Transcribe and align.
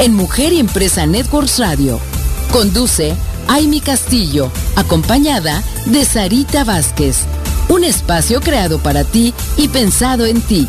en 0.00 0.14
Mujer 0.14 0.54
y 0.54 0.60
Empresa 0.60 1.06
Networks 1.06 1.58
Radio. 1.58 2.00
Conduce 2.52 3.14
Aimi 3.48 3.80
Castillo, 3.80 4.50
acompañada 4.74 5.62
de 5.86 6.06
Sarita 6.06 6.64
Vázquez. 6.64 7.18
Un 7.68 7.84
espacio 7.84 8.40
creado 8.40 8.78
para 8.78 9.04
ti 9.04 9.34
y 9.58 9.68
pensado 9.68 10.24
en 10.24 10.40
ti. 10.40 10.66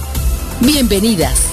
Bienvenidas. 0.59 1.51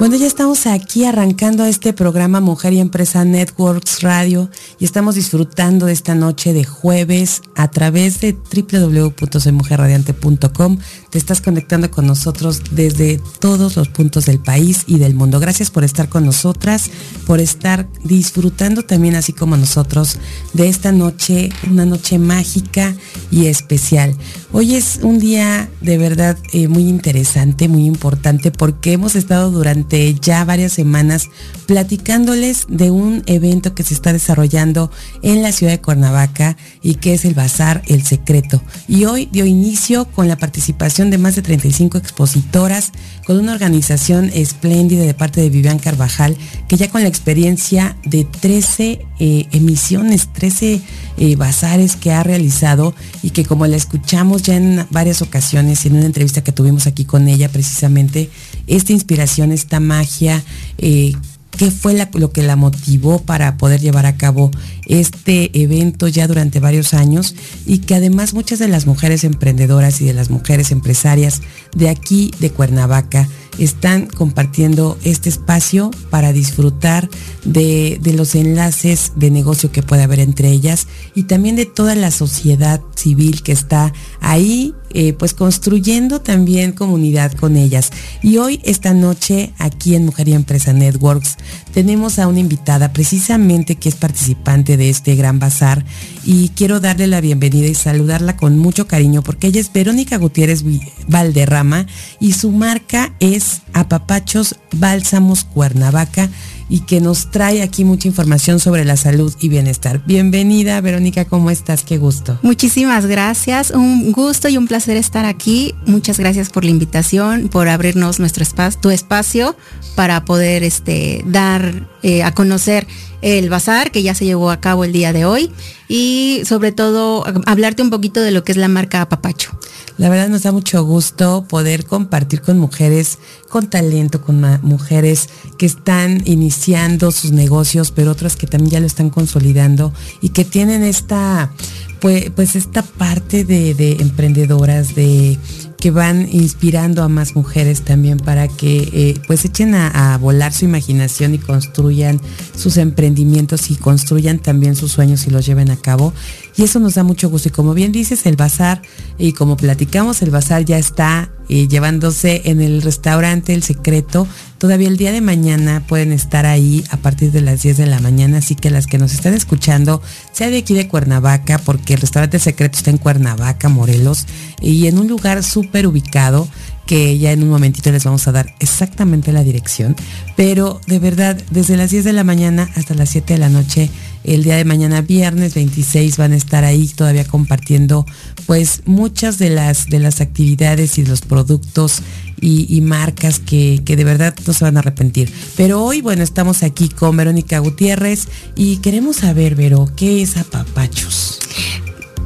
Bueno, 0.00 0.16
ya 0.16 0.26
estamos 0.26 0.66
aquí 0.66 1.04
arrancando 1.04 1.64
este 1.66 1.92
programa 1.92 2.40
Mujer 2.40 2.72
y 2.72 2.80
Empresa 2.80 3.22
Networks 3.26 4.00
Radio 4.00 4.48
y 4.78 4.86
estamos 4.86 5.14
disfrutando 5.14 5.84
de 5.84 5.92
esta 5.92 6.14
noche 6.14 6.54
de 6.54 6.64
jueves 6.64 7.42
a 7.54 7.70
través 7.70 8.18
de 8.20 8.32
www.mujerradiante.com. 8.32 10.78
Te 11.10 11.18
estás 11.18 11.40
conectando 11.40 11.90
con 11.90 12.06
nosotros 12.06 12.62
desde 12.70 13.20
todos 13.40 13.76
los 13.76 13.88
puntos 13.88 14.26
del 14.26 14.38
país 14.38 14.84
y 14.86 14.98
del 14.98 15.14
mundo. 15.14 15.40
Gracias 15.40 15.70
por 15.70 15.82
estar 15.82 16.08
con 16.08 16.24
nosotras, 16.24 16.88
por 17.26 17.40
estar 17.40 17.88
disfrutando 18.04 18.84
también 18.84 19.16
así 19.16 19.32
como 19.32 19.56
nosotros 19.56 20.18
de 20.52 20.68
esta 20.68 20.92
noche, 20.92 21.50
una 21.68 21.84
noche 21.84 22.20
mágica 22.20 22.94
y 23.32 23.46
especial. 23.46 24.14
Hoy 24.52 24.76
es 24.76 25.00
un 25.02 25.18
día 25.18 25.68
de 25.80 25.98
verdad 25.98 26.38
eh, 26.52 26.68
muy 26.68 26.88
interesante, 26.88 27.68
muy 27.68 27.86
importante 27.86 28.52
porque 28.52 28.92
hemos 28.92 29.16
estado 29.16 29.50
durante 29.50 30.14
ya 30.14 30.44
varias 30.44 30.72
semanas 30.72 31.28
platicándoles 31.66 32.66
de 32.68 32.90
un 32.90 33.22
evento 33.26 33.74
que 33.74 33.82
se 33.82 33.94
está 33.94 34.12
desarrollando 34.12 34.90
en 35.22 35.42
la 35.42 35.50
ciudad 35.52 35.72
de 35.72 35.80
Cuernavaca 35.80 36.56
y 36.82 36.96
que 36.96 37.14
es 37.14 37.24
el 37.24 37.34
Bazar 37.34 37.82
El 37.86 38.04
Secreto. 38.04 38.62
Y 38.86 39.06
hoy 39.06 39.28
dio 39.32 39.44
inicio 39.44 40.04
con 40.04 40.28
la 40.28 40.36
participación 40.36 40.99
de 41.08 41.16
más 41.16 41.36
de 41.36 41.42
35 41.42 41.96
expositoras, 41.96 42.92
con 43.24 43.38
una 43.38 43.52
organización 43.52 44.30
espléndida 44.34 45.04
de 45.04 45.14
parte 45.14 45.40
de 45.40 45.48
Vivian 45.48 45.78
Carvajal, 45.78 46.36
que 46.68 46.76
ya 46.76 46.90
con 46.90 47.02
la 47.02 47.08
experiencia 47.08 47.96
de 48.04 48.24
13 48.24 49.06
eh, 49.18 49.46
emisiones, 49.52 50.30
13 50.32 50.82
eh, 51.16 51.36
bazares 51.36 51.96
que 51.96 52.12
ha 52.12 52.22
realizado 52.22 52.94
y 53.22 53.30
que 53.30 53.46
como 53.46 53.66
la 53.66 53.76
escuchamos 53.76 54.42
ya 54.42 54.56
en 54.56 54.86
varias 54.90 55.22
ocasiones 55.22 55.86
en 55.86 55.96
una 55.96 56.06
entrevista 56.06 56.42
que 56.42 56.52
tuvimos 56.52 56.86
aquí 56.86 57.04
con 57.04 57.28
ella 57.28 57.48
precisamente, 57.48 58.28
esta 58.66 58.92
inspiración, 58.92 59.52
esta 59.52 59.80
magia, 59.80 60.42
eh, 60.76 61.12
qué 61.60 61.70
fue 61.70 61.94
lo 62.14 62.32
que 62.32 62.42
la 62.42 62.56
motivó 62.56 63.18
para 63.18 63.58
poder 63.58 63.82
llevar 63.82 64.06
a 64.06 64.16
cabo 64.16 64.50
este 64.86 65.50
evento 65.62 66.08
ya 66.08 66.26
durante 66.26 66.58
varios 66.58 66.94
años 66.94 67.34
y 67.66 67.80
que 67.80 67.94
además 67.94 68.32
muchas 68.32 68.60
de 68.60 68.68
las 68.68 68.86
mujeres 68.86 69.24
emprendedoras 69.24 70.00
y 70.00 70.06
de 70.06 70.14
las 70.14 70.30
mujeres 70.30 70.70
empresarias 70.70 71.42
de 71.76 71.90
aquí 71.90 72.30
de 72.40 72.48
Cuernavaca 72.50 73.28
están 73.58 74.06
compartiendo 74.06 74.96
este 75.04 75.28
espacio 75.28 75.90
para 76.08 76.32
disfrutar 76.32 77.10
de, 77.44 78.00
los 78.14 78.34
enlaces 78.34 79.12
de 79.16 79.30
negocio 79.30 79.70
que 79.70 79.82
puede 79.82 80.02
haber 80.02 80.20
entre 80.20 80.48
ellas 80.48 80.86
y 81.14 81.24
también 81.24 81.56
de 81.56 81.66
toda 81.66 81.94
la 81.94 82.10
sociedad 82.10 82.80
civil 82.96 83.42
que 83.42 83.52
está 83.52 83.92
ahí, 84.20 84.74
eh, 84.92 85.12
pues 85.12 85.34
construyendo 85.34 86.20
también 86.20 86.72
comunidad 86.72 87.32
con 87.32 87.56
ellas. 87.56 87.90
Y 88.22 88.38
hoy, 88.38 88.60
esta 88.64 88.92
noche, 88.92 89.52
aquí 89.58 89.94
en 89.94 90.04
Mujer 90.04 90.28
y 90.28 90.32
Empresa 90.32 90.72
Networks, 90.72 91.36
tenemos 91.72 92.18
a 92.18 92.26
una 92.26 92.40
invitada 92.40 92.92
precisamente 92.92 93.76
que 93.76 93.88
es 93.88 93.94
participante 93.94 94.76
de 94.76 94.90
este 94.90 95.14
gran 95.14 95.38
bazar 95.38 95.84
y 96.24 96.48
quiero 96.50 96.80
darle 96.80 97.06
la 97.06 97.20
bienvenida 97.20 97.68
y 97.68 97.74
saludarla 97.74 98.36
con 98.36 98.58
mucho 98.58 98.86
cariño 98.86 99.22
porque 99.22 99.46
ella 99.46 99.60
es 99.60 99.72
Verónica 99.72 100.18
Gutiérrez 100.18 100.64
Valderrama 101.06 101.86
y 102.18 102.32
su 102.32 102.50
marca 102.50 103.14
es 103.20 103.62
Apapachos 103.72 104.56
Bálsamos 104.72 105.44
Cuernavaca 105.44 106.28
y 106.70 106.80
que 106.80 107.00
nos 107.00 107.30
trae 107.30 107.62
aquí 107.62 107.84
mucha 107.84 108.08
información 108.08 108.60
sobre 108.60 108.84
la 108.84 108.96
salud 108.96 109.34
y 109.40 109.48
bienestar. 109.48 110.00
Bienvenida, 110.06 110.80
Verónica, 110.80 111.26
¿cómo 111.26 111.50
estás? 111.50 111.82
Qué 111.82 111.98
gusto. 111.98 112.38
Muchísimas 112.42 113.06
gracias, 113.06 113.72
un 113.72 114.12
gusto 114.12 114.48
y 114.48 114.56
un 114.56 114.68
placer 114.68 114.96
estar 114.96 115.26
aquí. 115.26 115.74
Muchas 115.84 116.18
gracias 116.18 116.48
por 116.48 116.64
la 116.64 116.70
invitación, 116.70 117.48
por 117.48 117.68
abrirnos 117.68 118.20
nuestro 118.20 118.42
espacio, 118.42 118.80
tu 118.80 118.90
espacio 118.90 119.56
para 119.96 120.24
poder 120.24 120.62
este, 120.62 121.22
dar 121.26 121.88
eh, 122.02 122.22
a 122.22 122.32
conocer 122.32 122.86
el 123.22 123.48
bazar 123.48 123.90
que 123.90 124.02
ya 124.02 124.14
se 124.14 124.24
llevó 124.24 124.50
a 124.50 124.60
cabo 124.60 124.84
el 124.84 124.92
día 124.92 125.12
de 125.12 125.24
hoy 125.24 125.52
y 125.88 126.42
sobre 126.44 126.72
todo 126.72 127.24
hablarte 127.46 127.82
un 127.82 127.90
poquito 127.90 128.20
de 128.20 128.30
lo 128.30 128.44
que 128.44 128.52
es 128.52 128.58
la 128.58 128.68
marca 128.68 129.08
Papacho. 129.08 129.50
La 129.98 130.08
verdad 130.08 130.28
nos 130.30 130.44
da 130.44 130.52
mucho 130.52 130.82
gusto 130.84 131.44
poder 131.46 131.84
compartir 131.84 132.40
con 132.40 132.58
mujeres 132.58 133.18
con 133.50 133.68
talento, 133.68 134.22
con 134.22 134.40
mujeres 134.62 135.28
que 135.58 135.66
están 135.66 136.22
iniciando 136.24 137.10
sus 137.10 137.32
negocios, 137.32 137.90
pero 137.90 138.12
otras 138.12 138.36
que 138.36 138.46
también 138.46 138.70
ya 138.70 138.80
lo 138.80 138.86
están 138.86 139.10
consolidando 139.10 139.92
y 140.22 140.30
que 140.30 140.44
tienen 140.44 140.84
esta, 140.84 141.52
pues, 142.00 142.56
esta 142.56 142.82
parte 142.82 143.44
de 143.44 143.96
emprendedoras, 144.00 144.94
de 144.94 145.38
que 145.80 145.90
van 145.90 146.28
inspirando 146.30 147.02
a 147.02 147.08
más 147.08 147.34
mujeres 147.34 147.82
también 147.82 148.18
para 148.18 148.48
que 148.48 148.90
eh, 148.92 149.14
pues 149.26 149.44
echen 149.44 149.74
a, 149.74 150.16
volar 150.18 150.52
su 150.52 150.66
imaginación 150.66 151.34
y 151.34 151.38
construyan 151.38 152.20
sus 152.54 152.76
emprendimientos 152.76 153.70
y 153.70 153.76
construyan 153.76 154.38
también 154.38 154.76
sus 154.76 154.92
sueños 154.92 155.26
y 155.26 155.30
los 155.30 155.46
lleven 155.46 155.70
a 155.70 155.76
cabo. 155.76 156.12
Y 156.60 156.64
eso 156.64 156.78
nos 156.78 156.92
da 156.92 157.04
mucho 157.04 157.30
gusto. 157.30 157.48
Y 157.48 157.52
como 157.52 157.72
bien 157.72 157.90
dices, 157.90 158.26
el 158.26 158.36
bazar, 158.36 158.82
y 159.16 159.32
como 159.32 159.56
platicamos, 159.56 160.20
el 160.20 160.30
bazar 160.30 160.62
ya 160.66 160.76
está 160.76 161.30
eh, 161.48 161.68
llevándose 161.68 162.42
en 162.44 162.60
el 162.60 162.82
restaurante 162.82 163.54
El 163.54 163.62
Secreto. 163.62 164.28
Todavía 164.58 164.88
el 164.88 164.98
día 164.98 165.10
de 165.10 165.22
mañana 165.22 165.82
pueden 165.88 166.12
estar 166.12 166.44
ahí 166.44 166.84
a 166.90 166.98
partir 166.98 167.32
de 167.32 167.40
las 167.40 167.62
10 167.62 167.78
de 167.78 167.86
la 167.86 167.98
mañana, 168.00 168.38
así 168.38 168.56
que 168.56 168.68
las 168.68 168.86
que 168.86 168.98
nos 168.98 169.14
están 169.14 169.32
escuchando, 169.32 170.02
sea 170.32 170.50
de 170.50 170.58
aquí 170.58 170.74
de 170.74 170.86
Cuernavaca, 170.86 171.56
porque 171.56 171.94
el 171.94 172.02
restaurante 172.02 172.36
El 172.36 172.42
Secreto 172.42 172.76
está 172.76 172.90
en 172.90 172.98
Cuernavaca, 172.98 173.70
Morelos, 173.70 174.26
y 174.60 174.86
en 174.86 174.98
un 174.98 175.08
lugar 175.08 175.42
súper 175.42 175.86
ubicado 175.86 176.46
que 176.90 177.16
ya 177.18 177.30
en 177.30 177.44
un 177.44 177.50
momentito 177.50 177.92
les 177.92 178.02
vamos 178.02 178.26
a 178.26 178.32
dar 178.32 178.52
exactamente 178.58 179.30
la 179.30 179.44
dirección, 179.44 179.94
pero 180.34 180.80
de 180.88 180.98
verdad, 180.98 181.40
desde 181.52 181.76
las 181.76 181.92
10 181.92 182.02
de 182.02 182.12
la 182.12 182.24
mañana 182.24 182.68
hasta 182.74 182.94
las 182.94 183.10
7 183.10 183.34
de 183.34 183.38
la 183.38 183.48
noche, 183.48 183.88
el 184.24 184.42
día 184.42 184.56
de 184.56 184.64
mañana, 184.64 185.00
viernes 185.00 185.54
26, 185.54 186.16
van 186.16 186.32
a 186.32 186.36
estar 186.36 186.64
ahí 186.64 186.88
todavía 186.88 187.24
compartiendo 187.24 188.06
pues 188.44 188.82
muchas 188.86 189.38
de 189.38 189.50
las, 189.50 189.86
de 189.86 190.00
las 190.00 190.20
actividades 190.20 190.98
y 190.98 191.04
los 191.04 191.20
productos 191.20 192.02
y, 192.40 192.80
marcas 192.80 193.38
que, 193.38 193.82
que, 193.84 193.94
de 193.94 194.02
verdad 194.02 194.34
no 194.44 194.52
se 194.52 194.64
van 194.64 194.76
a 194.76 194.80
arrepentir. 194.80 195.32
Pero 195.56 195.84
hoy, 195.84 196.00
bueno, 196.00 196.24
estamos 196.24 196.64
aquí 196.64 196.88
con 196.88 197.16
Verónica 197.16 197.60
Gutiérrez 197.60 198.26
y 198.56 198.78
queremos 198.78 199.18
saber, 199.18 199.54
Vero, 199.54 199.88
¿qué 199.94 200.22
es 200.22 200.36
Apapachos? 200.36 201.38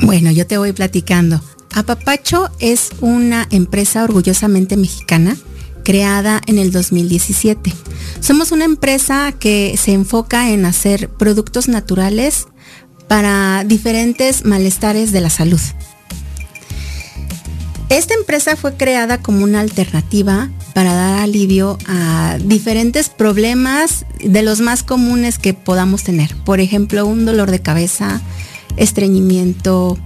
Bueno, 0.00 0.30
yo 0.30 0.46
te 0.46 0.56
voy 0.56 0.72
platicando. 0.72 1.42
Apapacho 1.74 2.50
es 2.60 2.90
una 3.00 3.48
empresa 3.50 4.04
orgullosamente 4.04 4.76
mexicana 4.76 5.36
creada 5.84 6.40
en 6.46 6.58
el 6.58 6.70
2017. 6.70 7.72
Somos 8.20 8.52
una 8.52 8.64
empresa 8.64 9.32
que 9.32 9.76
se 9.76 9.92
enfoca 9.92 10.50
en 10.50 10.66
hacer 10.66 11.08
productos 11.10 11.68
naturales 11.68 12.46
para 13.08 13.64
diferentes 13.64 14.44
malestares 14.44 15.10
de 15.10 15.20
la 15.20 15.30
salud. 15.30 15.60
Esta 17.88 18.14
empresa 18.14 18.56
fue 18.56 18.76
creada 18.76 19.20
como 19.20 19.44
una 19.44 19.60
alternativa 19.60 20.50
para 20.74 20.94
dar 20.94 21.20
alivio 21.20 21.76
a 21.86 22.38
diferentes 22.42 23.08
problemas 23.08 24.06
de 24.20 24.42
los 24.42 24.60
más 24.60 24.82
comunes 24.82 25.38
que 25.38 25.54
podamos 25.54 26.02
tener. 26.02 26.34
Por 26.44 26.60
ejemplo, 26.60 27.04
un 27.06 27.24
dolor 27.26 27.50
de 27.50 27.60
cabeza, 27.60 28.22
estreñimiento, 28.76 29.98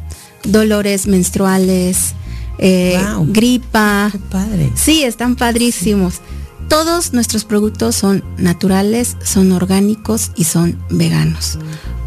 dolores 0.49 1.07
menstruales, 1.07 2.15
eh, 2.59 2.99
gripa. 3.27 4.13
padre. 4.31 4.73
Sí, 4.75 5.05
están 5.05 5.37
padrísimos. 5.37 6.21
Todos 6.69 7.15
nuestros 7.15 7.45
productos 7.45 7.95
son 7.95 8.23
naturales, 8.37 9.17
son 9.25 9.53
orgánicos 9.53 10.33
y 10.37 10.45
son 10.45 10.79
veganos. 10.91 11.59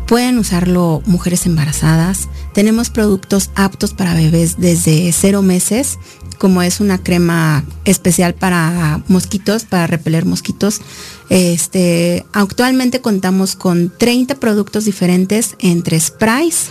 Pueden 0.05 0.37
usarlo 0.37 1.01
mujeres 1.05 1.45
embarazadas. 1.45 2.27
Tenemos 2.53 2.89
productos 2.89 3.49
aptos 3.55 3.93
para 3.93 4.13
bebés 4.13 4.57
desde 4.59 5.11
cero 5.13 5.41
meses, 5.41 5.97
como 6.37 6.61
es 6.61 6.79
una 6.79 7.01
crema 7.01 7.63
especial 7.85 8.35
para 8.35 9.01
mosquitos, 9.07 9.63
para 9.63 9.87
repeler 9.87 10.25
mosquitos. 10.25 10.81
Este, 11.29 12.25
actualmente 12.33 12.99
contamos 12.99 13.55
con 13.55 13.91
30 13.97 14.35
productos 14.35 14.85
diferentes 14.85 15.55
entre 15.59 15.99
sprays, 15.99 16.65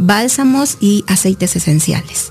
bálsamos 0.00 0.76
y 0.80 1.04
aceites 1.06 1.56
esenciales. 1.56 2.30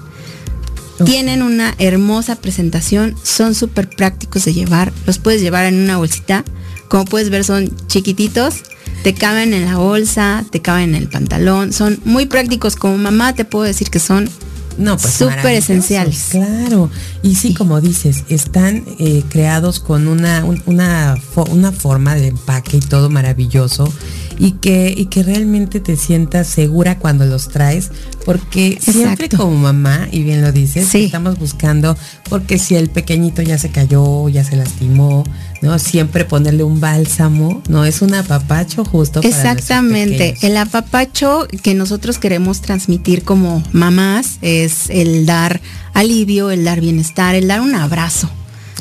Tienen 1.05 1.43
una 1.43 1.75
hermosa 1.77 2.35
presentación, 2.35 3.15
son 3.23 3.55
súper 3.55 3.89
prácticos 3.89 4.43
de 4.43 4.53
llevar, 4.53 4.91
los 5.05 5.17
puedes 5.17 5.41
llevar 5.41 5.65
en 5.65 5.75
una 5.75 5.95
bolsita, 5.95 6.43
como 6.89 7.05
puedes 7.05 7.29
ver 7.29 7.45
son 7.45 7.71
chiquititos, 7.87 8.55
te 9.03 9.13
caben 9.13 9.53
en 9.53 9.63
la 9.63 9.77
bolsa, 9.77 10.43
te 10.51 10.61
caben 10.61 10.89
en 10.89 10.95
el 10.95 11.07
pantalón, 11.07 11.71
son 11.71 11.99
muy 12.03 12.25
prácticos, 12.25 12.75
como 12.75 12.97
mamá 12.97 13.33
te 13.33 13.45
puedo 13.45 13.63
decir 13.63 13.89
que 13.89 13.99
son 13.99 14.29
no, 14.77 14.97
pues 14.97 15.13
súper 15.13 15.55
esenciales. 15.55 16.27
Claro, 16.31 16.89
y 17.21 17.35
sí, 17.35 17.53
como 17.53 17.79
dices, 17.81 18.23
están 18.29 18.83
eh, 18.97 19.23
creados 19.29 19.79
con 19.79 20.07
una, 20.07 20.45
una, 20.65 21.17
una 21.49 21.71
forma 21.71 22.15
de 22.15 22.27
empaque 22.27 22.77
y 22.77 22.79
todo 22.79 23.09
maravilloso 23.09 23.93
y 24.39 24.53
que, 24.53 24.93
y 24.95 25.07
que 25.07 25.21
realmente 25.21 25.81
te 25.81 25.97
sientas 25.97 26.47
segura 26.47 26.97
cuando 26.97 27.25
los 27.25 27.49
traes, 27.49 27.91
porque 28.25 28.79
siempre 28.81 29.27
como 29.27 29.53
mamá, 29.55 30.07
y 30.11 30.23
bien 30.23 30.41
lo 30.41 30.53
dices, 30.53 30.95
estamos 30.95 31.37
buscando, 31.37 31.97
porque 32.29 32.57
si 32.57 32.75
el 32.75 32.89
pequeñito 32.89 33.41
ya 33.41 33.57
se 33.57 33.69
cayó, 33.69 34.29
ya 34.29 34.45
se 34.45 34.55
lastimó, 34.55 35.25
¿no? 35.61 35.77
Siempre 35.77 36.23
ponerle 36.23 36.63
un 36.63 36.79
bálsamo, 36.79 37.61
¿no? 37.67 37.83
Es 37.83 38.01
un 38.01 38.13
apapacho 38.13 38.85
justo. 38.85 39.19
Exactamente, 39.21 40.37
el 40.41 40.55
apapacho 40.55 41.45
que 41.61 41.73
nosotros 41.73 42.17
queremos 42.17 42.61
transmitir 42.61 43.23
como 43.23 43.61
mamás 43.73 44.37
es 44.41 44.89
el 44.89 45.25
dar 45.25 45.59
alivio, 45.93 46.49
el 46.49 46.63
dar 46.63 46.79
bienestar, 46.79 47.35
el 47.35 47.49
dar 47.49 47.59
un 47.59 47.75
abrazo. 47.75 48.29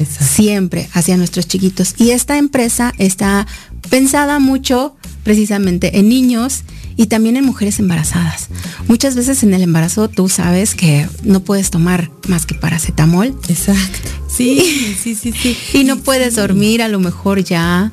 Siempre 0.06 0.88
hacia 0.93 1.16
nuestros 1.16 1.49
chiquitos. 1.49 1.96
Y 1.99 2.10
esta 2.10 2.38
empresa 2.38 2.93
está 2.99 3.49
pensada 3.90 4.38
mucho 4.38 4.94
precisamente 5.28 5.98
en 5.98 6.08
niños 6.08 6.62
y 6.96 7.08
también 7.08 7.36
en 7.36 7.44
mujeres 7.44 7.78
embarazadas. 7.80 8.48
Muchas 8.86 9.14
veces 9.14 9.42
en 9.42 9.52
el 9.52 9.60
embarazo 9.60 10.08
tú 10.08 10.30
sabes 10.30 10.75
que 10.75 11.06
no 11.22 11.40
puedes 11.40 11.69
tomar 11.69 12.10
más 12.28 12.46
que 12.46 12.54
paracetamol. 12.54 13.38
Exacto. 13.46 14.08
Sí, 14.26 14.96
sí, 14.98 15.14
sí, 15.14 15.32
sí. 15.32 15.54
Y 15.75 15.84
no 15.84 15.98
puedes 15.98 16.36
dormir, 16.36 16.80
a 16.80 16.88
lo 16.88 16.98
mejor 16.98 17.44
ya. 17.44 17.92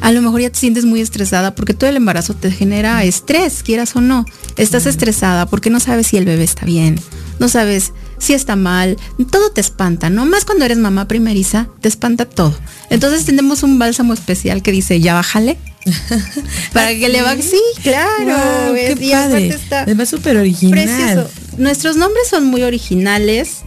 A 0.00 0.10
lo 0.10 0.22
mejor 0.22 0.40
ya 0.40 0.50
te 0.50 0.58
sientes 0.58 0.84
muy 0.84 1.00
estresada 1.00 1.54
porque 1.54 1.72
todo 1.72 1.88
el 1.88 1.94
embarazo 1.94 2.34
te 2.34 2.50
genera 2.50 3.04
estrés, 3.04 3.62
quieras 3.62 3.94
o 3.94 4.00
no. 4.00 4.26
Estás 4.56 4.86
estresada 4.86 5.46
porque 5.46 5.70
no 5.70 5.78
sabes 5.78 6.08
si 6.08 6.16
el 6.16 6.24
bebé 6.24 6.42
está 6.42 6.66
bien, 6.66 6.98
no 7.38 7.48
sabes 7.48 7.92
si 8.22 8.34
está 8.34 8.54
mal, 8.54 8.96
todo 9.32 9.50
te 9.50 9.60
espanta, 9.60 10.08
¿no? 10.08 10.24
Más 10.26 10.44
cuando 10.44 10.64
eres 10.64 10.78
mamá 10.78 11.08
primeriza, 11.08 11.66
te 11.80 11.88
espanta 11.88 12.24
todo. 12.24 12.56
Entonces 12.88 13.24
tenemos 13.24 13.64
un 13.64 13.80
bálsamo 13.80 14.14
especial 14.14 14.62
que 14.62 14.70
dice, 14.70 15.00
ya 15.00 15.14
bájale, 15.14 15.58
para 16.72 16.94
que 16.94 17.08
le 17.08 17.20
va 17.22 17.34
sí 17.36 17.60
claro 17.82 18.72
qué 18.74 19.10
padre. 19.10 19.48
está 19.48 20.06
súper 20.06 20.36
original 20.36 21.26
nuestros 21.58 21.96
nombres 21.96 22.28
son 22.28 22.46
muy 22.46 22.62
originales 22.62 23.62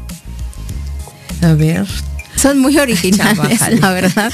a 1.41 1.51
ver 1.53 1.85
son 2.37 2.59
muy 2.59 2.77
originales, 2.79 3.61
la 3.79 3.91
verdad. 3.91 4.31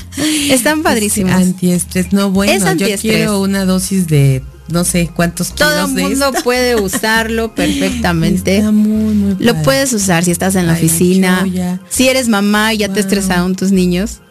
Están 0.49 0.83
padrísimos. 0.83 1.33
antiestrés, 1.33 2.11
no 2.11 2.31
bueno, 2.31 2.73
yo 2.73 2.87
quiero 2.97 3.39
una 3.39 3.63
dosis 3.65 4.07
de 4.07 4.43
no 4.71 4.83
sé 4.83 5.09
cuántos 5.13 5.51
kilos 5.51 5.71
Todo 5.71 5.85
el 5.85 5.91
mundo 5.91 6.31
puede 6.43 6.75
usarlo 6.75 7.53
perfectamente. 7.55 8.57
Está 8.57 8.71
muy, 8.71 9.13
Lo 9.41 9.61
puedes 9.63 9.93
usar 9.93 10.23
si 10.23 10.31
estás 10.31 10.55
en 10.55 10.67
la 10.67 10.73
oficina. 10.73 11.45
Si 11.89 12.07
eres 12.07 12.29
mamá 12.29 12.73
y 12.73 12.77
ya 12.77 12.89
te 12.89 12.99
estresaron 12.99 13.55
tus 13.55 13.71
niños. 13.71 14.21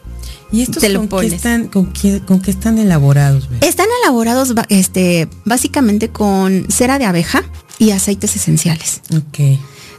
¿Y 0.52 0.62
estos 0.62 0.82
con, 0.82 1.08
Qué 1.20 1.26
están, 1.26 1.68
con, 1.68 1.92
qué, 1.92 2.20
están 2.50 2.78
elaborados? 2.78 3.48
Están 3.60 3.86
elaborados 4.02 4.52
este, 4.68 5.28
básicamente 5.44 6.08
con 6.08 6.66
cera 6.68 6.98
de 6.98 7.04
abeja 7.04 7.44
y 7.78 7.92
aceites 7.92 8.34
esenciales. 8.34 9.00
Ok. 9.16 9.58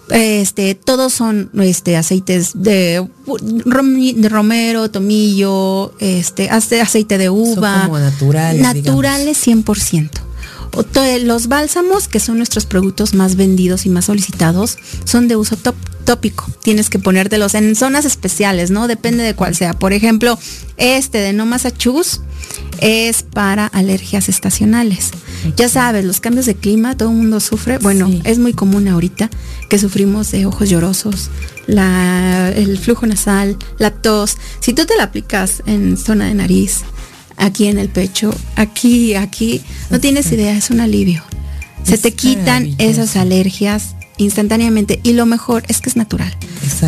Este, 0.09 0.75
todos 0.75 1.13
son 1.13 1.49
este, 1.53 1.95
aceites 1.95 2.51
de, 2.53 3.07
de 3.25 4.29
romero, 4.29 4.91
tomillo, 4.91 5.93
este, 5.99 6.49
aceite 6.49 7.17
de 7.17 7.29
uva. 7.29 7.73
Son 7.73 7.85
como 7.85 7.99
naturales. 7.99 8.61
Naturales 8.61 9.47
100%. 9.47 10.09
Los 11.23 11.47
bálsamos, 11.47 12.07
que 12.07 12.19
son 12.19 12.37
nuestros 12.37 12.65
productos 12.65 13.13
más 13.13 13.35
vendidos 13.35 13.85
y 13.85 13.89
más 13.89 14.05
solicitados, 14.05 14.77
son 15.03 15.27
de 15.27 15.35
uso 15.35 15.57
tópico. 16.05 16.47
Tienes 16.63 16.89
que 16.89 16.99
ponértelos 16.99 17.55
en 17.55 17.75
zonas 17.75 18.05
especiales, 18.05 18.71
¿no? 18.71 18.87
Depende 18.87 19.23
de 19.23 19.35
cuál 19.35 19.55
sea. 19.55 19.73
Por 19.73 19.93
ejemplo, 19.93 20.37
este 20.77 21.19
de 21.19 21.33
No 21.33 21.45
Massachusetts 21.45 22.21
es 22.79 23.23
para 23.23 23.67
alergias 23.67 24.29
estacionales. 24.29 25.11
Ya 25.55 25.69
sabes, 25.69 26.05
los 26.05 26.19
cambios 26.19 26.45
de 26.45 26.55
clima, 26.55 26.97
todo 26.97 27.09
el 27.09 27.17
mundo 27.17 27.39
sufre. 27.39 27.77
Bueno, 27.77 28.09
es 28.23 28.39
muy 28.39 28.53
común 28.53 28.87
ahorita 28.87 29.29
que 29.69 29.77
sufrimos 29.79 30.31
de 30.31 30.45
ojos 30.45 30.69
llorosos, 30.69 31.29
el 31.67 32.77
flujo 32.77 33.05
nasal, 33.05 33.57
la 33.77 33.91
tos. 33.91 34.37
Si 34.59 34.73
tú 34.73 34.85
te 34.85 34.97
la 34.97 35.03
aplicas 35.03 35.63
en 35.65 35.97
zona 35.97 36.25
de 36.25 36.33
nariz, 36.33 36.81
aquí 37.41 37.67
en 37.67 37.77
el 37.77 37.89
pecho, 37.89 38.33
aquí, 38.55 39.15
aquí, 39.15 39.61
no 39.89 39.99
tienes 39.99 40.31
idea, 40.31 40.55
es 40.55 40.69
un 40.69 40.79
alivio. 40.79 41.23
Se 41.83 41.97
te 41.97 42.13
quitan 42.13 42.75
esas 42.77 43.15
alergias 43.15 43.95
instantáneamente 44.17 44.99
y 45.03 45.13
lo 45.13 45.25
mejor 45.25 45.63
es 45.67 45.81
que 45.81 45.89
es 45.89 45.95
natural. 45.95 46.33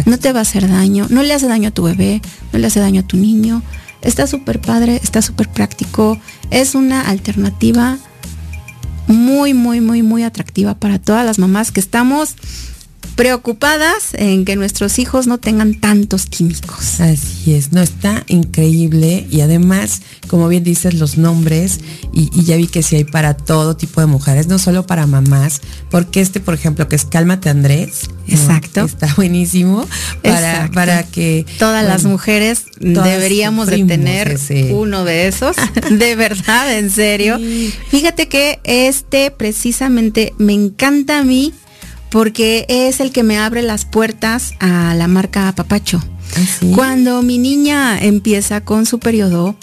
No 0.06 0.20
te 0.20 0.32
va 0.32 0.40
a 0.40 0.42
hacer 0.44 0.70
daño, 0.70 1.08
no 1.10 1.24
le 1.24 1.34
hace 1.34 1.48
daño 1.48 1.70
a 1.70 1.72
tu 1.72 1.84
bebé, 1.84 2.22
no 2.52 2.60
le 2.60 2.68
hace 2.68 2.80
daño 2.80 3.02
a 3.02 3.08
tu 3.08 3.18
niño. 3.18 3.64
Está 4.02 4.28
súper 4.28 4.62
padre, 4.62 5.00
está 5.04 5.22
súper 5.22 5.50
práctico, 5.50 6.20
es 6.52 6.76
una 6.76 7.02
alternativa 7.02 7.98
muy, 9.08 9.54
muy, 9.54 9.82
muy, 9.82 10.04
muy 10.04 10.24
atractiva 10.24 10.76
para 10.76 11.00
todas 11.00 11.26
las 11.26 11.40
mamás 11.40 11.72
que 11.72 11.80
estamos 11.80 12.36
preocupadas 13.16 14.14
en 14.14 14.46
que 14.46 14.56
nuestros 14.56 15.00
hijos 15.00 15.28
no 15.28 15.38
tengan 15.38 15.80
tantos 15.80 16.26
químicos. 16.26 17.00
Así 17.00 17.54
es, 17.54 17.72
no, 17.72 17.82
está 17.82 18.24
increíble 18.28 19.28
y 19.30 19.42
además, 19.42 20.02
como 20.28 20.48
bien 20.48 20.64
dices, 20.64 20.96
los 20.96 21.18
nombres, 21.18 21.80
y, 22.12 22.44
ya 22.44 22.58
vi 22.58 22.68
que 22.68 22.84
sí 22.84 22.96
hay 22.96 23.04
para 23.04 23.36
todo 23.36 23.76
tipo 23.76 24.02
de 24.02 24.08
mujeres, 24.08 24.48
no 24.48 24.60
solo 24.60 24.86
para 24.86 25.08
mamás, 25.08 25.62
porque 25.90 26.22
este, 26.22 26.40
por 26.40 26.54
ejemplo, 26.54 26.88
que 26.88 26.96
es 26.96 27.06
Cálmate 27.06 27.50
Andrés. 27.50 28.10
Exacto. 28.28 28.86
Está 28.86 29.14
buenísimo 29.16 29.88
para, 30.22 30.72
para 30.74 31.04
que... 31.04 31.46
Todas 31.60 31.86
las 31.86 32.06
mujeres 32.06 32.66
deberíamos 32.80 33.68
de 33.68 33.84
tener 33.84 34.40
uno 34.72 35.04
de 35.04 35.28
esos, 35.28 35.56
de 35.92 36.16
verdad, 36.16 36.78
en 36.78 36.90
serio. 36.90 37.40
Fíjate 37.90 38.28
que 38.28 38.60
este 38.64 39.32
precisamente 39.32 40.34
me 40.38 40.54
encanta 40.54 41.20
a 41.20 41.24
mí 41.24 41.54
porque 42.14 42.68
es 42.70 43.00
el 43.00 43.12
que 43.12 43.24
me 43.24 43.40
abre 43.40 43.64
las 43.64 43.86
puertas 43.86 44.54
a 44.60 44.94
la 44.94 45.08
marca 45.08 45.52
Papacho. 45.52 46.00
¿Ah, 46.38 46.66
Cuando 46.76 47.24
mi 47.24 47.40
niña 47.40 48.00
empieza 48.00 48.62
con 48.62 48.86
su 48.86 49.00
periodo, 49.00 49.56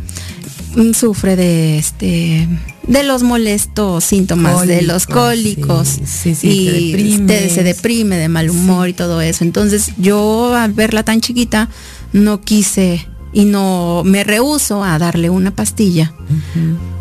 mm, 0.74 0.92
sufre 0.92 1.36
de 1.36 1.78
este 1.78 2.48
de 2.88 3.02
los 3.04 3.22
molestos 3.22 4.02
síntomas 4.02 4.66
de 4.66 4.82
los 4.82 5.06
cólicos 5.06 5.98
y 6.24 6.66
se 6.66 7.62
deprime. 7.62 8.16
de 8.16 8.28
mal 8.28 8.50
humor 8.50 8.88
y 8.88 8.94
todo 8.94 9.20
eso. 9.20 9.44
Entonces 9.44 9.92
yo 9.96 10.52
al 10.56 10.72
verla 10.72 11.04
tan 11.04 11.20
chiquita 11.20 11.68
no 12.12 12.40
quise 12.40 13.06
y 13.32 13.44
no 13.44 14.02
me 14.04 14.24
rehuso 14.24 14.82
a 14.82 14.98
darle 14.98 15.30
una 15.30 15.52
pastilla 15.52 16.12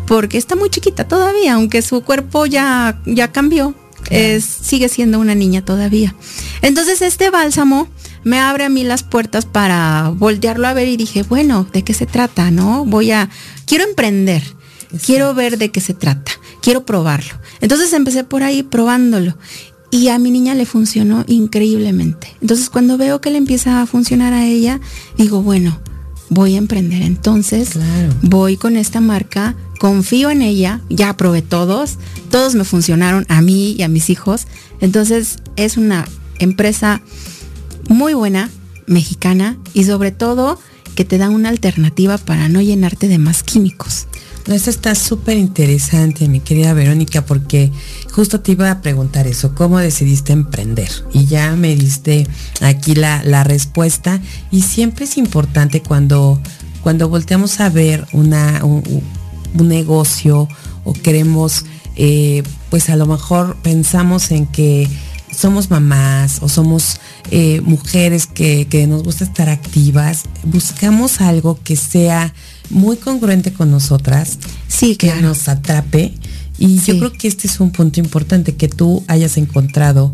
porque 0.06 0.38
está 0.38 0.54
muy 0.54 0.70
chiquita 0.70 1.08
todavía, 1.08 1.54
aunque 1.54 1.82
su 1.82 2.02
cuerpo 2.02 2.46
ya 2.46 3.00
ya 3.04 3.32
cambió 3.32 3.74
es, 4.08 4.44
sigue 4.44 4.88
siendo 4.88 5.18
una 5.18 5.34
niña 5.34 5.64
todavía. 5.64 6.14
Entonces 6.62 7.02
este 7.02 7.30
bálsamo 7.30 7.88
me 8.24 8.38
abre 8.38 8.64
a 8.64 8.68
mí 8.68 8.84
las 8.84 9.02
puertas 9.02 9.46
para 9.46 10.10
voltearlo 10.14 10.66
a 10.66 10.74
ver 10.74 10.88
y 10.88 10.96
dije, 10.96 11.22
bueno, 11.22 11.66
¿de 11.72 11.82
qué 11.82 11.94
se 11.94 12.06
trata? 12.06 12.50
¿No? 12.50 12.84
Voy 12.84 13.10
a, 13.10 13.30
quiero 13.66 13.84
emprender, 13.84 14.42
quiero 15.04 15.34
ver 15.34 15.58
de 15.58 15.70
qué 15.70 15.80
se 15.80 15.94
trata, 15.94 16.32
quiero 16.62 16.84
probarlo. 16.84 17.34
Entonces 17.60 17.92
empecé 17.92 18.24
por 18.24 18.42
ahí 18.42 18.62
probándolo 18.62 19.36
y 19.90 20.08
a 20.08 20.18
mi 20.18 20.30
niña 20.30 20.54
le 20.54 20.66
funcionó 20.66 21.24
increíblemente. 21.26 22.36
Entonces 22.40 22.70
cuando 22.70 22.96
veo 22.96 23.20
que 23.20 23.30
le 23.30 23.38
empieza 23.38 23.82
a 23.82 23.86
funcionar 23.86 24.32
a 24.32 24.46
ella, 24.46 24.80
digo, 25.16 25.42
bueno, 25.42 25.80
voy 26.30 26.54
a 26.54 26.58
emprender. 26.58 27.02
Entonces 27.02 27.72
voy 28.22 28.56
con 28.56 28.76
esta 28.76 29.00
marca 29.00 29.54
confío 29.80 30.30
en 30.30 30.42
ella, 30.42 30.82
ya 30.90 31.16
probé 31.16 31.40
todos, 31.40 31.96
todos 32.30 32.54
me 32.54 32.64
funcionaron 32.64 33.24
a 33.30 33.40
mí 33.40 33.72
y 33.72 33.82
a 33.82 33.88
mis 33.88 34.10
hijos. 34.10 34.46
Entonces 34.80 35.38
es 35.56 35.78
una 35.78 36.06
empresa 36.38 37.00
muy 37.88 38.12
buena, 38.12 38.50
mexicana 38.86 39.56
y 39.72 39.84
sobre 39.84 40.10
todo 40.10 40.58
que 41.00 41.06
te 41.06 41.16
da 41.16 41.30
una 41.30 41.48
alternativa 41.48 42.18
para 42.18 42.50
no 42.50 42.60
llenarte 42.60 43.08
de 43.08 43.16
más 43.16 43.42
químicos. 43.42 44.06
No, 44.46 44.54
esto 44.54 44.68
está 44.68 44.94
súper 44.94 45.38
interesante, 45.38 46.28
mi 46.28 46.40
querida 46.40 46.74
Verónica, 46.74 47.24
porque 47.24 47.72
justo 48.12 48.40
te 48.40 48.52
iba 48.52 48.70
a 48.70 48.82
preguntar 48.82 49.26
eso, 49.26 49.54
¿cómo 49.54 49.78
decidiste 49.78 50.34
emprender? 50.34 50.90
Y 51.14 51.24
ya 51.24 51.56
me 51.56 51.74
diste 51.74 52.26
aquí 52.60 52.94
la, 52.94 53.24
la 53.24 53.44
respuesta. 53.44 54.20
Y 54.50 54.60
siempre 54.60 55.06
es 55.06 55.16
importante 55.16 55.80
cuando, 55.80 56.38
cuando 56.82 57.08
volteamos 57.08 57.60
a 57.60 57.70
ver 57.70 58.06
una, 58.12 58.62
un, 58.62 58.82
un 59.58 59.68
negocio 59.68 60.48
o 60.84 60.92
queremos, 60.92 61.64
eh, 61.96 62.42
pues 62.68 62.90
a 62.90 62.96
lo 62.96 63.06
mejor 63.06 63.56
pensamos 63.62 64.32
en 64.32 64.44
que 64.44 64.86
somos 65.36 65.70
mamás 65.70 66.38
o 66.42 66.48
somos 66.48 67.00
eh, 67.30 67.60
mujeres 67.62 68.26
que, 68.26 68.66
que 68.68 68.86
nos 68.86 69.02
gusta 69.02 69.24
estar 69.24 69.48
activas, 69.48 70.24
buscamos 70.44 71.20
algo 71.20 71.58
que 71.62 71.76
sea 71.76 72.32
muy 72.70 72.96
congruente 72.96 73.52
con 73.52 73.70
nosotras, 73.70 74.38
Sí, 74.68 74.96
que 74.96 75.08
claro. 75.08 75.22
nos 75.28 75.48
atrape. 75.48 76.14
Y 76.58 76.78
yo 76.80 76.98
creo 76.98 77.12
que 77.12 77.26
este 77.26 77.48
es 77.48 77.58
un 77.58 77.70
punto 77.72 78.00
importante, 78.00 78.54
que 78.54 78.68
tú 78.68 79.02
hayas 79.08 79.36
encontrado 79.38 80.12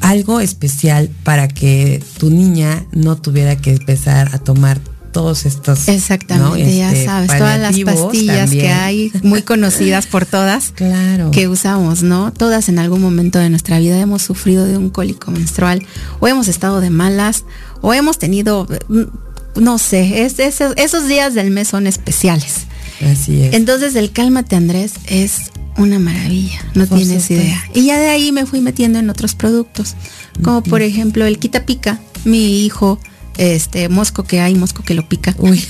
algo 0.00 0.40
especial 0.40 1.10
para 1.22 1.48
que 1.48 2.02
tu 2.18 2.30
niña 2.30 2.84
no 2.92 3.16
tuviera 3.16 3.56
que 3.56 3.72
empezar 3.72 4.34
a 4.34 4.38
tomar 4.38 4.80
todos 5.12 5.46
estos. 5.46 5.88
Exactamente, 5.88 6.64
¿no? 6.64 6.70
ya 6.70 6.90
Este, 6.92 7.04
sabes, 7.04 7.28
todas 7.36 7.60
las 7.60 7.78
pastillas 7.80 8.50
que 8.50 8.68
hay, 8.70 9.12
muy 9.22 9.42
conocidas 9.42 10.06
por 10.06 10.26
todas, 10.26 10.70
Claro. 10.74 11.30
que 11.30 11.46
usamos, 11.48 12.02
¿no? 12.02 12.32
Todas 12.32 12.68
en 12.68 12.78
algún 12.78 13.00
momento 13.00 13.38
de 13.38 13.50
nuestra 13.50 13.78
vida 13.78 13.98
hemos 14.00 14.22
sufrido 14.22 14.64
de 14.64 14.76
un 14.76 14.90
cólico 14.90 15.30
menstrual, 15.30 15.86
o 16.20 16.26
hemos 16.26 16.48
estado 16.48 16.80
de 16.80 16.90
malas, 16.90 17.44
o 17.82 17.94
hemos 17.94 18.18
tenido, 18.18 18.66
mm, 18.88 19.60
no 19.60 19.78
sé, 19.78 20.24
es- 20.24 20.38
es- 20.38 20.60
esos 20.76 21.06
días 21.08 21.34
del 21.34 21.50
mes 21.50 21.68
son 21.68 21.86
especiales. 21.86 22.66
Así 23.00 23.42
es. 23.42 23.54
Entonces 23.54 23.94
el 23.96 24.12
Cálmate 24.12 24.56
Andrés 24.56 24.92
es 25.06 25.50
una 25.76 25.98
maravilla, 25.98 26.60
no 26.74 26.86
Por 26.86 26.98
tienes 26.98 27.22
supuesto. 27.24 27.44
idea. 27.46 27.64
Y 27.74 27.86
ya 27.86 27.98
de 27.98 28.08
ahí 28.08 28.30
me 28.32 28.46
fui 28.46 28.60
metiendo 28.60 28.98
en 28.98 29.10
otros 29.10 29.34
productos, 29.34 29.94
como 30.42 30.62
por 30.62 30.82
ejemplo 30.82 31.26
el 31.26 31.38
Quita 31.38 31.64
Pica, 31.66 31.98
mi 32.24 32.64
hijo, 32.64 32.98
este 33.38 33.88
mosco 33.88 34.24
que 34.24 34.40
hay, 34.40 34.54
mosco 34.54 34.82
que 34.82 34.94
lo 34.94 35.08
pica. 35.08 35.34
Uy, 35.38 35.58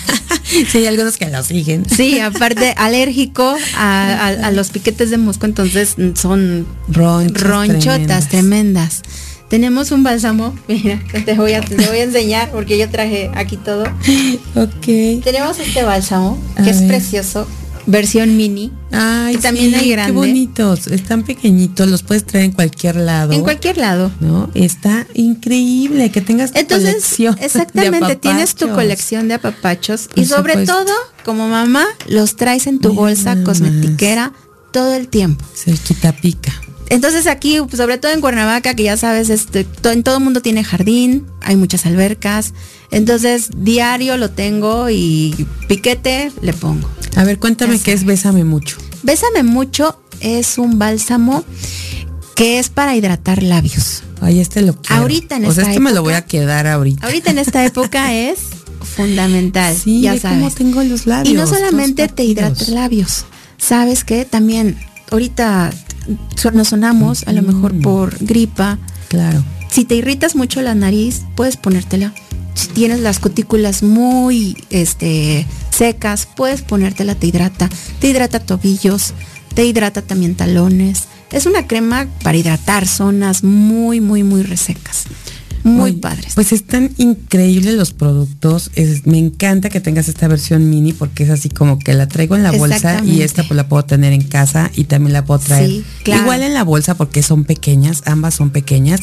sí, 0.69 0.78
hay 0.78 0.87
algunos 0.87 1.16
que 1.16 1.28
lo 1.31 1.42
siguen. 1.42 1.85
Sí, 1.88 2.19
aparte 2.21 2.75
alérgico 2.76 3.57
a, 3.76 4.02
a- 4.26 4.47
a 4.47 4.50
los 4.50 4.71
piquetes 4.71 5.11
de 5.11 5.19
mosco, 5.19 5.47
entonces 5.47 5.95
mm, 5.97 6.14
son 6.16 6.66
Ronchas 6.88 7.42
ronchotas 7.42 8.28
tremendas. 8.28 8.28
tremendas. 8.28 9.02
Tenemos 9.49 9.90
un 9.90 10.02
bálsamo, 10.02 10.54
mira, 10.66 10.99
te 11.26 11.35
voy, 11.35 11.52
a, 11.52 11.61
te 11.61 11.76
voy 11.76 11.99
a 11.99 12.04
enseñar 12.04 12.50
porque 12.52 12.78
yo 12.78 12.88
traje 12.88 13.31
aquí 13.35 13.59
todo. 13.59 13.85
Ok. 14.54 15.23
Tenemos 15.23 15.59
este 15.59 15.83
bálsamo 15.83 16.38
A 16.57 16.62
que 16.62 16.71
es 16.71 16.81
precioso, 16.83 17.47
versión 17.86 18.36
mini. 18.36 18.72
Ay, 18.92 19.34
Y 19.34 19.38
también 19.38 19.70
sí, 19.70 19.74
hay 19.76 19.84
Qué 19.86 19.92
grande. 19.92 20.12
bonitos. 20.12 20.86
Están 20.86 21.22
pequeñitos, 21.24 21.88
los 21.88 22.02
puedes 22.02 22.24
traer 22.24 22.46
en 22.46 22.52
cualquier 22.52 22.96
lado. 22.96 23.32
En 23.32 23.42
cualquier 23.42 23.78
lado. 23.78 24.10
¿No? 24.20 24.50
Está 24.54 25.06
increíble 25.14 26.10
que 26.10 26.20
tengas 26.20 26.52
tu 26.52 26.58
Entonces, 26.60 26.94
colección. 26.94 27.34
de 27.36 27.44
exactamente, 27.46 28.16
tienes 28.16 28.54
tu 28.54 28.68
colección 28.70 29.28
de 29.28 29.34
apapachos 29.34 30.08
Por 30.08 30.18
y 30.18 30.26
sobre 30.26 30.52
supuesto. 30.52 30.74
todo, 30.84 30.94
como 31.24 31.48
mamá, 31.48 31.84
los 32.08 32.36
traes 32.36 32.66
en 32.66 32.78
tu 32.78 32.90
Mira 32.90 33.00
bolsa 33.00 33.42
cosmetiquera 33.42 34.32
todo 34.72 34.94
el 34.94 35.08
tiempo. 35.08 35.44
Se 35.54 35.72
quita 35.72 36.12
pica. 36.12 36.52
Entonces 36.88 37.26
aquí, 37.26 37.58
sobre 37.74 37.96
todo 37.96 38.12
en 38.12 38.20
Cuernavaca, 38.20 38.74
que 38.74 38.82
ya 38.82 38.98
sabes, 38.98 39.30
este, 39.30 39.66
en 39.84 40.02
todo 40.02 40.18
el 40.18 40.24
mundo 40.24 40.42
tiene 40.42 40.62
jardín, 40.62 41.26
hay 41.40 41.56
muchas 41.56 41.86
albercas. 41.86 42.52
Entonces, 42.92 43.49
diario 43.56 44.16
lo 44.16 44.30
tengo 44.30 44.88
y 44.90 45.46
piquete 45.66 46.30
le 46.42 46.52
pongo. 46.52 46.88
A 47.16 47.25
ver, 47.25 47.38
cuéntame 47.38 47.80
qué 47.80 47.92
es. 47.92 48.04
Bésame 48.04 48.44
mucho. 48.44 48.76
Bésame 49.02 49.42
mucho 49.42 49.99
es 50.20 50.58
un 50.58 50.78
bálsamo 50.78 51.44
que 52.37 52.58
es 52.58 52.68
para 52.68 52.94
hidratar 52.94 53.42
labios. 53.42 54.02
Ay, 54.20 54.38
este 54.40 54.62
lo 54.62 54.76
quiero. 54.80 55.02
Ahorita 55.02 55.37
en 55.37 55.46
O 55.46 55.52
sea, 55.52 55.62
esta 55.64 55.70
este 55.72 55.80
me 55.80 55.90
lo 55.90 55.96
época- 55.96 56.02
voy 56.02 56.12
a 56.14 56.25
quedar 56.26 56.66
ahorita. 56.68 57.04
Ahorita 57.06 57.30
en 57.32 57.38
esta 57.38 57.64
época 57.64 58.14
es 58.30 58.38
fundamental, 58.96 59.75
Sí, 59.76 60.00
ya 60.02 60.12
cómo 60.20 60.20
sabes. 60.50 60.54
tengo 60.54 60.82
los 60.84 61.06
labios. 61.06 61.28
Y 61.28 61.37
no 61.37 61.46
solamente 61.46 62.08
te 62.08 62.25
hidrata 62.25 62.64
labios, 62.70 63.25
sabes 63.58 64.04
que 64.04 64.25
también 64.25 64.76
ahorita 65.11 65.70
nos 66.52 66.68
sonamos 66.68 67.25
a 67.26 67.32
lo 67.32 67.42
mejor 67.42 67.72
Ujú. 67.72 67.82
por 67.82 68.18
gripa. 68.25 68.78
Claro. 69.08 69.42
Si 69.70 69.84
te 69.84 69.94
irritas 69.94 70.34
mucho 70.37 70.61
la 70.62 70.75
nariz, 70.75 71.22
puedes 71.37 71.56
ponértela. 71.56 72.12
Si 72.54 72.68
tienes 72.68 73.00
las 73.00 73.18
cutículas 73.18 73.82
muy 73.82 74.56
este, 74.71 75.47
secas, 75.71 76.26
puedes 76.37 76.62
ponértela, 76.62 77.14
te 77.14 77.26
hidrata. 77.26 77.68
Te 78.00 78.09
hidrata 78.11 78.40
tobillos, 78.40 79.14
te 79.54 79.64
hidrata 79.64 80.02
también 80.02 80.35
talones. 80.35 81.04
Es 81.30 81.47
una 81.47 81.66
crema 81.66 82.09
para 82.23 82.37
hidratar 82.37 82.87
zonas 82.87 83.42
muy, 83.42 84.00
muy, 84.00 84.23
muy 84.23 84.42
resecas. 84.42 85.04
Muy 85.64 85.92
Oye, 85.92 86.00
padres. 86.00 86.32
Pues 86.35 86.52
están 86.52 86.90
increíbles 86.99 87.75
los 87.76 87.92
productos. 87.92 88.71
Es- 88.75 89.06
me 89.06 89.18
encanta 89.18 89.71
que 89.71 89.80
tengas 89.80 90.09
esta 90.09 90.26
versión 90.26 90.68
mini 90.68 90.92
porque 90.92 91.23
es 91.23 91.30
así 91.30 91.49
como 91.49 91.78
que 91.78 91.94
la 91.94 92.09
traigo 92.09 92.35
en 92.35 92.42
la 92.42 92.50
bolsa 92.50 93.00
y 93.04 93.23
esta 93.23 93.44
pues 93.44 93.56
la 93.56 93.68
puedo 93.68 93.85
tener 93.85 94.12
en 94.12 94.23
casa 94.25 94.73
y 94.75 94.85
también 94.85 95.12
la 95.12 95.25
puedo 95.25 95.38
traer 95.38 95.68
Sí, 95.68 95.85
claro. 96.02 96.23
igual 96.23 96.42
en 96.42 96.52
la 96.54 96.64
bolsa 96.64 96.97
porque 96.97 97.23
son 97.23 97.44
pequeñas, 97.44 98.02
ambas 98.06 98.35
son 98.35 98.50
pequeñas, 98.50 99.02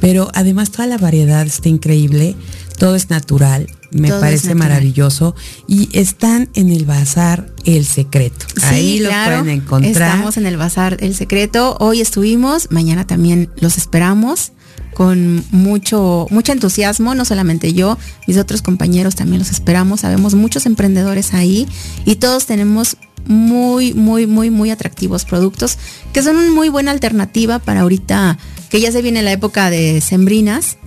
pero 0.00 0.32
además 0.34 0.72
toda 0.72 0.88
la 0.88 0.98
variedad 0.98 1.46
está 1.46 1.68
increíble, 1.68 2.34
todo 2.80 2.96
es 2.96 3.10
natural, 3.10 3.66
me 3.90 4.08
Todo 4.08 4.20
parece 4.20 4.54
maravilloso 4.54 5.36
y 5.68 5.90
están 5.92 6.48
en 6.54 6.70
el 6.70 6.86
bazar 6.86 7.52
El 7.66 7.84
Secreto. 7.84 8.46
Ahí 8.62 9.00
lo 9.00 9.10
claro. 9.10 9.42
pueden 9.42 9.60
encontrar. 9.60 10.12
Estamos 10.12 10.38
en 10.38 10.46
el 10.46 10.56
Bazar 10.56 10.96
El 11.00 11.14
Secreto. 11.14 11.76
Hoy 11.78 12.00
estuvimos, 12.00 12.70
mañana 12.70 13.06
también 13.06 13.50
los 13.56 13.76
esperamos 13.76 14.52
con 14.94 15.44
mucho, 15.50 16.26
mucho 16.30 16.52
entusiasmo, 16.52 17.14
no 17.14 17.26
solamente 17.26 17.74
yo, 17.74 17.98
mis 18.26 18.38
otros 18.38 18.62
compañeros 18.62 19.14
también 19.14 19.40
los 19.40 19.50
esperamos. 19.50 20.00
Sabemos 20.00 20.34
muchos 20.34 20.64
emprendedores 20.64 21.34
ahí 21.34 21.68
y 22.06 22.16
todos 22.16 22.46
tenemos 22.46 22.96
muy, 23.26 23.92
muy, 23.92 24.26
muy, 24.26 24.48
muy 24.48 24.70
atractivos 24.70 25.26
productos 25.26 25.76
que 26.14 26.22
son 26.22 26.36
una 26.36 26.50
muy 26.50 26.70
buena 26.70 26.92
alternativa 26.92 27.58
para 27.58 27.82
ahorita 27.82 28.38
que 28.70 28.80
ya 28.80 28.92
se 28.92 29.02
viene 29.02 29.22
la 29.22 29.32
época 29.32 29.68
de 29.68 30.00
sembrinas 30.00 30.78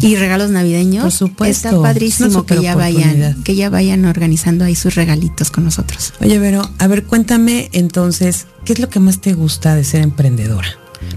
y 0.00 0.16
regalos 0.16 0.50
navideños. 0.50 1.02
Por 1.02 1.12
supuesto, 1.12 1.68
Está 1.68 1.76
es 1.76 1.82
padrísimo 1.82 2.46
que 2.46 2.62
ya 2.62 2.76
vayan, 2.76 3.42
que 3.42 3.56
ya 3.56 3.68
vayan 3.68 4.04
organizando 4.04 4.64
ahí 4.64 4.76
sus 4.76 4.94
regalitos 4.94 5.50
con 5.50 5.64
nosotros. 5.64 6.14
Oye, 6.20 6.38
Vero, 6.38 6.70
a 6.78 6.86
ver, 6.86 7.04
cuéntame 7.04 7.68
entonces, 7.72 8.46
¿qué 8.64 8.72
es 8.72 8.78
lo 8.78 8.88
que 8.88 9.00
más 9.00 9.20
te 9.20 9.34
gusta 9.34 9.74
de 9.74 9.84
ser 9.84 10.00
emprendedora? 10.02 10.68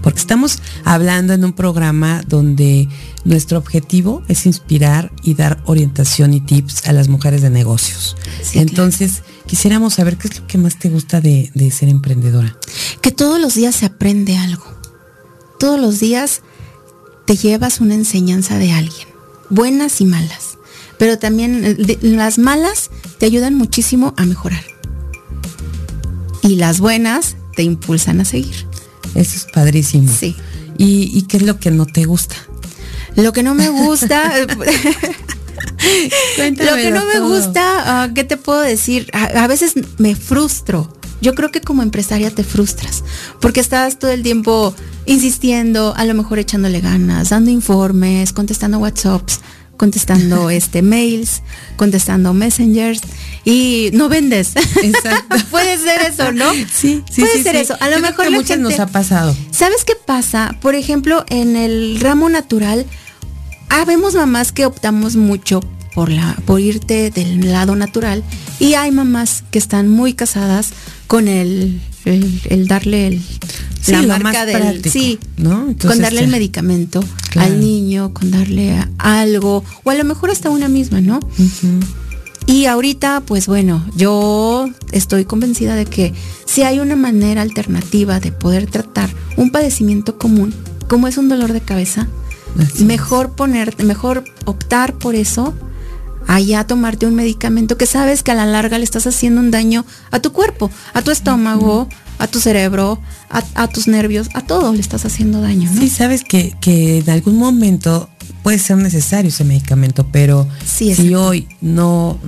Porque 0.02 0.18
estamos 0.18 0.58
hablando 0.84 1.32
en 1.32 1.44
un 1.44 1.52
programa 1.54 2.22
donde 2.26 2.88
nuestro 3.24 3.58
objetivo 3.58 4.22
es 4.28 4.44
inspirar 4.44 5.12
y 5.22 5.34
dar 5.34 5.62
orientación 5.64 6.34
y 6.34 6.40
tips 6.40 6.86
a 6.88 6.92
las 6.92 7.08
mujeres 7.08 7.42
de 7.42 7.50
negocios. 7.50 8.16
Sí, 8.42 8.58
entonces, 8.58 9.22
quisiéramos 9.46 9.94
saber 9.94 10.16
qué 10.18 10.28
es 10.28 10.40
lo 10.40 10.46
que 10.46 10.58
más 10.58 10.78
te 10.78 10.90
gusta 10.90 11.20
de, 11.20 11.50
de 11.54 11.70
ser 11.70 11.88
emprendedora. 11.88 12.56
que 13.00 13.12
todos 13.12 13.40
los 13.40 13.54
días 13.54 13.74
se 13.76 13.86
aprende 13.86 14.36
algo. 14.36 14.77
Todos 15.58 15.80
los 15.80 15.98
días 16.00 16.42
te 17.24 17.36
llevas 17.36 17.80
una 17.80 17.94
enseñanza 17.94 18.58
de 18.58 18.72
alguien, 18.72 19.08
buenas 19.50 20.00
y 20.00 20.04
malas. 20.04 20.58
Pero 20.98 21.18
también 21.18 21.64
eh, 21.64 21.98
las 22.00 22.38
malas 22.38 22.90
te 23.18 23.26
ayudan 23.26 23.54
muchísimo 23.54 24.14
a 24.16 24.24
mejorar. 24.24 24.64
Y 26.42 26.56
las 26.56 26.80
buenas 26.80 27.36
te 27.54 27.62
impulsan 27.62 28.20
a 28.20 28.24
seguir. 28.24 28.66
Eso 29.14 29.36
es 29.36 29.46
padrísimo. 29.52 30.12
Sí. 30.12 30.36
¿Y, 30.76 31.10
y 31.16 31.22
qué 31.22 31.38
es 31.38 31.42
lo 31.42 31.58
que 31.58 31.70
no 31.70 31.86
te 31.86 32.04
gusta? 32.04 32.36
Lo 33.16 33.32
que 33.32 33.42
no 33.42 33.54
me 33.54 33.68
gusta, 33.68 34.32
lo 34.46 34.46
que 36.76 36.90
no 36.92 37.04
me 37.06 37.20
gusta, 37.20 38.02
ah, 38.02 38.10
¿qué 38.14 38.22
te 38.22 38.36
puedo 38.36 38.60
decir? 38.60 39.10
A, 39.12 39.24
a 39.42 39.46
veces 39.48 39.74
me 39.98 40.14
frustro. 40.14 40.92
Yo 41.20 41.34
creo 41.34 41.50
que 41.50 41.60
como 41.60 41.82
empresaria 41.82 42.30
te 42.30 42.44
frustras, 42.44 43.02
porque 43.40 43.58
estás 43.58 43.98
todo 43.98 44.12
el 44.12 44.22
tiempo 44.22 44.72
insistiendo, 45.08 45.94
a 45.96 46.04
lo 46.04 46.14
mejor 46.14 46.38
echándole 46.38 46.80
ganas, 46.80 47.30
dando 47.30 47.50
informes, 47.50 48.32
contestando 48.32 48.78
WhatsApps, 48.78 49.40
contestando 49.76 50.50
este 50.50 50.82
mails, 50.82 51.42
contestando 51.76 52.34
messengers 52.34 53.00
y 53.44 53.90
no 53.94 54.08
vendes. 54.08 54.54
Exacto. 54.56 55.36
Puede 55.50 55.78
ser 55.78 56.02
eso, 56.02 56.30
¿no? 56.32 56.52
Sí, 56.52 57.02
sí, 57.10 57.22
Puede 57.22 57.38
sí, 57.38 57.42
ser 57.42 57.56
sí. 57.56 57.62
eso. 57.62 57.76
A 57.80 57.88
lo 57.88 57.96
Yo 57.96 58.02
creo 58.02 58.10
mejor 58.10 58.24
que 58.26 58.30
muchas 58.30 58.58
nos 58.58 58.78
ha 58.78 58.86
pasado. 58.86 59.34
¿Sabes 59.50 59.84
qué 59.84 59.94
pasa? 59.96 60.56
Por 60.60 60.74
ejemplo, 60.74 61.24
en 61.30 61.56
el 61.56 61.98
ramo 62.00 62.28
natural, 62.28 62.84
habemos 63.70 64.14
mamás 64.14 64.52
que 64.52 64.66
optamos 64.66 65.16
mucho 65.16 65.60
por, 65.94 66.10
la, 66.10 66.36
por 66.44 66.60
irte 66.60 67.10
del 67.10 67.50
lado 67.50 67.74
natural 67.74 68.22
y 68.60 68.74
hay 68.74 68.90
mamás 68.90 69.42
que 69.50 69.58
están 69.58 69.88
muy 69.88 70.12
casadas 70.12 70.70
con 71.06 71.28
el, 71.28 71.80
el, 72.04 72.40
el 72.50 72.68
darle 72.68 73.06
el, 73.06 73.22
Sí, 73.88 74.06
la 74.06 74.18
marca 74.18 74.46
del 74.46 74.60
práctico, 74.60 74.90
sí, 74.90 75.18
¿no? 75.36 75.68
Entonces, 75.68 75.90
con 75.90 75.98
darle 76.02 76.20
el 76.20 76.28
medicamento 76.28 77.02
Claro. 77.30 77.52
al 77.52 77.60
niño, 77.60 78.12
con 78.14 78.30
darle 78.30 78.76
algo 78.98 79.64
o 79.84 79.90
a 79.90 79.94
lo 79.94 80.04
mejor 80.04 80.30
hasta 80.30 80.50
una 80.50 80.68
misma, 80.68 81.00
¿no? 81.00 81.20
Y 82.46 82.64
ahorita, 82.64 83.22
pues 83.26 83.46
bueno, 83.46 83.84
yo 83.94 84.68
estoy 84.92 85.24
convencida 85.26 85.74
de 85.74 85.84
que 85.84 86.14
si 86.46 86.62
hay 86.62 86.80
una 86.80 86.96
manera 86.96 87.42
alternativa 87.42 88.20
de 88.20 88.32
poder 88.32 88.66
tratar 88.70 89.10
un 89.36 89.50
padecimiento 89.50 90.16
común, 90.16 90.54
como 90.88 91.08
es 91.08 91.18
un 91.18 91.28
dolor 91.28 91.52
de 91.52 91.60
cabeza, 91.60 92.08
mejor 92.80 93.32
poner, 93.32 93.74
mejor 93.84 94.24
optar 94.46 94.94
por 94.94 95.14
eso 95.14 95.52
allá 96.26 96.66
tomarte 96.66 97.06
un 97.06 97.14
medicamento 97.14 97.76
que 97.76 97.86
sabes 97.86 98.22
que 98.22 98.30
a 98.30 98.34
la 98.34 98.46
larga 98.46 98.78
le 98.78 98.84
estás 98.84 99.06
haciendo 99.06 99.40
un 99.40 99.50
daño 99.50 99.84
a 100.10 100.20
tu 100.20 100.32
cuerpo, 100.32 100.70
a 100.94 101.02
tu 101.02 101.10
estómago, 101.10 101.88
a 102.18 102.26
tu 102.26 102.40
cerebro, 102.40 103.00
a, 103.30 103.68
tus 103.68 103.88
nervios, 103.88 104.28
a 104.34 104.42
todo 104.42 104.72
le 104.72 104.80
estás 104.80 105.04
haciendo 105.04 105.40
daño. 105.40 105.70
Sí, 105.72 105.88
sabes 105.88 106.24
que, 106.24 106.54
que 106.60 106.98
en 106.98 107.10
algún 107.10 107.36
momento 107.36 108.08
puede 108.42 108.58
ser 108.58 108.76
necesario 108.78 109.28
ese 109.28 109.44
medicamento, 109.44 110.06
pero 110.10 110.48
si 110.64 111.14
hoy 111.14 111.48
no, 111.60 112.18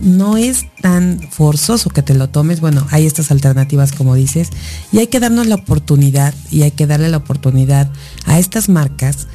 no 0.00 0.36
es 0.36 0.66
tan 0.80 1.20
forzoso 1.30 1.90
que 1.90 2.02
te 2.02 2.14
lo 2.14 2.28
tomes, 2.28 2.60
bueno, 2.60 2.86
hay 2.90 3.06
estas 3.06 3.30
alternativas 3.30 3.92
como 3.92 4.14
dices, 4.14 4.48
y 4.92 4.98
hay 4.98 5.06
que 5.08 5.20
darnos 5.20 5.46
la 5.46 5.56
oportunidad 5.56 6.34
y 6.50 6.62
hay 6.62 6.70
que 6.70 6.86
darle 6.86 7.08
la 7.08 7.18
oportunidad 7.18 7.90
a 8.26 8.38
estas 8.38 8.68
marcas 8.68 9.28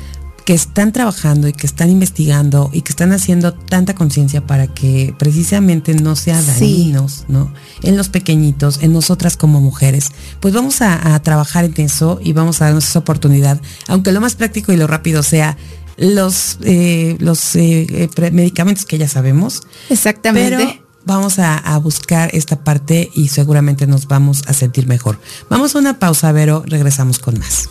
que 0.46 0.54
están 0.54 0.92
trabajando 0.92 1.48
y 1.48 1.54
que 1.54 1.66
están 1.66 1.90
investigando 1.90 2.70
y 2.72 2.82
que 2.82 2.92
están 2.92 3.12
haciendo 3.12 3.54
tanta 3.54 3.96
conciencia 3.96 4.46
para 4.46 4.68
que 4.68 5.14
precisamente 5.18 5.96
no 5.96 6.16
sea 6.16 6.40
dañinos, 6.40 7.25
¿no? 7.28 7.52
En 7.82 7.98
los 7.98 8.10
pequeñitos, 8.10 8.84
en 8.84 8.94
nosotras 8.94 9.38
como 9.38 9.60
mujeres. 9.60 10.12
Pues 10.40 10.54
vamos 10.54 10.82
a, 10.82 11.20
trabajar 11.24 11.66
en 11.66 11.74
eso 11.78 12.20
y 12.22 12.34
vamos 12.34 12.62
a 12.62 12.66
darnos 12.66 12.88
esa 12.88 13.00
oportunidad, 13.00 13.60
aunque 13.88 14.12
lo 14.12 14.22
más 14.22 14.36
práctico 14.36 14.72
y 14.72 14.78
lo 14.78 14.86
rápido 14.86 15.24
sea 15.24 15.58
los, 15.98 16.60
eh, 16.62 17.16
los 17.20 17.56
eh, 17.56 17.88
eh, 17.90 18.32
medicamentos 18.32 18.86
que 18.86 19.00
ya 19.00 19.08
sabemos. 19.08 19.64
Exactamente. 19.90 20.58
Pero 20.58 20.86
vamos 21.06 21.40
a, 21.40 21.58
a, 21.58 21.78
buscar 21.80 22.30
esta 22.34 22.64
parte 22.64 23.10
y 23.16 23.30
seguramente 23.30 23.88
nos 23.88 24.08
vamos 24.08 24.44
a 24.46 24.54
sentir 24.54 24.86
mejor. 24.86 25.20
Vamos 25.50 25.75
a 25.75 25.80
una 25.80 25.98
pausa, 25.98 26.32
Vero, 26.32 26.64
regresamos 26.68 27.18
con 27.18 27.40
más. 27.40 27.70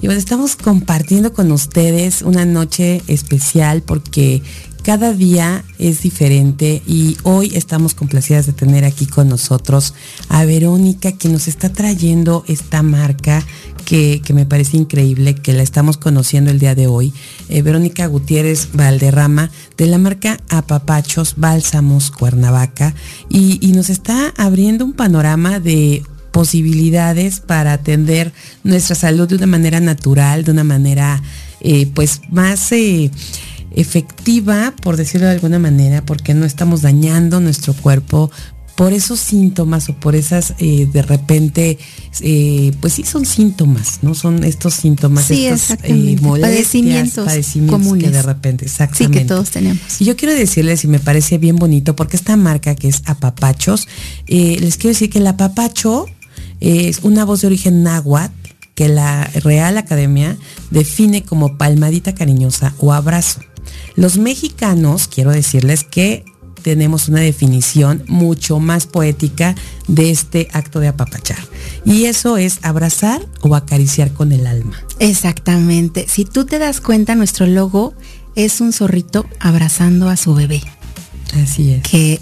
y 0.00 0.06
bueno, 0.06 0.20
estamos 0.20 0.54
compartiendo 0.54 1.32
con 1.32 1.50
ustedes 1.50 2.22
una 2.22 2.44
noche 2.44 3.02
especial 3.08 3.82
porque 3.82 4.44
cada 4.84 5.14
día 5.14 5.64
es 5.78 6.02
diferente 6.02 6.82
y 6.86 7.16
hoy 7.22 7.52
estamos 7.54 7.94
complacidas 7.94 8.44
de 8.44 8.52
tener 8.52 8.84
aquí 8.84 9.06
con 9.06 9.30
nosotros 9.30 9.94
a 10.28 10.44
Verónica 10.44 11.12
que 11.12 11.30
nos 11.30 11.48
está 11.48 11.70
trayendo 11.70 12.44
esta 12.48 12.82
marca 12.82 13.42
que, 13.86 14.20
me 14.34 14.44
parece 14.44 14.76
increíble, 14.76 15.34
que 15.36 15.54
la 15.54 15.62
estamos 15.62 15.96
conociendo 15.96 16.50
el 16.50 16.58
día 16.58 16.74
de 16.74 16.86
hoy. 16.86 17.14
Eh, 17.48 17.62
Verónica 17.62 18.06
Gutiérrez 18.06 18.68
Valderrama 18.74 19.50
de 19.78 19.86
la 19.86 19.96
marca 19.96 20.38
Apapachos 20.50 21.34
Bálsamos 21.38 22.10
Cuernavaca 22.10 22.94
y, 23.30 23.72
nos 23.74 23.88
está 23.88 24.34
abriendo 24.36 24.84
un 24.84 24.92
panorama 24.92 25.60
de 25.60 26.02
posibilidades 26.30 27.40
para 27.40 27.72
atender 27.72 28.32
nuestra 28.64 28.94
salud 28.94 29.28
de 29.28 29.36
una 29.36 29.46
manera 29.46 29.80
natural, 29.80 30.44
de 30.44 30.52
una 30.52 30.64
manera 30.64 31.22
eh, 31.60 31.90
pues 31.94 32.20
más... 32.30 32.70
Eh, 32.72 33.10
efectiva, 33.74 34.74
por 34.82 34.96
decirlo 34.96 35.26
de 35.26 35.34
alguna 35.34 35.58
manera, 35.58 36.04
porque 36.04 36.34
no 36.34 36.46
estamos 36.46 36.82
dañando 36.82 37.40
nuestro 37.40 37.74
cuerpo 37.74 38.30
por 38.74 38.92
esos 38.92 39.20
síntomas 39.20 39.88
o 39.88 39.94
por 39.94 40.16
esas 40.16 40.54
eh, 40.58 40.88
de 40.92 41.02
repente, 41.02 41.78
eh, 42.20 42.72
pues 42.80 42.94
sí 42.94 43.04
son 43.04 43.24
síntomas, 43.24 44.00
¿no? 44.02 44.14
Son 44.14 44.42
estos 44.42 44.74
síntomas, 44.74 45.26
sí, 45.26 45.46
estos 45.46 45.78
eh, 45.84 46.16
padecimientos, 46.40 47.28
comunes. 47.68 48.04
que 48.04 48.10
de 48.10 48.22
repente, 48.22 48.64
exactamente. 48.64 49.18
Sí, 49.18 49.22
que 49.22 49.28
todos 49.28 49.50
tenemos. 49.50 50.00
Y 50.00 50.04
yo 50.04 50.16
quiero 50.16 50.34
decirles, 50.34 50.84
y 50.84 50.88
me 50.88 50.98
parece 50.98 51.38
bien 51.38 51.56
bonito, 51.56 51.94
porque 51.94 52.16
esta 52.16 52.36
marca 52.36 52.74
que 52.74 52.88
es 52.88 53.02
Apapachos, 53.06 53.86
les 54.26 54.76
quiero 54.76 54.94
decir 54.94 55.10
que 55.10 55.18
el 55.18 55.26
apapacho 55.26 56.06
es 56.60 57.00
una 57.02 57.24
voz 57.24 57.42
de 57.42 57.48
origen 57.48 57.82
náhuatl, 57.82 58.32
que 58.74 58.88
la 58.88 59.24
Real 59.44 59.78
Academia 59.78 60.36
define 60.70 61.22
como 61.22 61.56
palmadita 61.56 62.14
cariñosa 62.14 62.74
o 62.78 62.92
abrazo. 62.92 63.40
Los 63.96 64.18
mexicanos, 64.18 65.08
quiero 65.08 65.30
decirles 65.30 65.84
que 65.84 66.24
tenemos 66.64 67.08
una 67.08 67.20
definición 67.20 68.02
mucho 68.08 68.58
más 68.58 68.86
poética 68.86 69.54
de 69.86 70.10
este 70.10 70.48
acto 70.52 70.80
de 70.80 70.88
apapachar. 70.88 71.38
Y 71.84 72.06
eso 72.06 72.38
es 72.38 72.58
abrazar 72.62 73.20
o 73.42 73.54
acariciar 73.54 74.12
con 74.14 74.32
el 74.32 74.46
alma. 74.46 74.82
Exactamente. 74.98 76.06
Si 76.08 76.24
tú 76.24 76.46
te 76.46 76.58
das 76.58 76.80
cuenta, 76.80 77.14
nuestro 77.14 77.46
logo 77.46 77.92
es 78.34 78.62
un 78.62 78.72
zorrito 78.72 79.26
abrazando 79.40 80.08
a 80.08 80.16
su 80.16 80.34
bebé. 80.34 80.62
Así 81.42 81.72
es. 81.72 81.82
Que, 81.82 82.18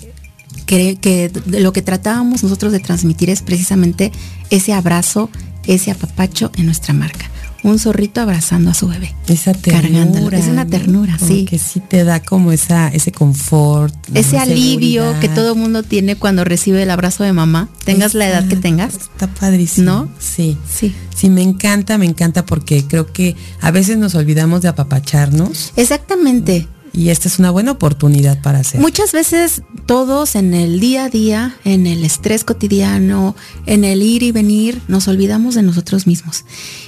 que, 0.67 0.97
que 1.01 1.31
lo 1.47 1.73
que 1.73 1.83
tratábamos 1.83 2.43
nosotros 2.43 2.73
de 2.73 2.81
transmitir 2.81 3.31
es 3.31 3.43
precisamente 3.43 4.11
ese 4.51 4.73
abrazo, 4.73 5.31
ese 5.69 5.93
apapacho 5.93 6.51
en 6.57 6.67
nuestra 6.67 6.93
marca 6.93 7.32
un 7.63 7.79
zorrito 7.79 8.21
abrazando 8.21 8.71
a 8.71 8.75
su 8.75 8.89
bebé. 8.89 9.15
Esa 9.29 9.53
ternura. 9.53 10.39
Es 10.39 10.47
una 10.47 10.67
ternura, 10.67 11.19
sí. 11.19 11.45
Que 11.45 11.59
sí 11.59 11.81
te 11.81 12.05
da 12.05 12.21
como 12.21 12.53
esa, 12.53 12.89
ese 12.89 13.13
confort. 13.13 13.95
Ese 14.15 14.39
alivio 14.39 15.19
que 15.21 15.29
todo 15.29 15.55
mundo 15.55 15.83
tiene 15.83 16.17
cuando 16.17 16.45
recibe 16.45 16.83
el 16.83 16.91
abrazo 16.91 17.25
de 17.25 17.33
mamá, 17.33 17.69
tengas 17.85 18.15
la 18.15 18.29
edad 18.29 18.47
que 18.49 18.57
tengas. 18.57 18.95
Está 18.95 19.29
padrísimo. 19.29 19.85
¿No? 19.85 20.09
Sí. 20.19 20.57
Sí. 20.69 20.95
Sí, 21.15 21.31
me 21.31 21.43
encanta, 21.43 21.99
me 21.99 22.07
encanta 22.07 22.45
porque 22.45 22.85
creo 22.87 23.13
que 23.13 23.37
a 23.61 23.71
veces 23.71 23.97
nos 23.97 24.15
olvidamos 24.15 24.63
de 24.63 24.69
apapacharnos. 24.69 25.73
Exactamente. 25.77 26.69
Y 26.95 27.09
esta 27.09 27.29
es 27.29 27.39
una 27.39 27.51
buena 27.51 27.73
oportunidad 27.73 28.41
para 28.43 28.59
hacer. 28.59 28.81
Muchas 28.81 29.13
veces 29.13 29.63
todos 29.87 30.35
en 30.35 30.53
el 30.53 30.79
día 30.79 31.05
a 31.05 31.09
día, 31.09 31.57
en 31.65 31.87
el 31.87 32.05
estrés 32.05 32.45
cotidiano, 32.45 33.35
en 33.65 33.85
el 33.85 34.03
ir 34.03 34.23
y 34.23 34.33
venir, 34.33 34.83
nos 34.89 35.09
olvidamos 35.09 35.55
de 35.55 35.63
nosotros 35.63 36.07
mismos. 36.07 36.45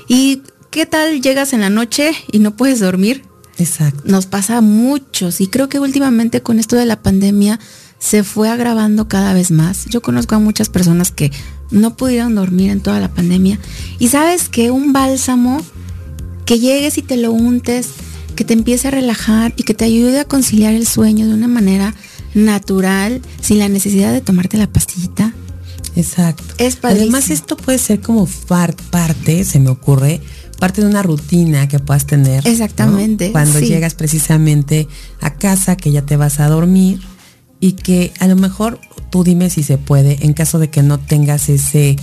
Y 0.06 0.42
¿Qué 0.74 0.86
tal 0.86 1.22
llegas 1.22 1.52
en 1.52 1.60
la 1.60 1.70
noche 1.70 2.10
y 2.32 2.40
no 2.40 2.56
puedes 2.56 2.80
dormir? 2.80 3.22
Exacto. 3.58 4.02
Nos 4.06 4.26
pasa 4.26 4.56
a 4.56 4.60
muchos 4.60 5.40
y 5.40 5.46
creo 5.46 5.68
que 5.68 5.78
últimamente 5.78 6.42
con 6.42 6.58
esto 6.58 6.74
de 6.74 6.84
la 6.84 7.00
pandemia 7.00 7.60
se 8.00 8.24
fue 8.24 8.48
agravando 8.48 9.06
cada 9.06 9.34
vez 9.34 9.52
más. 9.52 9.84
Yo 9.84 10.02
conozco 10.02 10.34
a 10.34 10.40
muchas 10.40 10.70
personas 10.70 11.12
que 11.12 11.30
no 11.70 11.96
pudieron 11.96 12.34
dormir 12.34 12.72
en 12.72 12.80
toda 12.80 12.98
la 12.98 13.14
pandemia 13.14 13.60
y 14.00 14.08
sabes 14.08 14.48
que 14.48 14.72
un 14.72 14.92
bálsamo 14.92 15.62
que 16.44 16.58
llegues 16.58 16.98
y 16.98 17.02
te 17.02 17.18
lo 17.18 17.30
untes, 17.30 17.90
que 18.34 18.42
te 18.42 18.54
empiece 18.54 18.88
a 18.88 18.90
relajar 18.90 19.54
y 19.56 19.62
que 19.62 19.74
te 19.74 19.84
ayude 19.84 20.18
a 20.18 20.24
conciliar 20.24 20.74
el 20.74 20.88
sueño 20.88 21.28
de 21.28 21.34
una 21.34 21.46
manera 21.46 21.94
natural, 22.34 23.22
sin 23.40 23.60
la 23.60 23.68
necesidad 23.68 24.12
de 24.12 24.22
tomarte 24.22 24.56
la 24.56 24.66
pastillita. 24.66 25.34
Exacto. 25.94 26.42
Es 26.58 26.78
Además 26.82 27.30
esto 27.30 27.56
puede 27.56 27.78
ser 27.78 28.00
como 28.00 28.26
parte, 28.48 29.44
se 29.44 29.60
me 29.60 29.70
ocurre, 29.70 30.20
parte 30.56 30.80
de 30.80 30.88
una 30.88 31.02
rutina 31.02 31.68
que 31.68 31.78
puedas 31.78 32.06
tener. 32.06 32.46
Exactamente. 32.46 33.32
Cuando 33.32 33.60
llegas 33.60 33.94
precisamente 33.94 34.88
a 35.20 35.34
casa, 35.34 35.76
que 35.76 35.90
ya 35.90 36.02
te 36.02 36.16
vas 36.16 36.40
a 36.40 36.48
dormir 36.48 37.00
y 37.60 37.72
que 37.72 38.12
a 38.20 38.26
lo 38.26 38.36
mejor 38.36 38.80
tú 39.10 39.24
dime 39.24 39.50
si 39.50 39.62
se 39.62 39.78
puede, 39.78 40.18
en 40.24 40.32
caso 40.32 40.58
de 40.58 40.70
que 40.70 40.82
no 40.82 40.98
tengas 40.98 41.48
ese, 41.48 41.96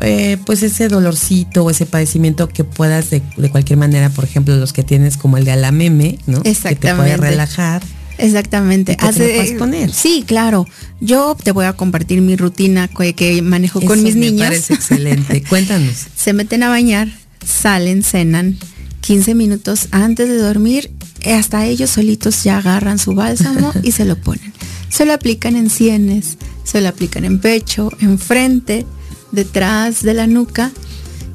eh, 0.00 0.38
pues 0.44 0.62
ese 0.62 0.88
dolorcito 0.88 1.64
o 1.64 1.70
ese 1.70 1.86
padecimiento 1.86 2.48
que 2.48 2.64
puedas 2.64 3.10
de, 3.10 3.22
cualquier 3.50 3.78
manera, 3.78 4.10
por 4.10 4.24
ejemplo, 4.24 4.56
los 4.56 4.72
que 4.72 4.82
tienes 4.82 5.16
como 5.16 5.36
el 5.36 5.44
de 5.44 5.52
alameme, 5.52 6.18
¿no? 6.26 6.38
Exactamente. 6.44 6.80
Que 6.80 6.88
te 6.88 6.94
puede 6.94 7.16
relajar. 7.16 7.82
Exactamente. 8.18 8.96
Hace, 9.00 9.54
poner. 9.58 9.92
Sí, 9.92 10.24
claro. 10.26 10.66
Yo 11.00 11.36
te 11.42 11.52
voy 11.52 11.66
a 11.66 11.72
compartir 11.72 12.20
mi 12.20 12.36
rutina 12.36 12.88
que, 12.88 13.40
manejo 13.42 13.80
con 13.80 14.02
mis 14.02 14.16
niños. 14.16 14.40
Me 14.40 14.46
parece 14.46 14.74
excelente. 14.74 15.42
Cuéntanos. 15.48 16.06
Se 16.16 16.32
meten 16.32 16.64
a 16.64 16.68
bañar, 16.68 17.08
salen, 17.44 18.02
cenan 18.02 18.58
15 19.00 19.34
minutos 19.34 19.88
antes 19.90 20.28
de 20.28 20.36
dormir, 20.36 20.90
hasta 21.24 21.66
ellos 21.66 21.90
solitos 21.90 22.44
ya 22.44 22.58
agarran 22.58 22.98
su 22.98 23.14
bálsamo 23.14 23.72
y 23.82 23.92
se 23.92 24.04
lo 24.04 24.16
ponen. 24.16 24.52
Se 24.88 25.04
lo 25.04 25.12
aplican 25.12 25.56
en 25.56 25.70
sienes, 25.70 26.38
se 26.64 26.80
lo 26.80 26.88
aplican 26.88 27.24
en 27.24 27.38
pecho, 27.38 27.90
en 28.00 28.18
frente, 28.18 28.86
detrás 29.32 30.02
de 30.02 30.14
la 30.14 30.26
nuca 30.26 30.70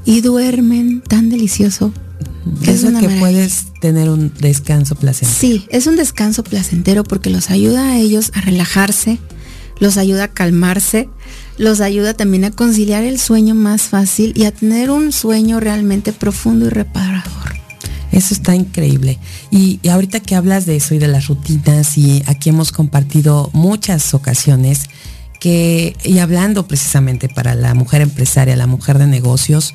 y 0.06 0.22
duermen 0.22 1.02
tan 1.02 1.30
delicioso. 1.30 1.94
es 2.66 2.84
lo 2.84 3.00
que 3.00 3.10
puedes 3.10 3.68
tener 3.80 4.10
un 4.10 4.34
descanso 4.40 4.96
placentero. 4.96 5.40
Sí, 5.40 5.66
es 5.70 5.88
un 5.88 5.96
descanso 5.96 6.44
placentero 6.44 7.04
porque 7.04 7.30
los 7.30 7.50
ayuda 7.50 7.92
a 7.92 7.98
ellos 7.98 8.32
a 8.34 8.42
relajarse, 8.42 9.20
los 9.80 9.98
ayuda 9.98 10.26
a 10.26 10.28
calmarse, 10.28 11.10
los 11.64 11.80
ayuda 11.82 12.14
también 12.14 12.44
a 12.46 12.52
conciliar 12.52 13.04
el 13.04 13.20
sueño 13.20 13.56
más 13.56 13.84
fácil 13.84 14.34
y 14.36 14.46
a 14.46 14.52
tener 14.52 14.92
un 14.92 15.12
sueño 15.12 15.60
realmente 15.60 16.12
profundo 16.12 16.66
y 16.68 16.70
reparador. 16.70 17.54
Eso 18.12 18.34
está 18.34 18.54
increíble. 18.54 19.18
Y, 19.50 19.80
ahorita 19.90 20.20
que 20.20 20.36
hablas 20.36 20.66
de 20.66 20.76
eso 20.76 20.94
y 20.94 21.00
de 21.00 21.08
las 21.08 21.28
rutinas, 21.28 21.98
y 21.98 22.22
aquí 22.28 22.50
hemos 22.50 22.72
compartido 22.72 23.50
muchas 23.54 24.14
ocasiones 24.14 24.84
que, 25.40 25.96
y 26.04 26.20
hablando 26.20 26.68
precisamente 26.68 27.28
para 27.28 27.56
la 27.56 27.74
mujer 27.74 28.02
empresaria, 28.02 28.56
la 28.56 28.68
mujer 28.68 29.00
de 29.00 29.08
negocios, 29.08 29.74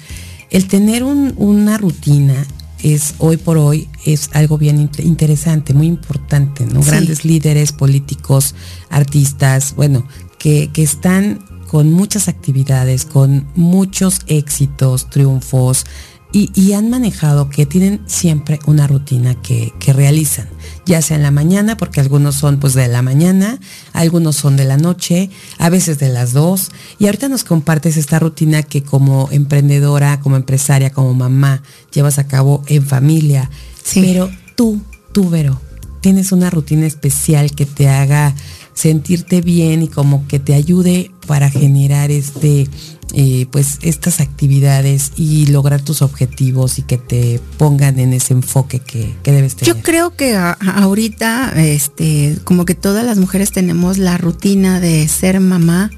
el 0.51 0.69
tener 0.69 1.03
una 1.03 1.79
rutina 1.79 2.47
es 2.83 3.15
hoy 3.19 3.39
por 3.39 3.59
hoy 3.59 3.89
es 4.05 4.31
algo 4.35 4.57
bien 4.57 4.89
interesante, 4.99 5.75
muy 5.75 5.89
importante, 5.89 6.65
¿no? 6.65 6.81
Grandes 6.81 7.25
líderes 7.25 7.73
políticos, 7.73 8.55
artistas, 8.89 9.75
bueno, 9.75 10.07
que, 10.39 10.71
que 10.73 10.85
están 10.85 11.48
con 11.69 11.93
muchas 11.93 12.29
actividades, 12.29 13.05
con 13.05 13.47
muchos 13.55 14.21
éxitos, 14.27 15.09
triunfos, 15.11 15.85
y, 16.31 16.75
han 16.75 16.91
manejado 16.91 17.49
que 17.49 17.65
tienen 17.65 18.03
siempre 18.07 18.61
una 18.67 18.87
rutina 18.87 19.35
que, 19.41 19.73
realizan, 19.87 20.47
ya 20.85 21.01
sea 21.01 21.17
en 21.17 21.23
la 21.23 21.31
mañana, 21.31 21.79
porque 21.79 22.01
algunos 22.01 22.35
son 22.35 22.59
pues 22.61 22.75
de 22.75 22.87
la 22.87 23.01
mañana, 23.01 23.59
algunos 23.95 24.37
son 24.37 24.59
de 24.59 24.67
la 24.67 24.77
noche, 24.77 25.31
a 25.57 25.71
veces 25.71 25.99
de 25.99 26.11
las 26.11 26.35
dos. 26.35 26.71
Y 26.99 27.07
ahorita 27.07 27.31
nos 27.31 27.45
compartes 27.45 27.97
esta 27.97 28.19
rutina 28.19 28.63
que 28.63 28.83
como 28.83 29.31
emprendedora, 29.33 30.21
como 30.21 30.37
empresaria, 30.37 30.91
como 30.91 31.15
mamá, 31.15 31.63
llevas 31.95 32.19
a 32.19 32.27
cabo 32.27 32.63
en 32.67 32.85
familia. 32.85 33.51
Pero 33.95 34.31
tú, 34.55 34.83
tú, 35.13 35.31
Vero, 35.31 35.59
tienes 36.03 36.31
una 36.31 36.51
rutina 36.51 36.87
especial 36.87 37.53
que 37.53 37.65
te 37.65 37.89
haga 37.89 38.35
sentirte 38.79 39.41
bien 39.41 39.83
y 39.83 39.89
como 39.89 40.29
que 40.29 40.39
te 40.39 40.55
ayude 40.55 41.11
para 41.27 41.51
generar 41.51 42.13
este 42.13 42.69
eh, 43.13 43.47
pues 43.51 43.79
estas 43.83 44.21
actividades 44.21 45.13
y 45.17 45.47
lograr 45.47 45.83
tus 45.83 46.01
objetivos 46.01 46.79
y 46.79 46.83
que 46.83 46.97
te 46.97 47.41
pongan 47.57 47.99
en 47.99 48.13
ese 48.13 48.35
enfoque 48.35 48.79
que, 48.79 49.17
debes 49.25 49.57
tener? 49.57 49.75
Yo 49.75 49.83
creo 49.83 50.15
que 50.15 50.37
ahorita, 50.37 51.55
este, 51.57 52.39
como 52.45 52.65
que 52.65 52.75
todas 52.75 53.05
las 53.05 53.19
mujeres 53.19 53.51
tenemos 53.51 53.99
la 53.99 54.17
rutina 54.17 54.79
de 54.79 55.09
ser 55.09 55.41
mamá, 55.41 55.91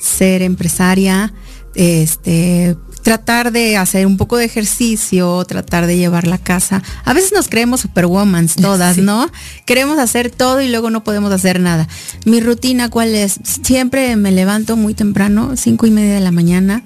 ser 0.00 0.40
empresaria, 0.40 1.34
este, 1.74 2.76
tratar 3.04 3.52
de 3.52 3.76
hacer 3.76 4.06
un 4.06 4.16
poco 4.16 4.38
de 4.38 4.46
ejercicio, 4.46 5.44
tratar 5.44 5.86
de 5.86 5.98
llevar 5.98 6.26
la 6.26 6.38
casa. 6.38 6.82
A 7.04 7.12
veces 7.12 7.32
nos 7.32 7.48
creemos 7.48 7.82
superwomans 7.82 8.56
todas, 8.60 8.96
¿no? 8.96 9.30
Queremos 9.66 9.98
hacer 9.98 10.30
todo 10.30 10.62
y 10.62 10.68
luego 10.68 10.90
no 10.90 11.04
podemos 11.04 11.30
hacer 11.30 11.60
nada. 11.60 11.86
Mi 12.24 12.40
rutina, 12.40 12.88
¿cuál 12.88 13.14
es? 13.14 13.38
Siempre 13.62 14.16
me 14.16 14.32
levanto 14.32 14.76
muy 14.76 14.94
temprano, 14.94 15.54
cinco 15.56 15.86
y 15.86 15.90
media 15.90 16.14
de 16.14 16.20
la 16.20 16.30
mañana, 16.30 16.82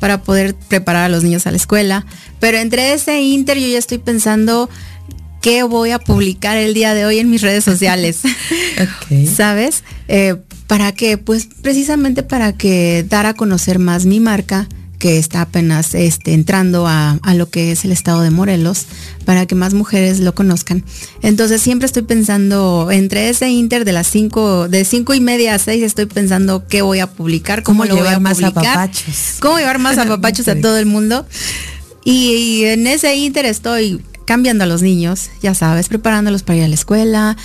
para 0.00 0.22
poder 0.22 0.54
preparar 0.54 1.04
a 1.04 1.08
los 1.10 1.22
niños 1.22 1.46
a 1.46 1.50
la 1.50 1.58
escuela. 1.58 2.06
Pero 2.40 2.56
entre 2.56 2.94
ese 2.94 3.20
inter 3.20 3.58
yo 3.58 3.68
ya 3.68 3.78
estoy 3.78 3.98
pensando 3.98 4.70
qué 5.42 5.64
voy 5.64 5.90
a 5.90 5.98
publicar 5.98 6.56
el 6.56 6.72
día 6.72 6.94
de 6.94 7.04
hoy 7.04 7.18
en 7.18 7.28
mis 7.28 7.42
redes 7.42 7.64
sociales. 7.64 8.20
¿Sabes? 9.36 9.84
Eh, 10.08 10.36
¿Para 10.66 10.92
qué? 10.92 11.18
Pues 11.18 11.46
precisamente 11.60 12.22
para 12.22 12.54
que 12.54 13.04
dar 13.06 13.26
a 13.26 13.34
conocer 13.34 13.78
más 13.78 14.06
mi 14.06 14.18
marca 14.18 14.66
que 14.98 15.18
está 15.18 15.42
apenas 15.42 15.94
este, 15.94 16.34
entrando 16.34 16.86
a, 16.86 17.18
lo 17.34 17.48
que 17.50 17.72
es 17.72 17.84
el 17.84 17.92
estado 17.92 18.22
de 18.22 18.30
Morelos, 18.30 18.86
para 19.24 19.46
que 19.46 19.54
más 19.54 19.74
mujeres 19.74 20.20
lo 20.20 20.34
conozcan. 20.34 20.84
Entonces 21.22 21.62
siempre 21.62 21.86
estoy 21.86 22.02
pensando, 22.02 22.90
entre 22.90 23.28
ese 23.28 23.48
inter 23.48 23.84
de 23.84 23.92
las 23.92 24.08
cinco, 24.08 24.68
de 24.68 24.84
cinco 24.84 25.14
y 25.14 25.20
media 25.20 25.54
a 25.54 25.58
seis, 25.58 25.82
estoy 25.82 26.06
pensando 26.06 26.66
qué 26.66 26.82
voy 26.82 26.98
a 26.98 27.06
publicar, 27.06 27.62
cómo, 27.62 27.84
lo 27.84 27.96
voy 27.96 28.08
a 28.08 28.18
más 28.18 28.38
publicar, 28.38 28.90
cómo 29.40 29.58
llevar 29.58 29.78
más 29.78 29.98
a 29.98 30.04
papachos 30.04 30.48
a 30.48 30.60
todo 30.60 30.78
el 30.78 30.86
mundo. 30.86 31.26
Y, 32.04 32.64
en 32.64 32.86
ese 32.86 33.14
inter 33.16 33.44
estoy 33.44 34.02
cambiando 34.24 34.64
a 34.64 34.66
los 34.66 34.82
niños, 34.82 35.30
ya 35.42 35.54
sabes, 35.54 35.88
preparándolos 35.88 36.42
para 36.42 36.58
ir 36.58 36.64
a 36.64 36.68
la 36.68 36.74
escuela, 36.74 37.36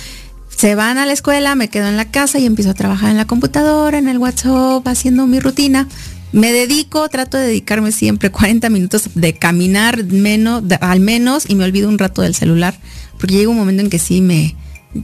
se 0.56 0.74
van 0.74 0.98
a 0.98 1.06
la 1.06 1.12
escuela, 1.12 1.54
me 1.54 1.68
quedo 1.68 1.88
en 1.88 1.96
la 1.96 2.10
casa 2.10 2.38
y 2.38 2.46
empiezo 2.46 2.70
a 2.70 2.74
trabajar 2.74 3.10
en 3.10 3.16
la 3.16 3.26
computadora, 3.26 3.98
en 3.98 4.08
el 4.08 4.18
WhatsApp, 4.18 4.86
haciendo 4.86 5.26
mi 5.26 5.40
rutina. 5.40 5.88
Me 6.34 6.52
dedico, 6.52 7.08
trato 7.08 7.36
de 7.38 7.46
dedicarme 7.46 7.92
siempre 7.92 8.32
40 8.32 8.68
minutos 8.68 9.10
de 9.14 9.34
caminar 9.34 10.02
menos, 10.02 10.64
al 10.80 10.98
menos, 10.98 11.44
y 11.48 11.54
me 11.54 11.62
olvido 11.62 11.88
un 11.88 11.96
rato 11.96 12.22
del 12.22 12.34
celular, 12.34 12.76
porque 13.20 13.36
llega 13.36 13.50
un 13.50 13.56
momento 13.56 13.84
en 13.84 13.88
que 13.88 14.00
sí 14.00 14.20
me, 14.20 14.56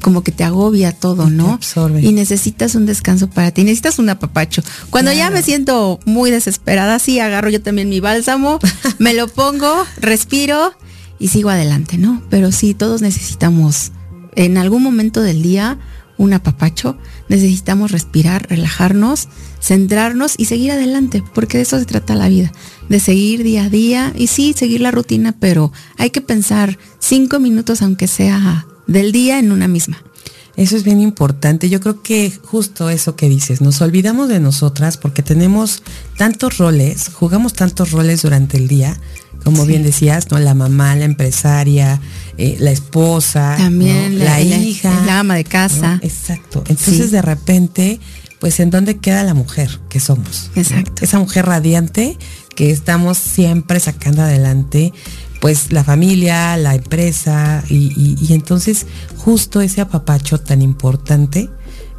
como 0.03 0.25
que 0.25 0.33
te 0.33 0.43
agobia 0.43 0.91
todo, 0.91 1.31
¿no? 1.31 1.61
Y 2.03 2.11
necesitas 2.15 2.75
un 2.75 2.85
descanso 2.85 3.31
para 3.31 3.53
ti, 3.53 3.63
necesitas 3.63 4.01
un 4.01 4.09
apapacho. 4.09 4.65
Cuando 4.91 5.13
ya 5.13 5.31
me 5.31 5.45
siento 5.45 6.01
muy 6.05 6.33
desesperada, 6.33 6.99
sí, 6.99 7.21
agarro 7.21 7.49
yo 7.49 7.63
también 7.63 7.89
mi 7.89 8.01
bálsamo, 8.01 8.59
me 8.99 9.15
lo 9.15 9.29
pongo, 9.29 9.87
respiro 10.01 10.75
y 11.21 11.29
sigo 11.29 11.51
adelante, 11.51 11.97
¿no? 11.97 12.25
Pero 12.29 12.51
sí, 12.51 12.75
todos 12.75 13.03
necesitamos 13.03 13.93
en 14.35 14.59
algún 14.59 14.83
momento 14.83 15.23
del 15.23 15.43
día 15.43 15.79
un 16.21 16.35
apapacho, 16.35 16.99
necesitamos 17.31 17.93
respirar, 17.93 18.47
relajarnos, 18.51 19.29
centrarnos 19.59 20.35
y 20.37 20.45
seguir 20.45 20.71
adelante, 20.71 21.25
porque 21.35 21.57
de 21.57 21.63
eso 21.63 21.79
se 21.79 21.87
trata 21.87 22.15
la 22.15 22.29
vida, 22.29 22.53
de 22.91 23.01
seguir 23.01 23.43
día 23.43 23.65
a 23.65 23.69
día 23.71 24.13
y 24.15 24.27
sí, 24.27 24.53
seguir 24.55 24.83
la 24.83 24.91
rutina, 24.91 25.35
pero 25.41 25.73
hay 25.97 26.11
que 26.11 26.21
pensar 26.21 26.79
cinco 26.99 27.41
minutos, 27.41 27.81
aunque 27.81 28.07
sea 28.07 28.67
del 28.87 29.13
día, 29.13 29.39
en 29.39 29.51
una 29.51 29.67
misma. 29.67 29.97
Eso 30.57 30.77
es 30.77 30.85
bien 30.85 31.01
importante. 31.01 31.71
Yo 31.71 31.81
creo 31.81 32.03
que 32.03 32.31
justo 32.43 32.91
eso 32.91 33.17
que 33.17 33.31
dices, 33.31 33.63
nos 33.63 33.81
olvidamos 33.81 34.29
de 34.29 34.41
nosotras 34.41 34.99
porque 34.99 35.23
tenemos 35.23 35.83
tantos 36.19 36.59
roles, 36.59 37.09
jugamos 37.09 37.55
tantos 37.55 37.93
roles 37.93 38.21
durante 38.21 38.59
el 38.59 38.69
día, 38.69 39.01
como 39.43 39.65
bien 39.65 39.83
decías, 39.83 40.31
¿no? 40.31 40.39
La 40.39 40.53
mamá, 40.53 40.95
la 40.97 41.07
empresaria, 41.07 41.99
eh, 42.41 42.57
la 42.59 42.71
esposa, 42.71 43.55
también 43.59 44.19
la, 44.19 44.41
hija, 44.41 44.91
la 45.05 45.19
ama 45.19 45.35
de 45.35 45.45
casa. 45.45 46.01
Exacto. 46.03 46.65
Entonces 46.69 47.11
de 47.11 47.21
repente, 47.21 48.01
pues 48.39 48.61
en 48.61 48.71
dónde 48.71 48.97
queda 48.97 49.25
la 49.25 49.35
mujer 49.35 49.79
que 49.91 50.01
somos. 50.01 50.51
Exacto. 50.57 51.05
Esa 51.05 51.19
mujer 51.19 51.45
radiante 51.45 52.17
que 52.57 52.71
estamos 52.71 53.19
siempre 53.19 53.79
sacando 53.79 54.23
adelante, 54.23 54.95
pues 55.43 55.71
la 55.71 55.85
familia, 55.85 56.57
la 56.57 56.75
empresa, 56.75 57.63
y, 57.69 58.17
y 58.19 58.33
entonces 58.33 58.87
justo 59.19 59.61
ese 59.61 59.83
apapacho 59.83 60.41
tan 60.41 60.63
importante 60.63 61.51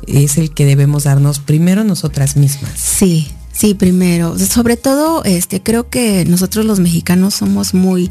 es 0.08 0.40
el 0.40 0.52
que 0.52 0.66
debemos 0.66 1.04
darnos 1.04 1.38
primero 1.38 1.84
nosotras 1.84 2.36
mismas. 2.36 2.72
Sí, 2.76 3.32
Sí, 3.54 3.74
primero. 3.76 4.40
Sobre 4.40 4.78
todo, 4.78 5.24
este, 5.24 5.62
creo 5.62 5.90
que 5.90 6.26
nosotros 6.26 6.66
los 6.66 6.80
mexicanos 6.80 7.36
somos 7.36 7.74
muy 7.74 8.10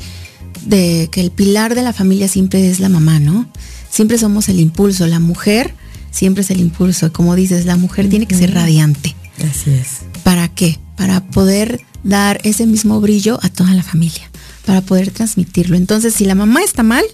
de 0.66 1.08
que 1.10 1.20
el 1.20 1.30
pilar 1.30 1.74
de 1.74 1.82
la 1.82 1.92
familia 1.92 2.28
siempre 2.28 2.70
es 2.70 2.80
la 2.80 2.88
mamá, 2.88 3.18
¿no? 3.18 3.50
Siempre 3.90 4.18
somos 4.18 4.48
el 4.48 4.60
impulso. 4.60 5.06
La 5.06 5.20
mujer 5.20 5.74
siempre 6.10 6.42
es 6.42 6.50
el 6.50 6.60
impulso. 6.60 7.12
Como 7.12 7.34
dices, 7.34 7.66
la 7.66 7.76
mujer 7.76 8.08
tiene 8.08 8.26
que 8.26 8.34
ser 8.34 8.54
radiante. 8.54 9.14
Así 9.38 9.70
es. 9.70 10.00
¿Para 10.22 10.48
qué? 10.48 10.78
Para 10.96 11.24
poder 11.26 11.80
dar 12.04 12.40
ese 12.44 12.66
mismo 12.66 13.00
brillo 13.00 13.38
a 13.42 13.48
toda 13.48 13.74
la 13.74 13.82
familia, 13.82 14.30
para 14.66 14.80
poder 14.80 15.10
transmitirlo. 15.10 15.76
Entonces, 15.76 16.14
si 16.14 16.24
la 16.24 16.34
mamá 16.34 16.62
está 16.62 16.82
mal, 16.82 17.04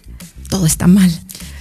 todo 0.48 0.66
está 0.66 0.86
mal. 0.86 1.10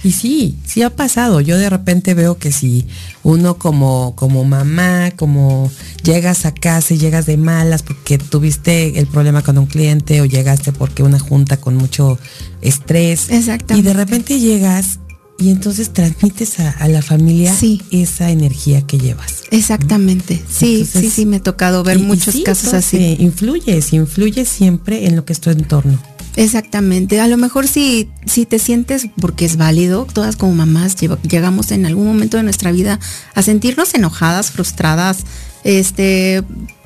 Y 0.06 0.12
sí, 0.12 0.56
sí 0.64 0.82
ha 0.82 0.90
pasado. 0.90 1.40
Yo 1.40 1.58
de 1.58 1.68
repente 1.68 2.14
veo 2.14 2.38
que 2.38 2.52
si 2.52 2.86
uno 3.24 3.58
como, 3.58 4.14
como 4.14 4.44
mamá, 4.44 5.10
como 5.16 5.68
llegas 6.04 6.46
a 6.46 6.54
casa 6.54 6.94
y 6.94 6.98
llegas 6.98 7.26
de 7.26 7.36
malas 7.36 7.82
porque 7.82 8.16
tuviste 8.16 9.00
el 9.00 9.08
problema 9.08 9.42
con 9.42 9.58
un 9.58 9.66
cliente 9.66 10.20
o 10.20 10.24
llegaste 10.24 10.70
porque 10.70 11.02
una 11.02 11.18
junta 11.18 11.56
con 11.56 11.74
mucho 11.74 12.20
estrés. 12.62 13.30
Exacto. 13.30 13.76
Y 13.76 13.82
de 13.82 13.94
repente 13.94 14.38
llegas 14.38 15.00
y 15.38 15.50
entonces 15.50 15.92
transmites 15.92 16.60
a, 16.60 16.88
la 16.88 17.02
familia 17.02 17.54
esa 17.90 18.30
energía 18.30 18.82
que 18.82 18.98
llevas. 18.98 19.42
Exactamente. 19.50 20.42
Sí, 20.48 20.88
sí, 20.90 21.10
sí, 21.10 21.26
me 21.26 21.36
ha 21.36 21.42
tocado 21.42 21.82
ver 21.82 21.98
muchos 21.98 22.36
casos 22.44 22.72
así. 22.74 23.16
Influyes, 23.18 23.92
influyes 23.92 24.48
siempre 24.48 25.06
en 25.06 25.16
lo 25.16 25.24
que 25.24 25.32
es 25.32 25.40
tu 25.40 25.50
entorno. 25.50 25.98
Exactamente. 26.36 27.20
A 27.20 27.28
lo 27.28 27.38
mejor 27.38 27.66
si, 27.66 28.10
si 28.26 28.46
te 28.46 28.58
sientes, 28.58 29.08
porque 29.20 29.46
es 29.46 29.56
válido, 29.56 30.06
todas 30.12 30.36
como 30.36 30.54
mamás 30.54 30.96
llegamos 30.96 31.70
en 31.70 31.86
algún 31.86 32.06
momento 32.06 32.36
de 32.36 32.42
nuestra 32.42 32.72
vida 32.72 33.00
a 33.34 33.42
sentirnos 33.42 33.94
enojadas, 33.94 34.50
frustradas, 34.50 35.18
este, 35.64 36.42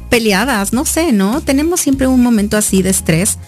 peleadas, 0.08 0.72
no 0.72 0.84
sé, 0.84 1.12
¿no? 1.12 1.40
Tenemos 1.40 1.80
siempre 1.80 2.06
un 2.06 2.22
momento 2.22 2.56
así 2.56 2.82
de 2.82 2.90
estrés 2.90 3.38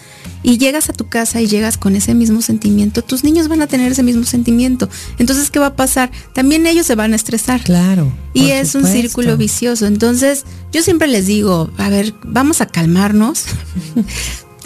y 0.42 0.58
llegas 0.58 0.88
a 0.88 0.92
tu 0.92 1.08
casa 1.08 1.40
y 1.40 1.46
llegas 1.46 1.78
con 1.78 1.96
ese 1.96 2.14
mismo 2.14 2.42
sentimiento, 2.42 3.02
tus 3.02 3.24
niños 3.24 3.48
van 3.48 3.62
a 3.62 3.66
tener 3.66 3.92
ese 3.92 4.02
mismo 4.02 4.24
sentimiento. 4.24 4.88
Entonces, 5.18 5.50
¿qué 5.50 5.58
va 5.58 5.66
a 5.66 5.76
pasar? 5.76 6.10
También 6.34 6.66
ellos 6.66 6.86
se 6.86 6.94
van 6.94 7.12
a 7.12 7.16
estresar. 7.16 7.62
Claro. 7.62 8.12
Y 8.34 8.50
es 8.50 8.74
un 8.74 8.86
círculo 8.86 9.36
vicioso. 9.36 9.86
Entonces, 9.86 10.44
yo 10.72 10.82
siempre 10.82 11.08
les 11.08 11.26
digo, 11.26 11.70
a 11.78 11.88
ver, 11.88 12.14
vamos 12.24 12.60
a 12.60 12.66
calmarnos. 12.66 13.44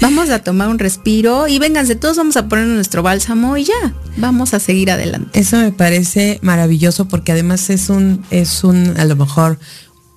Vamos 0.00 0.28
a 0.28 0.40
tomar 0.40 0.68
un 0.68 0.78
respiro 0.78 1.48
y 1.48 1.58
vénganse, 1.58 1.94
todos 1.94 2.18
vamos 2.18 2.36
a 2.36 2.48
poner 2.48 2.66
nuestro 2.66 3.02
bálsamo 3.02 3.56
y 3.56 3.64
ya, 3.64 3.94
vamos 4.18 4.52
a 4.52 4.60
seguir 4.60 4.90
adelante. 4.90 5.40
Eso 5.40 5.56
me 5.56 5.72
parece 5.72 6.38
maravilloso 6.42 7.08
porque 7.08 7.32
además 7.32 7.70
es 7.70 7.88
un, 7.88 8.22
es 8.30 8.62
un, 8.62 8.94
a 8.98 9.06
lo 9.06 9.16
mejor, 9.16 9.58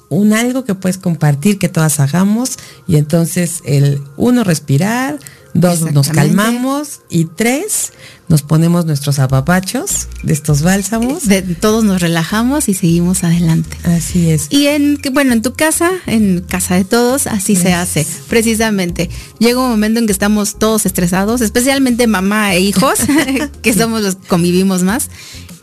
un 0.09 0.33
algo 0.33 0.65
que 0.65 0.75
puedes 0.75 0.97
compartir, 0.97 1.59
que 1.59 1.69
todas 1.69 1.99
hagamos 1.99 2.57
y 2.87 2.97
entonces 2.97 3.61
el 3.63 4.01
uno 4.17 4.43
respirar, 4.43 5.17
Dos, 5.53 5.81
nos 5.91 6.09
calmamos 6.09 7.01
y 7.09 7.25
tres, 7.25 7.91
nos 8.27 8.43
ponemos 8.43 8.85
nuestros 8.85 9.19
apapachos 9.19 10.07
de 10.23 10.33
estos 10.33 10.61
bálsamos. 10.61 11.27
De, 11.27 11.41
todos 11.41 11.83
nos 11.83 12.01
relajamos 12.01 12.69
y 12.69 12.73
seguimos 12.73 13.23
adelante. 13.23 13.77
Así 13.83 14.29
es. 14.29 14.47
Y 14.49 14.67
en, 14.67 14.99
bueno, 15.11 15.33
en 15.33 15.41
tu 15.41 15.53
casa, 15.53 15.91
en 16.05 16.41
casa 16.41 16.75
de 16.75 16.85
todos, 16.85 17.27
así 17.27 17.55
se 17.55 17.73
hace. 17.73 18.05
Precisamente. 18.27 19.09
Llega 19.39 19.59
un 19.59 19.69
momento 19.69 19.99
en 19.99 20.05
que 20.05 20.11
estamos 20.11 20.59
todos 20.59 20.85
estresados, 20.85 21.41
especialmente 21.41 22.05
mamá 22.05 22.53
e 22.53 22.59
hijos, 22.61 22.99
que 23.61 23.73
somos 23.73 24.01
los 24.01 24.15
que 24.15 24.27
convivimos 24.27 24.83
más. 24.83 25.09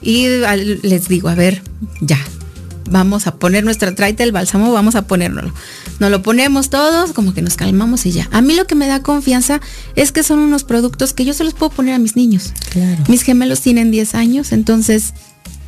Y 0.02 0.26
les 0.82 1.08
digo, 1.08 1.28
a 1.28 1.34
ver, 1.34 1.62
ya, 2.00 2.18
vamos 2.90 3.26
a 3.26 3.36
poner 3.36 3.64
nuestra, 3.64 3.94
traita 3.94 4.22
el 4.22 4.32
bálsamo, 4.32 4.72
vamos 4.72 4.94
a 4.94 5.02
ponérnoslo. 5.06 5.52
Nos 5.98 6.10
lo 6.10 6.22
ponemos 6.22 6.70
todos, 6.70 7.12
como 7.12 7.34
que 7.34 7.42
nos 7.42 7.56
calmamos 7.56 8.06
y 8.06 8.12
ya. 8.12 8.28
A 8.32 8.40
mí 8.40 8.54
lo 8.54 8.66
que 8.66 8.74
me 8.74 8.86
da 8.86 9.02
confianza 9.02 9.60
es 9.94 10.12
que 10.12 10.22
son 10.22 10.38
unos 10.38 10.64
productos 10.64 11.12
que 11.12 11.24
yo 11.24 11.32
se 11.32 11.44
los 11.44 11.54
puedo 11.54 11.70
poner 11.70 11.94
a 11.94 11.98
mis 11.98 12.16
niños. 12.16 12.52
Claro. 12.70 13.04
Mis 13.08 13.22
gemelos 13.22 13.60
tienen 13.60 13.90
10 13.90 14.14
años, 14.14 14.52
entonces 14.52 15.14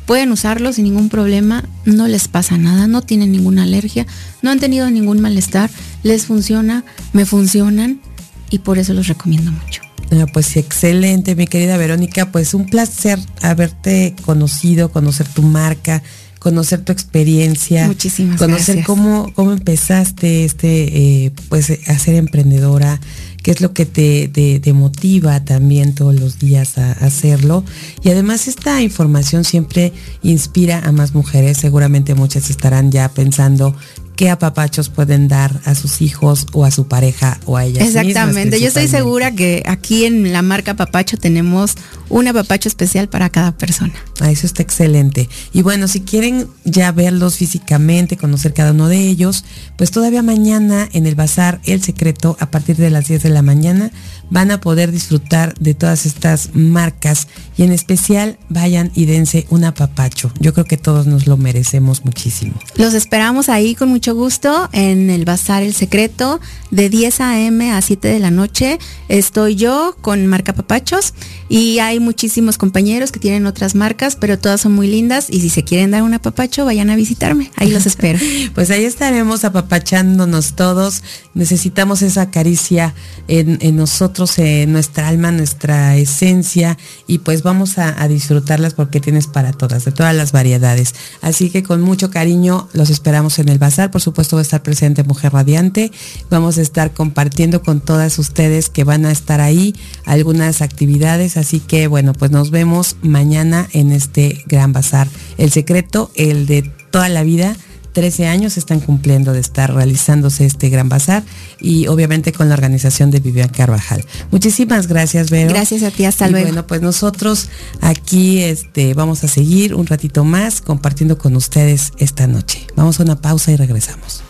pueden 0.05 0.31
usarlos 0.31 0.77
sin 0.77 0.85
ningún 0.85 1.09
problema, 1.09 1.63
no 1.85 2.07
les 2.07 2.27
pasa 2.27 2.57
nada, 2.57 2.87
no 2.87 3.03
tienen 3.03 3.31
ninguna 3.31 3.63
alergia, 3.63 4.07
no 4.41 4.49
han 4.49 4.59
tenido 4.59 4.89
ningún 4.89 5.21
malestar, 5.21 5.69
les 6.01 6.25
funciona, 6.25 6.83
me 7.13 7.27
funcionan 7.27 8.01
y 8.49 8.59
por 8.59 8.79
eso 8.79 8.93
los 8.93 9.07
recomiendo 9.07 9.51
mucho. 9.51 9.81
Ah, 10.11 10.25
pues 10.33 10.57
excelente, 10.57 11.35
mi 11.35 11.45
querida 11.45 11.77
Verónica, 11.77 12.31
pues 12.31 12.55
un 12.55 12.65
placer 12.65 13.19
haberte 13.43 14.15
conocido, 14.25 14.91
conocer 14.91 15.27
tu 15.27 15.43
marca, 15.43 16.01
conocer 16.39 16.81
tu 16.81 16.91
experiencia, 16.91 17.85
Muchísimas 17.87 18.39
conocer 18.39 18.83
cómo, 18.83 19.31
cómo 19.35 19.51
empezaste 19.51 20.45
este, 20.45 21.25
eh, 21.25 21.31
pues 21.49 21.69
a 21.87 21.99
ser 21.99 22.15
emprendedora, 22.15 22.99
qué 23.43 23.51
es 23.51 23.61
lo 23.61 23.73
que 23.73 23.85
te, 23.85 24.27
te, 24.27 24.73
motiva 24.73 25.43
también 25.43 25.93
todos 25.93 26.19
los 26.19 26.39
días 26.39 26.77
a, 26.77 26.93
hacerlo. 26.93 27.63
Y 28.03 28.09
además 28.09 28.47
esta 28.47 28.81
información 28.81 29.43
siempre 29.43 29.91
inspira 30.23 30.79
a 30.79 30.91
más 30.91 31.13
mujeres, 31.13 31.57
seguramente 31.57 32.15
muchas 32.15 32.49
estarán 32.49 32.91
ya 32.91 33.09
pensando 33.09 33.75
qué 34.19 34.29
apapachos 34.29 34.89
pueden 34.89 35.29
dar 35.29 35.61
a 35.63 35.75
sus 35.75 36.01
hijos 36.01 36.45
o 36.51 36.65
a 36.65 36.71
su 36.71 36.89
pareja 36.89 37.39
o 37.45 37.55
a 37.55 37.63
ellas. 37.63 37.87
Exactamente, 37.87 38.59
yo 38.59 38.67
estoy 38.67 38.89
segura 38.89 39.31
que 39.31 39.63
aquí 39.65 40.03
en 40.03 40.33
la 40.33 40.41
marca 40.41 40.73
Papacho 40.73 41.15
tenemos 41.15 41.75
un 42.09 42.27
apapacho 42.27 42.67
especial 42.67 43.07
para 43.07 43.29
cada 43.29 43.53
persona. 43.53 43.93
Ah, 44.19 44.29
eso 44.29 44.45
está 44.45 44.61
excelente. 44.61 45.29
Y 45.53 45.61
bueno, 45.61 45.87
si 45.87 46.01
quieren 46.01 46.49
ya 46.65 46.91
verlos 46.91 47.37
físicamente, 47.37 48.17
conocer 48.17 48.53
cada 48.53 48.71
uno 48.71 48.89
de 48.89 48.97
ellos, 48.97 49.45
pues 49.77 49.89
todavía 49.89 50.21
mañana 50.21 50.89
en 50.91 51.05
el 51.05 51.15
bazar 51.15 51.61
El 51.63 51.81
Secreto, 51.81 52.35
a 52.41 52.51
partir 52.51 52.75
de 52.75 52.89
las 52.89 53.07
10 53.07 53.23
de 53.23 53.29
la 53.29 53.41
mañana, 53.41 53.89
van 54.29 54.51
a 54.51 54.61
poder 54.61 54.91
disfrutar 54.91 55.53
de 55.59 55.73
todas 55.73 56.05
estas 56.05 56.51
marcas 56.53 57.27
y 57.57 57.63
en 57.63 57.71
especial 57.71 58.37
vayan 58.49 58.91
y 58.95 59.05
dense 59.05 59.45
un 59.49 59.63
apapacho. 59.63 60.31
Yo 60.39 60.53
creo 60.53 60.65
que 60.65 60.77
todos 60.77 61.07
nos 61.07 61.27
lo 61.27 61.37
merecemos 61.37 62.05
muchísimo. 62.05 62.53
Los 62.75 62.93
esperamos 62.93 63.49
ahí 63.49 63.75
con 63.75 63.89
mucho 63.89 64.15
gusto 64.15 64.69
en 64.71 65.09
el 65.09 65.25
Bazar 65.25 65.63
El 65.63 65.73
Secreto 65.73 66.39
de 66.71 66.89
10 66.89 67.21
a.m. 67.21 67.71
a 67.71 67.81
7 67.81 68.07
de 68.07 68.19
la 68.19 68.31
noche. 68.31 68.79
Estoy 69.07 69.55
yo 69.55 69.95
con 70.01 70.27
marca 70.27 70.53
Papachos 70.53 71.13
y 71.49 71.79
hay 71.79 71.99
muchísimos 71.99 72.57
compañeros 72.57 73.11
que 73.11 73.19
tienen 73.19 73.45
otras 73.45 73.75
marcas, 73.75 74.15
pero 74.15 74.37
todas 74.37 74.61
son 74.61 74.73
muy 74.73 74.87
lindas 74.87 75.27
y 75.29 75.41
si 75.41 75.49
se 75.49 75.63
quieren 75.63 75.91
dar 75.91 76.03
un 76.03 76.13
apapacho, 76.13 76.65
vayan 76.65 76.89
a 76.89 76.95
visitarme. 76.95 77.51
Ahí 77.55 77.71
los 77.71 77.85
espero. 77.85 78.19
pues 78.53 78.69
ahí 78.69 78.85
estaremos 78.85 79.43
apapachándonos 79.43 80.55
todos. 80.55 81.03
Necesitamos 81.33 82.01
esa 82.01 82.29
caricia 82.29 82.93
en, 83.27 83.57
en 83.61 83.75
nosotros 83.75 84.18
en 84.37 84.73
nuestra 84.73 85.07
alma, 85.07 85.31
nuestra 85.31 85.95
esencia 85.95 86.77
y 87.07 87.19
pues 87.19 87.41
vamos 87.41 87.77
a, 87.77 88.05
disfrutarlas 88.09 88.73
porque 88.73 88.99
tienes 88.99 89.27
para 89.27 89.53
todas, 89.53 89.85
de 89.85 89.91
todas 89.91 90.13
las 90.13 90.31
variedades. 90.33 90.93
Así 91.21 91.49
que 91.49 91.63
con 91.63 91.81
mucho 91.81 92.09
cariño 92.11 92.67
los 92.73 92.89
esperamos 92.89 93.39
en 93.39 93.47
el 93.47 93.59
bazar. 93.59 93.91
Por 93.91 94.01
supuesto 94.01 94.35
va 94.35 94.41
a 94.41 94.43
estar 94.43 94.61
presente 94.61 95.03
Mujer 95.03 95.31
Radiante. 95.31 95.91
Vamos 96.29 96.57
a 96.57 96.61
estar 96.61 96.91
compartiendo 96.91 97.61
con 97.61 97.79
todas 97.79 98.19
ustedes 98.19 98.69
que 98.69 98.83
van 98.83 99.05
a 99.05 99.11
estar 99.11 99.39
ahí 99.39 99.73
algunas 100.05 100.61
actividades. 100.61 101.37
Así 101.37 101.61
que 101.61 101.87
bueno, 101.87 102.13
pues 102.13 102.31
nos 102.31 102.51
vemos 102.51 102.97
mañana 103.01 103.69
en 103.71 103.91
este 103.91 104.43
gran 104.47 104.73
bazar. 104.73 105.07
El 105.37 105.51
secreto, 105.51 106.11
el 106.15 106.45
de 106.45 106.63
toda 106.91 107.07
la 107.07 107.23
vida 107.23 107.55
13 107.99 108.27
años 108.27 108.55
están 108.55 108.79
cumpliendo 108.79 109.33
de 109.33 109.41
estar 109.41 109.73
realizándose 109.73 110.45
este 110.45 110.69
gran 110.69 110.87
bazar 110.87 111.21
y 111.59 111.87
obviamente 111.87 112.31
con 112.31 112.47
la 112.47 112.55
organización 112.55 113.11
de 113.11 113.19
Vivian 113.19 113.49
Carvajal. 113.49 114.05
Muchísimas 114.31 114.87
gracias, 114.87 115.29
Vero. 115.29 115.49
Gracias 115.49 115.83
a 115.83 115.91
ti, 115.91 116.05
hasta 116.05 116.29
luego. 116.29 116.47
Bueno, 116.47 116.65
pues 116.65 116.81
nosotros 116.81 117.49
aquí 117.81 118.41
este, 118.41 118.93
vamos 118.93 119.25
a 119.25 119.27
seguir 119.27 119.75
un 119.75 119.85
ratito 119.85 120.23
más 120.23 120.61
compartiendo 120.61 121.17
con 121.17 121.35
ustedes 121.35 121.91
esta 121.97 122.25
noche. 122.25 122.65
Vamos 122.77 123.01
a 123.01 123.03
una 123.03 123.19
pausa 123.19 123.51
y 123.51 123.57
regresamos. 123.57 124.23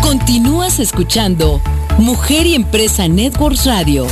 Continúas 0.00 0.80
escuchando 0.80 1.60
Mujer 1.98 2.46
y 2.46 2.54
Empresa 2.54 3.06
Networks 3.06 3.66
Radio. 3.66 4.06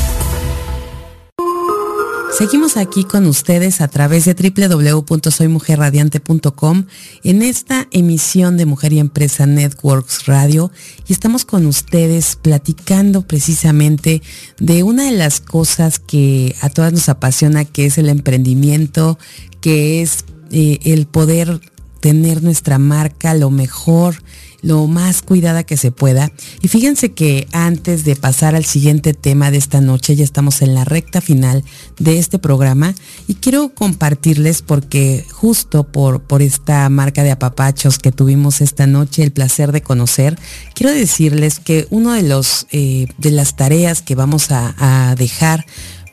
Seguimos 2.33 2.77
aquí 2.79 3.05
con 3.05 3.27
ustedes 3.27 3.83
a 3.83 3.88
través 3.88 4.25
de 4.25 4.35
www.soymujerradiante.com 4.35 6.87
en 7.25 7.42
esta 7.42 7.88
emisión 7.90 8.57
de 8.57 8.64
Mujer 8.64 8.95
y 8.95 9.01
Empresa 9.01 9.45
Networks 9.45 10.25
Radio 10.25 10.71
y 11.07 11.12
estamos 11.12 11.45
con 11.45 11.66
ustedes 11.66 12.37
platicando 12.37 13.21
precisamente 13.23 14.23
de 14.59 14.83
una 14.83 15.05
de 15.05 15.12
las 15.12 15.40
cosas 15.40 15.99
que 15.99 16.57
a 16.62 16.71
todas 16.71 16.95
nos 16.95 17.11
apasiona, 17.11 17.66
que 17.66 17.85
es 17.85 17.99
el 17.99 18.09
emprendimiento, 18.09 19.18
que 19.61 20.01
es 20.01 20.25
eh, 20.51 20.79
el 20.85 21.05
poder 21.07 21.61
tener 22.01 22.42
nuestra 22.42 22.79
marca 22.79 23.35
lo 23.35 23.51
mejor 23.51 24.23
lo 24.62 24.87
más 24.87 25.22
cuidada 25.22 25.64
que 25.64 25.77
se 25.77 25.90
pueda. 25.90 26.33
Y 26.62 26.68
fíjense 26.68 27.12
que 27.12 27.48
antes 27.53 28.05
de 28.05 28.16
pasar 28.16 28.55
al 28.55 28.64
siguiente 28.64 29.12
tema 29.12 29.51
de 29.51 29.59
esta 29.59 29.81
noche, 29.81 30.16
ya 30.16 30.25
estamos 30.25 30.62
en 30.62 30.75
la 30.75 30.85
recta 30.85 31.20
final 31.20 31.64
de 31.98 32.18
este 32.18 32.38
programa 32.38 32.94
y 33.27 33.35
quiero 33.35 33.75
compartirles 33.75 34.62
porque 34.62 35.27
justo 35.31 35.85
por, 35.85 36.22
por 36.22 36.42
esta 36.42 36.88
marca 36.88 37.25
de 37.25 37.33
apapachos 37.33 37.98
que 37.98 38.12
tuvimos 38.12 38.61
esta 38.61 38.87
noche, 38.87 39.22
el 39.22 39.33
placer 39.33 39.72
de 39.72 39.83
conocer, 39.83 40.38
quiero 40.75 40.92
decirles 40.92 41.59
que 41.59 41.87
uno 41.90 42.12
de 42.12 42.22
los 42.22 42.66
eh, 42.70 43.09
de 43.18 43.31
las 43.33 43.57
tareas 43.57 44.03
que 44.03 44.14
vamos 44.14 44.48
a 44.51 45.14
dejar 45.18 45.66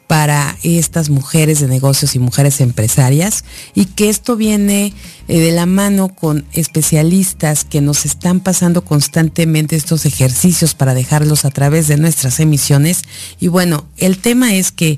para 0.10 0.58
estas 0.64 1.12
mujeres 1.12 1.60
de 1.60 1.68
negocios 1.68 2.16
y 2.16 2.20
mujeres 2.20 2.62
empresarias 2.62 3.46
y 3.76 3.86
que 3.86 4.10
esto 4.10 4.36
viene 4.36 4.92
eh, 5.28 5.40
de 5.40 5.52
la 5.52 5.68
mano 5.68 6.10
con 6.10 6.48
especialistas 6.52 7.64
que 7.64 7.80
nos 7.80 8.06
están 8.06 8.40
pasando 8.40 8.84
constantemente 8.84 9.76
estos 9.76 10.08
ejercicios 10.08 10.74
para 10.74 10.96
dejarlos 10.96 11.46
a 11.46 11.52
través 11.52 11.88
de 11.88 11.98
nuestras 11.98 12.40
emisiones. 12.40 13.04
Y 13.40 13.50
bueno, 13.50 13.86
el 13.98 14.18
tema 14.18 14.56
es 14.56 14.72
que 14.72 14.98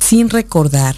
sin 0.00 0.30
recordar 0.30 0.96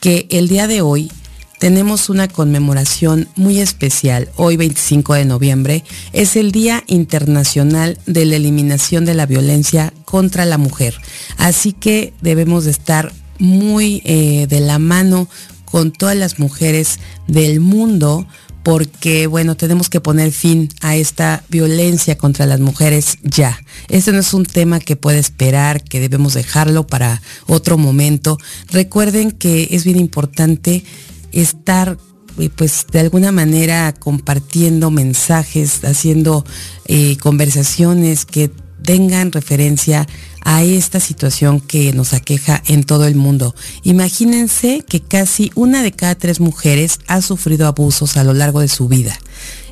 que 0.00 0.26
el 0.30 0.48
día 0.48 0.66
de 0.66 0.80
hoy 0.80 1.10
tenemos 1.58 2.10
una 2.10 2.28
conmemoración 2.28 3.28
muy 3.36 3.60
especial. 3.60 4.30
Hoy 4.36 4.56
25 4.56 5.14
de 5.14 5.24
noviembre 5.24 5.84
es 6.12 6.36
el 6.36 6.52
Día 6.52 6.84
Internacional 6.86 7.98
de 8.06 8.26
la 8.26 8.36
Eliminación 8.36 9.04
de 9.04 9.14
la 9.14 9.26
Violencia 9.26 9.92
contra 10.04 10.44
la 10.44 10.58
Mujer. 10.58 11.00
Así 11.38 11.72
que 11.72 12.12
debemos 12.20 12.64
de 12.64 12.70
estar 12.70 13.12
muy 13.38 14.02
eh, 14.04 14.46
de 14.48 14.60
la 14.60 14.78
mano 14.78 15.28
con 15.64 15.92
todas 15.92 16.16
las 16.16 16.38
mujeres 16.38 17.00
del 17.26 17.60
mundo 17.60 18.26
porque, 18.64 19.26
bueno, 19.26 19.56
tenemos 19.56 19.90
que 19.90 20.00
poner 20.00 20.32
fin 20.32 20.70
a 20.80 20.96
esta 20.96 21.44
violencia 21.50 22.16
contra 22.16 22.46
las 22.46 22.60
mujeres 22.60 23.18
ya. 23.22 23.60
Este 23.88 24.10
no 24.10 24.20
es 24.20 24.32
un 24.32 24.46
tema 24.46 24.80
que 24.80 24.96
puede 24.96 25.18
esperar, 25.18 25.84
que 25.84 26.00
debemos 26.00 26.32
dejarlo 26.32 26.86
para 26.86 27.20
otro 27.46 27.76
momento. 27.76 28.38
Recuerden 28.70 29.32
que 29.32 29.68
es 29.72 29.84
bien 29.84 30.00
importante 30.00 30.82
estar 31.30 31.98
eh, 32.38 32.50
pues 32.56 32.86
de 32.90 33.00
alguna 33.00 33.32
manera 33.32 33.92
compartiendo 33.92 34.90
mensajes, 34.90 35.84
haciendo 35.84 36.44
eh, 36.86 37.16
conversaciones 37.18 38.24
que 38.24 38.50
tengan 38.84 39.32
referencia 39.32 40.06
a 40.42 40.62
esta 40.62 41.00
situación 41.00 41.60
que 41.60 41.92
nos 41.92 42.12
aqueja 42.12 42.62
en 42.66 42.84
todo 42.84 43.06
el 43.06 43.14
mundo. 43.16 43.54
Imagínense 43.82 44.84
que 44.86 45.00
casi 45.00 45.50
una 45.54 45.82
de 45.82 45.92
cada 45.92 46.14
tres 46.14 46.38
mujeres 46.38 47.00
ha 47.06 47.22
sufrido 47.22 47.66
abusos 47.66 48.16
a 48.16 48.24
lo 48.24 48.34
largo 48.34 48.60
de 48.60 48.68
su 48.68 48.86
vida. 48.86 49.18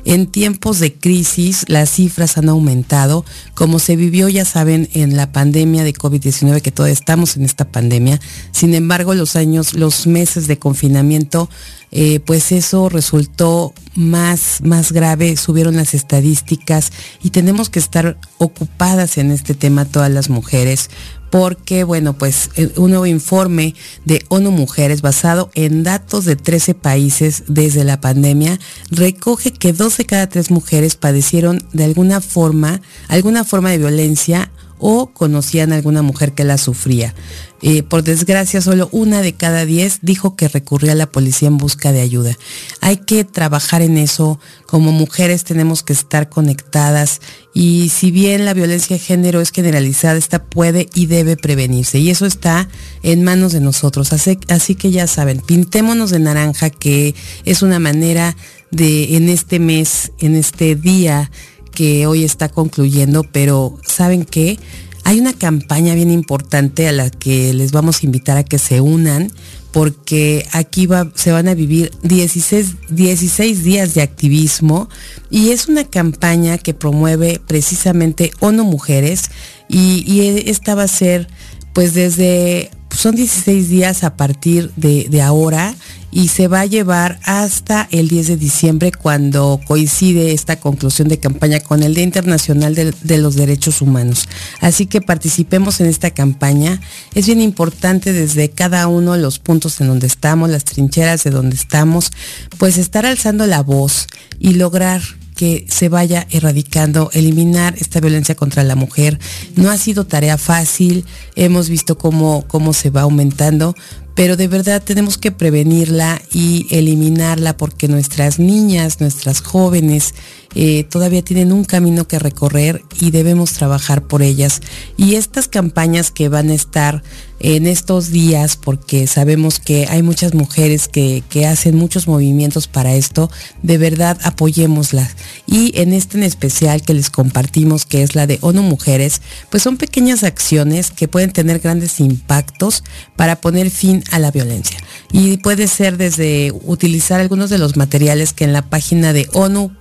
En 0.05 0.27
tiempos 0.27 0.79
de 0.79 0.93
crisis 0.93 1.65
las 1.67 1.89
cifras 1.89 2.37
han 2.37 2.49
aumentado, 2.49 3.25
como 3.53 3.79
se 3.79 3.95
vivió, 3.95 4.27
ya 4.27 4.45
saben, 4.45 4.89
en 4.93 5.15
la 5.15 5.31
pandemia 5.31 5.83
de 5.83 5.93
COVID-19, 5.93 6.61
que 6.61 6.71
todavía 6.71 6.93
estamos 6.93 7.37
en 7.37 7.43
esta 7.45 7.65
pandemia. 7.65 8.19
Sin 8.51 8.73
embargo, 8.73 9.13
los 9.13 9.35
años, 9.35 9.73
los 9.73 10.05
meses 10.05 10.47
de 10.47 10.59
confinamiento, 10.59 11.49
eh, 11.91 12.19
pues 12.19 12.51
eso 12.51 12.89
resultó 12.89 13.73
más, 13.95 14.61
más 14.63 14.91
grave, 14.91 15.37
subieron 15.37 15.75
las 15.75 15.93
estadísticas 15.93 16.91
y 17.21 17.29
tenemos 17.29 17.69
que 17.69 17.79
estar 17.79 18.17
ocupadas 18.39 19.17
en 19.17 19.31
este 19.31 19.53
tema 19.53 19.85
todas 19.85 20.11
las 20.11 20.29
mujeres 20.29 20.89
porque, 21.33 21.83
bueno, 21.83 22.13
pues 22.13 22.51
eh, 22.57 22.71
un 22.75 22.91
nuevo 22.91 23.07
informe 23.07 23.73
de 24.05 24.23
ONU 24.27 24.51
Mujeres 24.51 25.01
basado 25.01 25.49
en 25.55 25.81
datos 25.81 26.25
de 26.25 26.35
13 26.35 26.75
países 26.75 27.45
desde 27.47 27.83
la 27.83 27.99
pandemia 27.99 28.59
recoge 28.91 29.51
que 29.51 29.73
dos 29.73 29.97
de 29.97 30.05
cada 30.05 30.29
tres 30.29 30.51
mujeres 30.51 30.95
padecieron 30.95 31.65
de 31.73 31.85
alguna 31.85 32.21
forma, 32.21 32.81
alguna 33.07 33.43
forma 33.45 33.71
de 33.71 33.79
violencia 33.79 34.51
o 34.85 35.07
conocían 35.07 35.71
a 35.71 35.75
alguna 35.75 36.01
mujer 36.01 36.33
que 36.33 36.43
la 36.43 36.57
sufría. 36.57 37.15
Eh, 37.61 37.83
por 37.83 38.03
desgracia, 38.03 38.59
solo 38.59 38.89
una 38.91 39.21
de 39.21 39.31
cada 39.31 39.65
diez 39.65 39.99
dijo 40.01 40.35
que 40.35 40.49
recurría 40.49 40.91
a 40.91 40.95
la 40.95 41.09
policía 41.09 41.47
en 41.47 41.57
busca 41.57 41.93
de 41.93 42.01
ayuda. 42.01 42.37
Hay 42.81 42.97
que 42.97 43.23
trabajar 43.23 43.81
en 43.81 43.95
eso. 43.95 44.41
Como 44.65 44.91
mujeres 44.91 45.45
tenemos 45.45 45.83
que 45.83 45.93
estar 45.93 46.27
conectadas 46.27 47.21
y 47.53 47.89
si 47.95 48.11
bien 48.11 48.43
la 48.43 48.53
violencia 48.53 48.97
de 48.97 49.01
género 49.01 49.39
es 49.39 49.51
generalizada, 49.51 50.17
esta 50.17 50.43
puede 50.43 50.89
y 50.93 51.05
debe 51.05 51.37
prevenirse. 51.37 51.99
Y 51.99 52.09
eso 52.09 52.25
está 52.25 52.67
en 53.03 53.23
manos 53.23 53.53
de 53.53 53.61
nosotros. 53.61 54.11
Así, 54.11 54.37
así 54.49 54.75
que 54.75 54.91
ya 54.91 55.07
saben, 55.07 55.39
pintémonos 55.39 56.09
de 56.09 56.19
naranja, 56.19 56.69
que 56.69 57.15
es 57.45 57.61
una 57.61 57.79
manera 57.79 58.35
de 58.71 59.15
en 59.15 59.29
este 59.29 59.59
mes, 59.59 60.11
en 60.19 60.35
este 60.35 60.75
día, 60.75 61.31
que 61.73 62.07
hoy 62.07 62.23
está 62.23 62.49
concluyendo, 62.49 63.23
pero 63.23 63.77
¿saben 63.85 64.25
qué? 64.25 64.59
Hay 65.03 65.19
una 65.19 65.33
campaña 65.33 65.95
bien 65.95 66.11
importante 66.11 66.87
a 66.87 66.91
la 66.91 67.09
que 67.09 67.53
les 67.53 67.71
vamos 67.71 68.01
a 68.01 68.05
invitar 68.05 68.37
a 68.37 68.43
que 68.43 68.57
se 68.57 68.79
unan 68.79 69.31
porque 69.71 70.47
aquí 70.51 70.85
va, 70.85 71.11
se 71.15 71.31
van 71.31 71.47
a 71.47 71.55
vivir 71.55 71.91
16, 72.03 72.75
16 72.89 73.63
días 73.63 73.95
de 73.95 74.03
activismo 74.03 74.87
y 75.29 75.49
es 75.49 75.67
una 75.67 75.83
campaña 75.83 76.57
que 76.57 76.73
promueve 76.75 77.41
precisamente 77.45 78.31
ONU 78.39 78.63
Mujeres 78.63 79.31
y, 79.67 80.03
y 80.07 80.49
esta 80.49 80.75
va 80.75 80.83
a 80.83 80.87
ser 80.87 81.27
pues 81.73 81.95
desde, 81.95 82.69
son 83.03 83.15
16 83.15 83.67
días 83.67 84.05
a 84.05 84.15
partir 84.15 84.71
de, 84.77 85.07
de 85.09 85.21
ahora 85.21 85.75
y 86.09 86.29
se 86.29 86.47
va 86.47 86.61
a 86.61 86.65
llevar 86.65 87.19
hasta 87.23 87.89
el 87.91 88.07
10 88.07 88.27
de 88.27 88.37
diciembre 88.37 88.93
cuando 88.93 89.59
coincide 89.67 90.31
esta 90.31 90.57
conclusión 90.57 91.09
de 91.09 91.19
campaña 91.19 91.59
con 91.59 91.83
el 91.83 91.95
Día 91.95 92.05
Internacional 92.05 92.75
de, 92.75 93.17
los 93.17 93.35
Derechos 93.35 93.81
Humanos. 93.81 94.29
Así 94.61 94.85
que 94.85 95.01
participemos 95.01 95.81
en 95.81 95.87
esta 95.87 96.11
campaña. 96.11 96.79
Es 97.13 97.25
bien 97.25 97.41
importante 97.41 98.13
desde 98.13 98.49
cada 98.49 98.87
uno 98.87 99.11
de 99.11 99.21
los 99.21 99.37
puntos 99.37 99.81
en 99.81 99.87
donde 99.87 100.07
estamos, 100.07 100.49
las 100.49 100.63
trincheras 100.63 101.25
de 101.25 101.31
donde 101.31 101.57
estamos, 101.57 102.09
pues 102.57 102.77
estar 102.77 103.05
alzando 103.05 103.47
la 103.47 103.63
voz 103.63 104.07
y 104.39 104.53
lograr 104.53 105.01
que 105.35 105.65
se 105.69 105.89
vaya 105.89 106.27
erradicando, 106.29 107.09
eliminar 107.13 107.75
esta 107.79 107.99
violencia 107.99 108.35
contra 108.35 108.63
la 108.63 108.75
mujer. 108.75 109.19
No 109.55 109.69
ha 109.69 109.77
sido 109.77 110.05
tarea 110.05 110.37
fácil, 110.37 111.05
hemos 111.35 111.69
visto 111.69 111.97
cómo, 111.97 112.45
cómo 112.47 112.73
se 112.73 112.89
va 112.89 113.01
aumentando, 113.01 113.75
pero 114.15 114.37
de 114.37 114.47
verdad 114.47 114.83
tenemos 114.83 115.17
que 115.17 115.31
prevenirla 115.31 116.21
y 116.31 116.67
eliminarla 116.69 117.57
porque 117.57 117.87
nuestras 117.87 118.39
niñas, 118.39 118.99
nuestras 118.99 119.41
jóvenes 119.41 120.13
eh, 120.55 120.83
todavía 120.83 121.23
tienen 121.23 121.51
un 121.51 121.65
camino 121.65 122.07
que 122.07 122.19
recorrer 122.19 122.83
y 122.99 123.11
debemos 123.11 123.53
trabajar 123.53 124.03
por 124.03 124.21
ellas. 124.21 124.61
Y 124.97 125.15
estas 125.15 125.47
campañas 125.47 126.11
que 126.11 126.29
van 126.29 126.49
a 126.49 126.53
estar 126.53 127.01
en 127.39 127.67
estos 127.67 128.09
días, 128.09 128.55
porque 128.55 129.05
sabemos 129.07 129.59
que 129.59 129.87
hay 129.89 130.01
muchas 130.01 130.33
mujeres 130.33 130.87
que, 130.87 131.23
que 131.29 131.45
hacen 131.45 131.75
muchos 131.75 132.07
movimientos 132.07 132.67
para 132.67 132.95
esto, 132.95 133.29
de 133.63 133.77
verdad 133.77 134.17
apoyémoslas. 134.23 135.15
Y 135.45 135.77
en 135.79 135.91
este 135.91 136.17
en 136.17 136.23
especial 136.23 136.83
que 136.83 136.93
les 136.93 137.09
compartimos, 137.09 137.85
que 137.85 138.03
es 138.03 138.15
la 138.15 138.27
de 138.27 138.37
ONU 138.41 138.61
Mujeres, 138.61 139.21
pues 139.49 139.63
son 139.63 139.77
pequeñas 139.77 140.23
acciones 140.23 140.91
que 140.91 141.07
pueden 141.07 141.31
tener 141.31 141.59
grandes 141.59 141.99
impactos 141.99 142.83
para 143.15 143.41
poner 143.41 143.71
fin 143.71 144.02
a 144.11 144.19
la 144.19 144.31
violencia. 144.31 144.77
Y 145.11 145.37
puede 145.37 145.67
ser 145.67 145.97
desde 145.97 146.51
utilizar 146.51 147.19
algunos 147.19 147.49
de 147.49 147.57
los 147.57 147.77
materiales 147.77 148.33
que 148.33 148.43
en 148.43 148.53
la 148.53 148.63
página 148.63 149.13
de 149.13 149.27
ONU 149.33 149.71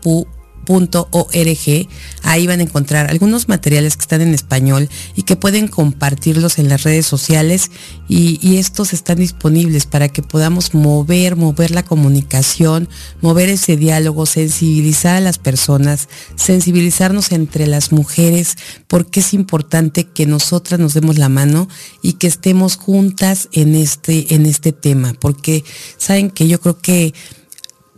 .org. 0.67 1.89
Ahí 2.23 2.47
van 2.47 2.61
a 2.61 2.63
encontrar 2.63 3.11
algunos 3.11 3.49
materiales 3.49 3.97
que 3.97 4.03
están 4.03 4.21
en 4.21 4.35
español 4.35 4.89
y 5.17 5.23
que 5.23 5.37
pueden 5.37 5.69
compartirlos 5.69 6.59
en 6.59 6.69
las 6.69 6.83
redes 6.83 7.07
sociales 7.07 7.71
y, 8.09 8.39
y, 8.43 8.59
estos 8.59 8.93
están 8.93 9.19
disponibles 9.19 9.87
para 9.87 10.09
que 10.09 10.23
podamos 10.23 10.75
mover, 10.75 11.37
mover 11.37 11.71
la 11.71 11.83
comunicación, 11.83 12.89
mover 13.21 13.49
ese 13.49 13.77
diálogo, 13.77 14.27
sensibilizar 14.27 15.17
a 15.17 15.21
las 15.21 15.39
personas, 15.39 16.09
sensibilizarnos 16.37 17.33
entre 17.33 17.67
las 17.67 17.93
mujeres, 17.93 18.57
porque 18.87 19.21
es 19.21 19.35
importante 19.35 20.05
que 20.05 20.27
nosotras 20.27 20.79
nos 20.79 20.95
demos 20.95 21.19
la 21.19 21.29
mano 21.29 21.69
y 22.03 22.15
que 22.15 22.27
estemos 22.27 22.77
juntas 22.77 23.49
en 23.53 23.75
este, 23.75 24.35
en 24.35 24.47
este 24.47 24.73
tema, 24.73 25.15
porque 25.19 25.65
saben 25.97 26.31
que 26.31 26.49
yo 26.49 26.61
creo 26.61 26.79
que 26.79 27.15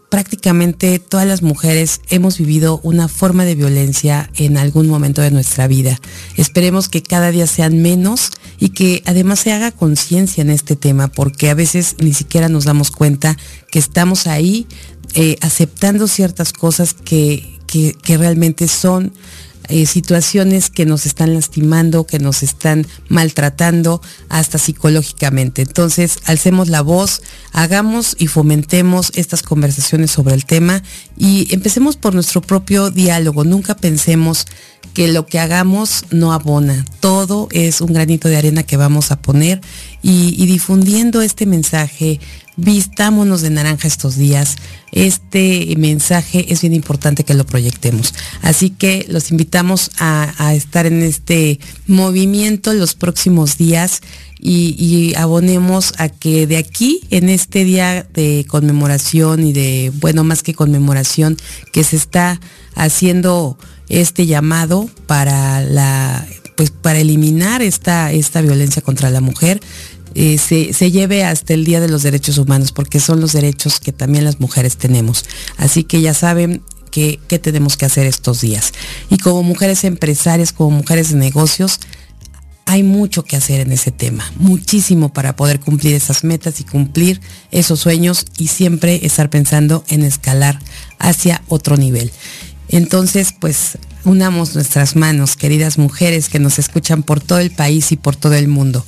prácticamente 0.09 0.99
todas 0.99 1.27
las 1.27 1.43
mujeres 1.43 2.01
hemos 2.09 2.39
vivido 2.39 2.81
una 2.83 3.09
forma 3.09 3.45
de 3.45 3.55
violencia 3.55 4.31
en 4.37 4.57
algún 4.57 4.89
momento 4.89 5.23
de 5.23 5.31
nuestra 5.31 5.67
vida. 5.67 6.01
Esperemos 6.37 6.89
que 6.89 7.03
cada 7.03 7.31
día 7.31 7.47
sean 7.47 7.83
menos 7.83 8.31
y 8.61 8.71
que 8.71 9.03
además 9.07 9.41
se 9.41 9.53
haga 9.53 9.73
conciencia 9.73 10.43
en 10.43 10.51
este 10.51 10.77
tema, 10.77 11.09
porque 11.09 11.51
a 11.51 11.55
veces 11.55 11.97
ni 11.99 12.15
siquiera 12.15 12.49
nos 12.49 12.65
damos 12.65 12.91
cuenta 12.91 13.37
que 13.71 13.79
estamos 13.79 14.27
ahí 14.27 14.67
eh, 15.15 15.37
aceptando 15.41 16.07
ciertas 16.07 16.53
cosas 16.53 16.95
que, 16.95 17.59
que 17.67 18.17
realmente 18.17 18.69
son 18.69 19.13
eh, 19.69 19.87
situaciones 19.87 20.71
que 20.71 20.87
nos 20.87 21.07
están 21.07 21.35
lastimando, 21.35 22.07
que 22.07 22.19
nos 22.19 22.43
están 22.43 22.87
maltratando 23.09 24.03
hasta 24.29 24.59
psicológicamente. 24.59 25.63
Entonces, 25.63 26.19
alcemos 26.27 26.69
la 26.69 26.83
voz, 26.83 27.23
hagamos 27.53 28.17
y 28.19 28.27
fomentemos 28.27 29.13
estas 29.15 29.43
conversaciones 29.43 30.11
sobre 30.11 30.35
el 30.35 30.45
tema 30.45 30.83
y 31.17 31.53
empecemos 31.53 31.97
por 31.97 32.15
nuestro 32.15 32.43
propio 32.43 32.91
diálogo. 32.91 33.45
Nunca 33.45 33.77
pensemos 33.77 34.47
que 34.93 35.09
lo 35.09 35.27
que 35.27 35.41
hagamos 35.41 36.05
no 36.11 36.33
abona. 36.33 36.85
Todo 37.01 37.49
es 37.51 37.81
un 37.81 37.93
granito 37.93 38.29
de 38.29 38.37
arena 38.37 38.63
que 38.63 38.77
vamos 38.77 39.11
a 39.11 39.21
poner 39.21 39.61
y, 40.03 40.35
y 40.41 40.47
difundiendo 40.47 41.23
este 41.23 41.47
mensaje, 41.47 42.21
vistámonos 42.57 43.43
de 43.43 43.51
naranja 43.51 43.89
estos 43.89 44.17
días. 44.17 44.57
Este 44.93 45.75
mensaje 45.77 46.53
es 46.53 46.61
bien 46.61 46.75
importante 46.75 47.25
que 47.25 47.35
lo 47.35 47.45
proyectemos. 47.45 48.15
Así 48.43 48.71
que 48.71 49.07
los 49.09 49.31
invitamos 49.31 49.91
a, 49.99 50.55
estar 50.55 50.87
en 50.87 51.03
este 51.03 51.59
movimiento 51.87 52.73
los 52.73 52.95
próximos 52.95 53.57
días 53.57 54.01
y, 54.39 54.77
y, 54.79 55.15
abonemos 55.15 55.95
a 55.99 56.09
que 56.09 56.47
de 56.47 56.59
aquí, 56.59 57.01
en 57.11 57.29
este 57.29 57.65
día 57.65 58.07
de 58.13 58.45
conmemoración 58.47 59.47
y 59.47 59.53
de, 59.53 59.91
bueno, 60.01 60.23
más 60.23 60.43
que 60.43 60.55
conmemoración, 60.55 61.37
que 61.73 61.83
se 61.83 61.97
está 61.97 62.41
haciendo 62.75 63.59
este 63.89 64.27
llamado 64.27 64.89
para 65.07 65.63
la 65.63 66.27
pues 66.57 66.71
para 66.71 66.99
eliminar 66.99 67.63
esta, 67.63 68.13
esta 68.13 68.41
violencia 68.41 68.83
contra 68.83 69.11
la 69.11 69.21
mujer, 69.21 69.61
eh, 70.15 70.39
se, 70.39 70.91
lleve 70.91 71.25
hasta 71.25 71.55
el 71.55 71.65
Día 71.65 71.81
de 71.81 71.89
los 71.89 72.03
Derechos 72.03 72.39
Humanos, 72.39 72.73
porque 72.73 73.01
son 73.01 73.21
los 73.21 73.33
derechos 73.33 73.81
que 73.81 73.93
también 73.93 74.25
las 74.25 74.41
mujeres 74.41 74.77
tenemos. 74.77 75.25
Así 75.57 75.85
que 75.85 76.01
ya 76.01 76.15
saben 76.15 76.63
qué 76.91 77.19
tenemos 77.43 77.77
que 77.77 77.87
hacer 77.87 78.07
estos 78.07 78.41
días. 78.41 78.73
Y 79.11 79.19
como 79.19 79.43
mujeres 79.43 79.83
empresarias, 79.83 80.53
como 80.53 80.71
mujeres 80.71 81.11
de 81.11 81.17
negocios, 81.17 81.81
hay 82.67 82.83
mucho 82.83 83.25
que 83.25 83.37
hacer 83.37 83.61
en 83.61 83.73
ese 83.73 83.91
tema, 83.91 84.25
muchísimo 84.37 85.13
para 85.13 85.37
poder 85.37 85.61
cumplir 85.61 85.95
esas 85.95 86.25
metas 86.25 86.61
y 86.61 86.65
cumplir 86.65 87.21
esos 87.51 87.81
sueños 87.81 88.27
y 88.39 88.49
siempre 88.49 89.05
estar 89.05 89.29
pensando 89.31 89.85
en 89.89 90.03
escalar 90.03 90.59
hacia 90.99 91.43
otro 91.49 91.77
nivel. 91.77 92.11
Entonces, 92.69 93.35
pues 93.39 93.79
unamos 94.05 94.55
nuestras 94.55 94.97
manos, 94.97 95.37
queridas 95.37 95.79
mujeres 95.79 96.29
que 96.29 96.39
nos 96.39 96.59
escuchan 96.59 97.03
por 97.03 97.21
todo 97.21 97.39
el 97.39 97.51
país 97.51 97.93
y 97.93 97.97
por 97.97 98.17
todo 98.17 98.35
el 98.35 98.49
mundo. 98.49 98.85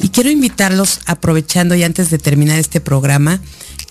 Y 0.00 0.10
quiero 0.10 0.30
invitarlos, 0.30 1.00
aprovechando 1.06 1.74
y 1.74 1.82
antes 1.82 2.10
de 2.10 2.18
terminar 2.18 2.58
este 2.58 2.80
programa, 2.80 3.40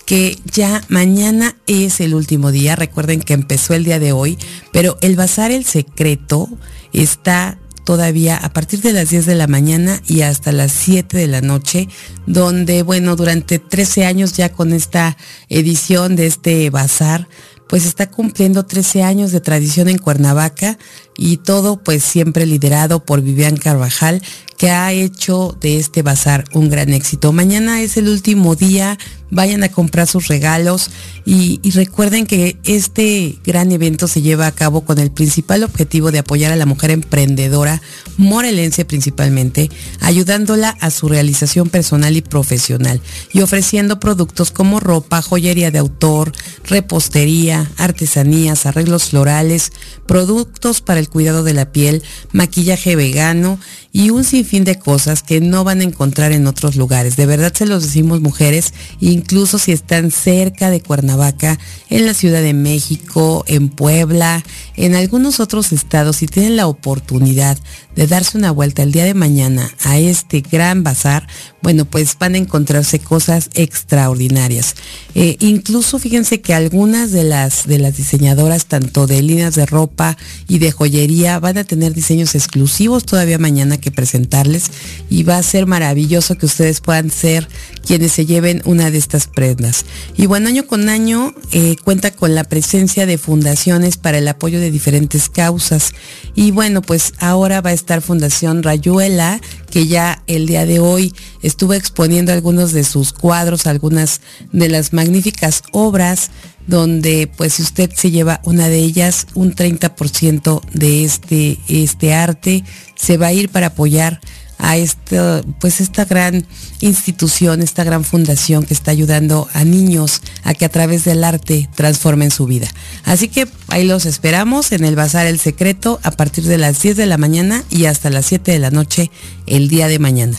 que 0.06 0.38
ya 0.44 0.82
mañana 0.88 1.56
es 1.66 2.00
el 2.00 2.14
último 2.14 2.52
día, 2.52 2.76
recuerden 2.76 3.20
que 3.20 3.34
empezó 3.34 3.74
el 3.74 3.84
día 3.84 3.98
de 3.98 4.12
hoy, 4.12 4.38
pero 4.72 4.96
el 5.00 5.16
Bazar 5.16 5.50
El 5.50 5.64
Secreto 5.64 6.48
está 6.92 7.58
todavía 7.84 8.36
a 8.36 8.52
partir 8.52 8.82
de 8.82 8.92
las 8.92 9.10
10 9.10 9.26
de 9.26 9.34
la 9.36 9.46
mañana 9.46 10.02
y 10.06 10.22
hasta 10.22 10.52
las 10.52 10.72
7 10.72 11.16
de 11.16 11.28
la 11.28 11.40
noche, 11.40 11.88
donde, 12.26 12.82
bueno, 12.82 13.14
durante 13.14 13.58
13 13.58 14.04
años 14.04 14.32
ya 14.34 14.48
con 14.48 14.72
esta 14.72 15.16
edición 15.48 16.16
de 16.16 16.26
este 16.26 16.68
bazar, 16.70 17.28
pues 17.68 17.86
está 17.86 18.10
cumpliendo 18.10 18.64
13 18.64 19.02
años 19.02 19.32
de 19.32 19.40
tradición 19.40 19.88
en 19.88 19.98
Cuernavaca 19.98 20.78
y 21.16 21.38
todo 21.38 21.82
pues 21.82 22.04
siempre 22.04 22.46
liderado 22.46 23.04
por 23.04 23.22
Vivian 23.22 23.56
Carvajal, 23.56 24.22
que 24.56 24.70
ha 24.70 24.92
hecho 24.92 25.56
de 25.60 25.78
este 25.78 26.02
bazar 26.02 26.44
un 26.52 26.70
gran 26.70 26.92
éxito. 26.92 27.32
Mañana 27.32 27.82
es 27.82 27.96
el 27.96 28.08
último 28.08 28.54
día, 28.56 28.98
vayan 29.30 29.64
a 29.64 29.70
comprar 29.70 30.06
sus 30.06 30.28
regalos 30.28 30.90
y, 31.24 31.60
recuerden 31.70 32.26
que 32.26 32.56
este 32.64 33.36
gran 33.44 33.72
evento 33.72 34.06
se 34.06 34.22
lleva 34.22 34.46
a 34.46 34.52
cabo 34.52 34.82
con 34.82 34.98
el 34.98 35.10
principal 35.10 35.64
objetivo 35.64 36.12
de 36.12 36.20
apoyar 36.20 36.52
a 36.52 36.56
la 36.56 36.66
mujer 36.66 36.90
emprendedora, 36.90 37.82
morelense 38.16 38.84
principalmente, 38.84 39.68
ayudándola 40.00 40.70
a 40.80 40.90
su 40.90 41.08
realización 41.08 41.68
personal 41.68 42.16
y 42.16 42.22
profesional 42.22 43.00
y 43.32 43.40
ofreciendo 43.40 43.98
productos 43.98 44.52
como 44.52 44.78
ropa, 44.78 45.20
joyería 45.20 45.70
de 45.70 45.78
autor, 45.78 46.32
repostería, 46.64 47.70
artesanías, 47.76 48.64
arreglos 48.64 49.10
florales, 49.10 49.72
productos 50.06 50.80
para 50.80 51.00
el 51.00 51.08
cuidado 51.08 51.42
de 51.42 51.54
la 51.54 51.72
piel, 51.72 52.02
maquillaje 52.32 52.94
vegano 52.94 53.58
y 53.92 54.10
un 54.10 54.24
sinfín 54.24 54.64
de 54.64 54.78
cosas 54.78 55.22
que 55.22 55.40
no 55.40 55.64
van 55.64 55.80
a 55.80 55.84
encontrar 55.84 56.32
en 56.32 56.46
otros 56.46 56.76
lugares. 56.76 57.16
De 57.16 57.26
verdad 57.26 57.52
se 57.54 57.66
los 57.66 57.82
decimos 57.82 58.20
mujeres, 58.20 58.74
incluso 59.16 59.58
si 59.58 59.72
están 59.72 60.10
cerca 60.10 60.70
de 60.70 60.80
Cuernavaca, 60.80 61.58
en 61.88 62.06
la 62.06 62.14
Ciudad 62.14 62.42
de 62.42 62.54
México, 62.54 63.44
en 63.48 63.68
Puebla, 63.68 64.44
en 64.76 64.94
algunos 64.94 65.40
otros 65.40 65.72
estados, 65.72 66.16
si 66.16 66.26
tienen 66.26 66.56
la 66.56 66.66
oportunidad 66.66 67.58
de 67.96 68.06
darse 68.06 68.38
una 68.38 68.50
vuelta 68.50 68.82
el 68.82 68.92
día 68.92 69.04
de 69.04 69.14
mañana 69.14 69.72
a 69.82 69.98
este 69.98 70.42
gran 70.42 70.84
bazar, 70.84 71.26
bueno, 71.62 71.86
pues 71.86 72.16
van 72.18 72.34
a 72.34 72.38
encontrarse 72.38 72.98
cosas 72.98 73.50
extraordinarias. 73.54 74.76
Eh, 75.14 75.36
incluso 75.40 75.98
fíjense 75.98 76.40
que 76.40 76.54
algunas 76.54 77.10
de 77.10 77.24
las, 77.24 77.66
de 77.66 77.78
las 77.78 77.96
diseñadoras, 77.96 78.66
tanto 78.66 79.06
de 79.06 79.22
líneas 79.22 79.54
de 79.54 79.66
ropa 79.66 80.16
y 80.46 80.58
de 80.58 80.70
joyería, 80.70 81.40
van 81.40 81.58
a 81.58 81.64
tener 81.64 81.94
diseños 81.94 82.34
exclusivos 82.34 83.04
todavía 83.04 83.38
mañana 83.38 83.78
que 83.78 83.90
presentarles 83.90 84.70
y 85.08 85.22
va 85.22 85.38
a 85.38 85.42
ser 85.42 85.66
maravilloso 85.66 86.36
que 86.36 86.46
ustedes 86.46 86.80
puedan 86.80 87.10
ser 87.10 87.48
quienes 87.84 88.12
se 88.12 88.26
lleven 88.26 88.62
una 88.64 88.90
de 88.90 88.98
estas 88.98 89.26
prendas. 89.26 89.86
Y 90.16 90.26
bueno, 90.26 90.48
año 90.48 90.66
con 90.66 90.88
año 90.88 91.34
eh, 91.52 91.76
cuenta 91.82 92.10
con 92.10 92.34
la 92.34 92.44
presencia 92.44 93.06
de 93.06 93.16
fundaciones 93.16 93.96
para 93.96 94.18
el 94.18 94.28
apoyo 94.28 94.60
de 94.60 94.70
diferentes 94.70 95.28
causas. 95.28 95.92
Y 96.34 96.50
bueno, 96.50 96.82
pues 96.82 97.14
ahora 97.18 97.60
va 97.60 97.70
a 97.70 97.72
estar 97.72 97.85
Fundación 98.00 98.62
Rayuela, 98.62 99.40
que 99.70 99.86
ya 99.86 100.22
el 100.26 100.46
día 100.46 100.66
de 100.66 100.80
hoy 100.80 101.14
estuvo 101.42 101.72
exponiendo 101.74 102.32
algunos 102.32 102.72
de 102.72 102.84
sus 102.84 103.12
cuadros, 103.12 103.66
algunas 103.66 104.20
de 104.52 104.68
las 104.68 104.92
magníficas 104.92 105.62
obras 105.72 106.30
donde 106.66 107.30
pues 107.36 107.54
si 107.54 107.62
usted 107.62 107.90
se 107.94 108.10
lleva 108.10 108.40
una 108.44 108.68
de 108.68 108.78
ellas, 108.78 109.26
un 109.34 109.54
30% 109.54 110.60
de 110.72 111.04
este, 111.04 111.58
este 111.68 112.12
arte 112.12 112.64
se 112.96 113.16
va 113.16 113.28
a 113.28 113.32
ir 113.32 113.48
para 113.50 113.68
apoyar 113.68 114.20
a 114.58 114.76
esta, 114.76 115.42
pues 115.60 115.80
esta 115.80 116.04
gran 116.04 116.46
institución, 116.80 117.62
esta 117.62 117.84
gran 117.84 118.04
fundación 118.04 118.64
que 118.64 118.74
está 118.74 118.90
ayudando 118.90 119.48
a 119.52 119.64
niños 119.64 120.22
a 120.44 120.54
que 120.54 120.64
a 120.64 120.68
través 120.68 121.04
del 121.04 121.24
arte 121.24 121.68
transformen 121.74 122.30
su 122.30 122.46
vida. 122.46 122.68
Así 123.04 123.28
que 123.28 123.48
ahí 123.68 123.84
los 123.84 124.06
esperamos 124.06 124.72
en 124.72 124.84
el 124.84 124.96
Bazar 124.96 125.26
El 125.26 125.38
Secreto 125.38 126.00
a 126.02 126.10
partir 126.10 126.44
de 126.44 126.58
las 126.58 126.80
10 126.82 126.96
de 126.96 127.06
la 127.06 127.18
mañana 127.18 127.64
y 127.70 127.86
hasta 127.86 128.10
las 128.10 128.26
7 128.26 128.52
de 128.52 128.58
la 128.58 128.70
noche 128.70 129.10
el 129.46 129.68
día 129.68 129.88
de 129.88 129.98
mañana. 129.98 130.36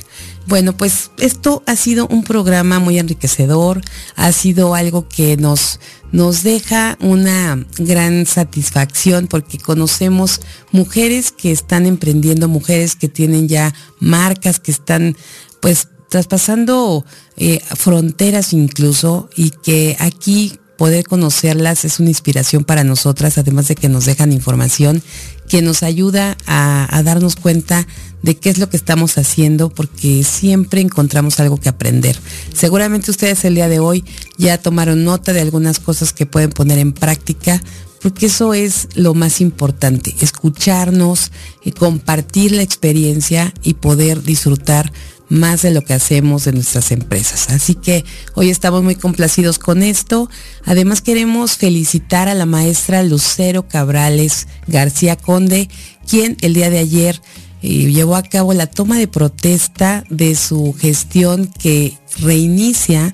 Bueno, 0.47 0.77
pues 0.77 1.11
esto 1.19 1.61
ha 1.65 1.75
sido 1.75 2.07
un 2.07 2.23
programa 2.23 2.79
muy 2.79 2.97
enriquecedor, 2.99 3.81
ha 4.15 4.31
sido 4.31 4.75
algo 4.75 5.09
que 5.09 5.35
nos, 5.35 5.81
nos 6.13 6.41
deja 6.41 6.97
una 7.01 7.65
gran 7.77 8.25
satisfacción 8.25 9.27
porque 9.27 9.57
conocemos 9.57 10.39
mujeres 10.71 11.33
que 11.33 11.51
están 11.51 11.85
emprendiendo, 11.85 12.47
mujeres 12.47 12.95
que 12.95 13.09
tienen 13.09 13.49
ya 13.49 13.73
marcas, 13.99 14.61
que 14.61 14.71
están 14.71 15.17
pues 15.61 15.89
traspasando 16.09 17.05
eh, 17.35 17.59
fronteras 17.75 18.53
incluso 18.53 19.29
y 19.35 19.49
que 19.49 19.97
aquí 19.99 20.59
poder 20.77 21.05
conocerlas 21.05 21.83
es 21.83 21.99
una 21.99 22.09
inspiración 22.09 22.63
para 22.63 22.85
nosotras, 22.85 23.37
además 23.37 23.67
de 23.67 23.75
que 23.75 23.89
nos 23.89 24.05
dejan 24.05 24.31
información 24.31 25.03
que 25.47 25.61
nos 25.61 25.83
ayuda 25.83 26.37
a, 26.45 27.01
darnos 27.03 27.35
cuenta 27.35 27.87
de 28.21 28.35
qué 28.35 28.49
es 28.49 28.57
lo 28.57 28.69
que 28.69 28.77
estamos 28.77 29.17
haciendo, 29.17 29.69
porque 29.69 30.23
siempre 30.23 30.81
encontramos 30.81 31.39
algo 31.39 31.57
que 31.57 31.69
aprender. 31.69 32.19
Seguramente 32.53 33.11
ustedes 33.11 33.45
el 33.45 33.55
día 33.55 33.69
de 33.69 33.79
hoy 33.79 34.03
ya 34.37 34.57
tomaron 34.57 35.03
nota 35.03 35.33
de 35.33 35.41
algunas 35.41 35.79
cosas 35.79 36.13
que 36.13 36.25
pueden 36.25 36.49
poner 36.49 36.79
en 36.79 36.91
práctica, 36.91 37.61
porque 38.01 38.27
eso 38.27 38.53
es 38.53 38.89
lo 38.95 39.13
más 39.13 39.41
importante, 39.41 40.15
escucharnos, 40.21 41.31
y 41.63 41.71
compartir 41.71 42.53
la 42.53 42.61
experiencia 42.61 43.53
y 43.61 43.73
poder 43.73 44.23
disfrutar 44.23 44.91
más 45.29 45.61
de 45.61 45.71
lo 45.71 45.81
que 45.83 45.93
hacemos 45.93 46.47
en 46.47 46.55
nuestras 46.55 46.91
empresas. 46.91 47.49
Así 47.49 47.75
que 47.75 48.05
hoy 48.33 48.49
estamos 48.49 48.83
muy 48.83 48.95
complacidos 48.95 49.59
con 49.59 49.83
esto. 49.83 50.29
Además 50.63 51.01
queremos 51.01 51.57
felicitar 51.57 52.29
a 52.29 52.35
la 52.35 52.45
maestra 52.45 53.03
Lucero 53.03 53.67
Cabrales 53.67 54.47
García 54.67 55.17
Conde, 55.17 55.69
quien 56.07 56.37
el 56.41 56.53
día 56.53 56.69
de 56.69 56.79
ayer 56.79 57.21
eh, 57.61 57.91
llevó 57.91 58.15
a 58.15 58.23
cabo 58.23 58.53
la 58.53 58.67
toma 58.67 58.97
de 58.97 59.07
protesta 59.07 60.03
de 60.09 60.35
su 60.35 60.73
gestión 60.79 61.51
que 61.59 61.97
reinicia 62.19 63.13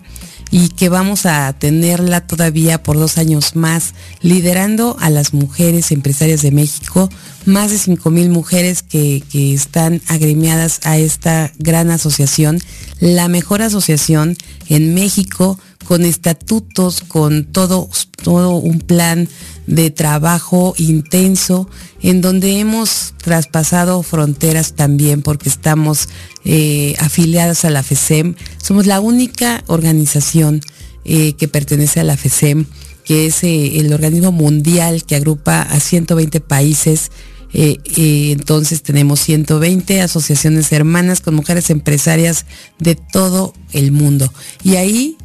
y 0.54 0.70
que 0.70 0.88
vamos 0.88 1.26
a 1.26 1.52
tenerla 1.54 2.28
todavía 2.28 2.84
por 2.84 2.96
dos 3.00 3.18
años 3.18 3.56
más, 3.56 3.96
liderando 4.22 4.96
a 5.00 5.10
las 5.10 5.34
mujeres 5.34 5.92
empresarias 5.92 6.44
de 6.44 6.52
México, 6.52 7.10
más 7.48 7.72
de 7.72 7.80
5 7.80 8.12
mil 8.12 8.30
mujeres 8.30 8.84
que, 8.84 9.24
que, 9.32 9.56
están 9.56 10.00
agremiadas 10.08 10.80
a 10.84 11.00
esta 11.00 11.52
gran 11.58 11.90
asociación, 11.90 12.60
la 13.00 13.30
mejor 13.30 13.64
asociación 13.64 14.38
en 14.70 14.94
México, 14.94 15.58
con 15.86 16.06
estatutos, 16.06 17.02
con 17.02 17.46
todo, 17.46 17.90
todo 18.22 18.52
un 18.52 18.80
plan 18.80 19.28
de 19.68 19.92
trabajo 19.92 20.74
intenso, 20.78 21.70
en 22.02 22.22
donde 22.22 22.60
hemos 22.60 23.14
traspasado 23.24 24.04
fronteras 24.04 24.74
también 24.74 25.22
porque 25.22 25.50
estamos 25.50 26.10
eh, 26.44 26.96
afiliadas 27.00 27.66
a 27.66 27.70
la 27.70 27.84
FESEM. 27.84 28.36
Somos 28.58 28.86
la 28.86 29.00
única 29.00 29.64
organización 29.68 30.62
eh, 31.06 31.34
que 31.34 31.48
pertenece 31.48 32.00
a 32.00 32.04
la 32.04 32.18
FESEM, 32.18 32.66
que 33.06 33.28
es 33.28 33.44
eh, 33.44 33.80
el 33.80 33.94
organismo 33.94 34.32
mundial 34.32 35.06
que 35.06 35.16
agrupa 35.16 35.62
a 35.62 35.80
120 35.80 36.40
países. 36.42 37.12
entonces 37.54 38.82
tenemos 38.82 39.20
120 39.20 40.02
asociaciones 40.02 40.72
hermanas 40.72 41.22
con 41.22 41.36
mujeres 41.36 41.70
empresarias 41.70 42.46
de 42.80 42.96
todo 42.96 43.54
el 43.72 43.92
mundo. 43.92 44.34
Y 44.64 44.76
ahí 44.76 45.18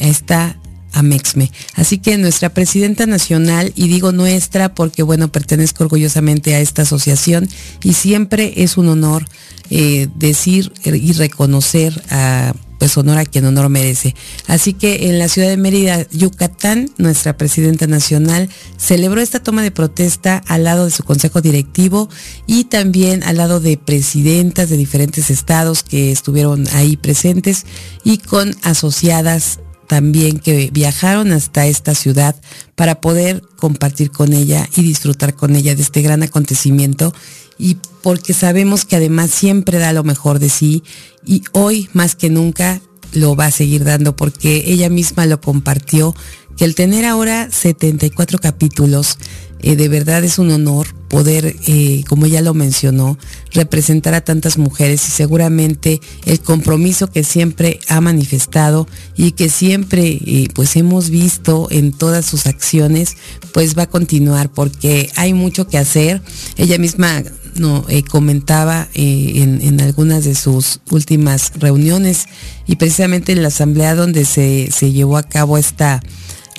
está 0.00 0.58
Amexme. 0.92 1.52
Así 1.74 1.98
que 1.98 2.16
nuestra 2.18 2.50
presidenta 2.50 3.06
nacional, 3.06 3.72
y 3.76 3.88
digo 3.88 4.12
nuestra 4.12 4.74
porque 4.74 5.02
bueno, 5.02 5.30
pertenezco 5.30 5.84
orgullosamente 5.84 6.54
a 6.54 6.60
esta 6.60 6.82
asociación 6.82 7.48
y 7.82 7.92
siempre 7.94 8.54
es 8.56 8.76
un 8.76 8.88
honor 8.88 9.26
eh, 9.70 10.08
decir 10.16 10.72
y 10.84 11.12
reconocer 11.12 12.02
a 12.10 12.54
pues 12.78 12.96
honor 12.96 13.18
a 13.18 13.26
quien 13.26 13.44
honor 13.44 13.68
merece. 13.68 14.14
Así 14.46 14.72
que 14.72 15.08
en 15.08 15.18
la 15.18 15.28
ciudad 15.28 15.48
de 15.48 15.56
Mérida, 15.56 16.06
Yucatán, 16.10 16.90
nuestra 16.96 17.36
presidenta 17.36 17.86
nacional 17.86 18.48
celebró 18.76 19.20
esta 19.20 19.42
toma 19.42 19.62
de 19.62 19.70
protesta 19.70 20.42
al 20.46 20.64
lado 20.64 20.84
de 20.84 20.90
su 20.90 21.02
consejo 21.02 21.40
directivo 21.40 22.08
y 22.46 22.64
también 22.64 23.22
al 23.24 23.36
lado 23.36 23.60
de 23.60 23.76
presidentas 23.76 24.70
de 24.70 24.76
diferentes 24.76 25.30
estados 25.30 25.82
que 25.82 26.12
estuvieron 26.12 26.66
ahí 26.72 26.96
presentes 26.96 27.66
y 28.04 28.18
con 28.18 28.54
asociadas 28.62 29.58
también 29.88 30.38
que 30.38 30.70
viajaron 30.72 31.32
hasta 31.32 31.66
esta 31.66 31.94
ciudad 31.94 32.36
para 32.76 33.00
poder 33.00 33.42
compartir 33.56 34.10
con 34.10 34.32
ella 34.32 34.68
y 34.76 34.82
disfrutar 34.82 35.34
con 35.34 35.56
ella 35.56 35.74
de 35.74 35.82
este 35.82 36.02
gran 36.02 36.22
acontecimiento. 36.22 37.12
Y 37.58 37.78
porque 38.02 38.34
sabemos 38.34 38.84
que 38.84 38.96
además 38.96 39.30
siempre 39.30 39.78
da 39.78 39.92
lo 39.92 40.04
mejor 40.04 40.38
de 40.38 40.48
sí 40.48 40.84
y 41.26 41.42
hoy 41.52 41.88
más 41.92 42.14
que 42.14 42.30
nunca 42.30 42.80
lo 43.12 43.34
va 43.34 43.46
a 43.46 43.50
seguir 43.50 43.84
dando 43.84 44.14
porque 44.14 44.64
ella 44.66 44.90
misma 44.90 45.26
lo 45.26 45.40
compartió 45.40 46.14
que 46.56 46.64
el 46.64 46.74
tener 46.74 47.04
ahora 47.04 47.48
74 47.50 48.38
capítulos 48.38 49.16
eh, 49.60 49.76
de 49.76 49.88
verdad 49.88 50.22
es 50.24 50.38
un 50.38 50.50
honor 50.50 50.94
poder, 51.08 51.56
eh, 51.66 52.04
como 52.08 52.26
ya 52.26 52.42
lo 52.42 52.54
mencionó, 52.54 53.18
representar 53.52 54.14
a 54.14 54.20
tantas 54.20 54.58
mujeres 54.58 55.08
y 55.08 55.10
seguramente 55.10 56.00
el 56.26 56.40
compromiso 56.40 57.10
que 57.10 57.24
siempre 57.24 57.80
ha 57.88 58.00
manifestado 58.00 58.86
y 59.16 59.32
que 59.32 59.48
siempre 59.48 60.18
eh, 60.24 60.48
pues 60.54 60.76
hemos 60.76 61.10
visto 61.10 61.68
en 61.70 61.92
todas 61.92 62.26
sus 62.26 62.46
acciones, 62.46 63.16
pues 63.52 63.76
va 63.76 63.84
a 63.84 63.88
continuar 63.88 64.52
porque 64.52 65.10
hay 65.16 65.32
mucho 65.32 65.66
que 65.66 65.78
hacer. 65.78 66.22
Ella 66.56 66.78
misma 66.78 67.24
no, 67.56 67.84
comentaba 68.08 68.88
en, 68.94 69.60
en, 69.62 69.80
algunas 69.80 70.24
de 70.24 70.36
sus 70.36 70.80
últimas 70.90 71.52
reuniones 71.56 72.26
y 72.66 72.76
precisamente 72.76 73.32
en 73.32 73.42
la 73.42 73.48
asamblea 73.48 73.96
donde 73.96 74.24
se, 74.24 74.70
se 74.70 74.92
llevó 74.92 75.16
a 75.16 75.24
cabo 75.24 75.58
esta 75.58 76.00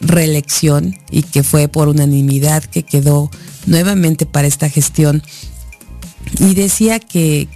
reelección 0.02 0.97
y 1.12 1.24
que 1.24 1.43
fue 1.43 1.68
por 1.68 1.88
unanimidad 1.88 2.64
que 2.64 2.84
quedó 2.84 3.30
nuevamente 3.66 4.26
para 4.26 4.47
esta 4.47 4.70
gestión. 4.70 5.24
Y 6.39 6.54
decía 6.54 7.00
que, 7.00 7.47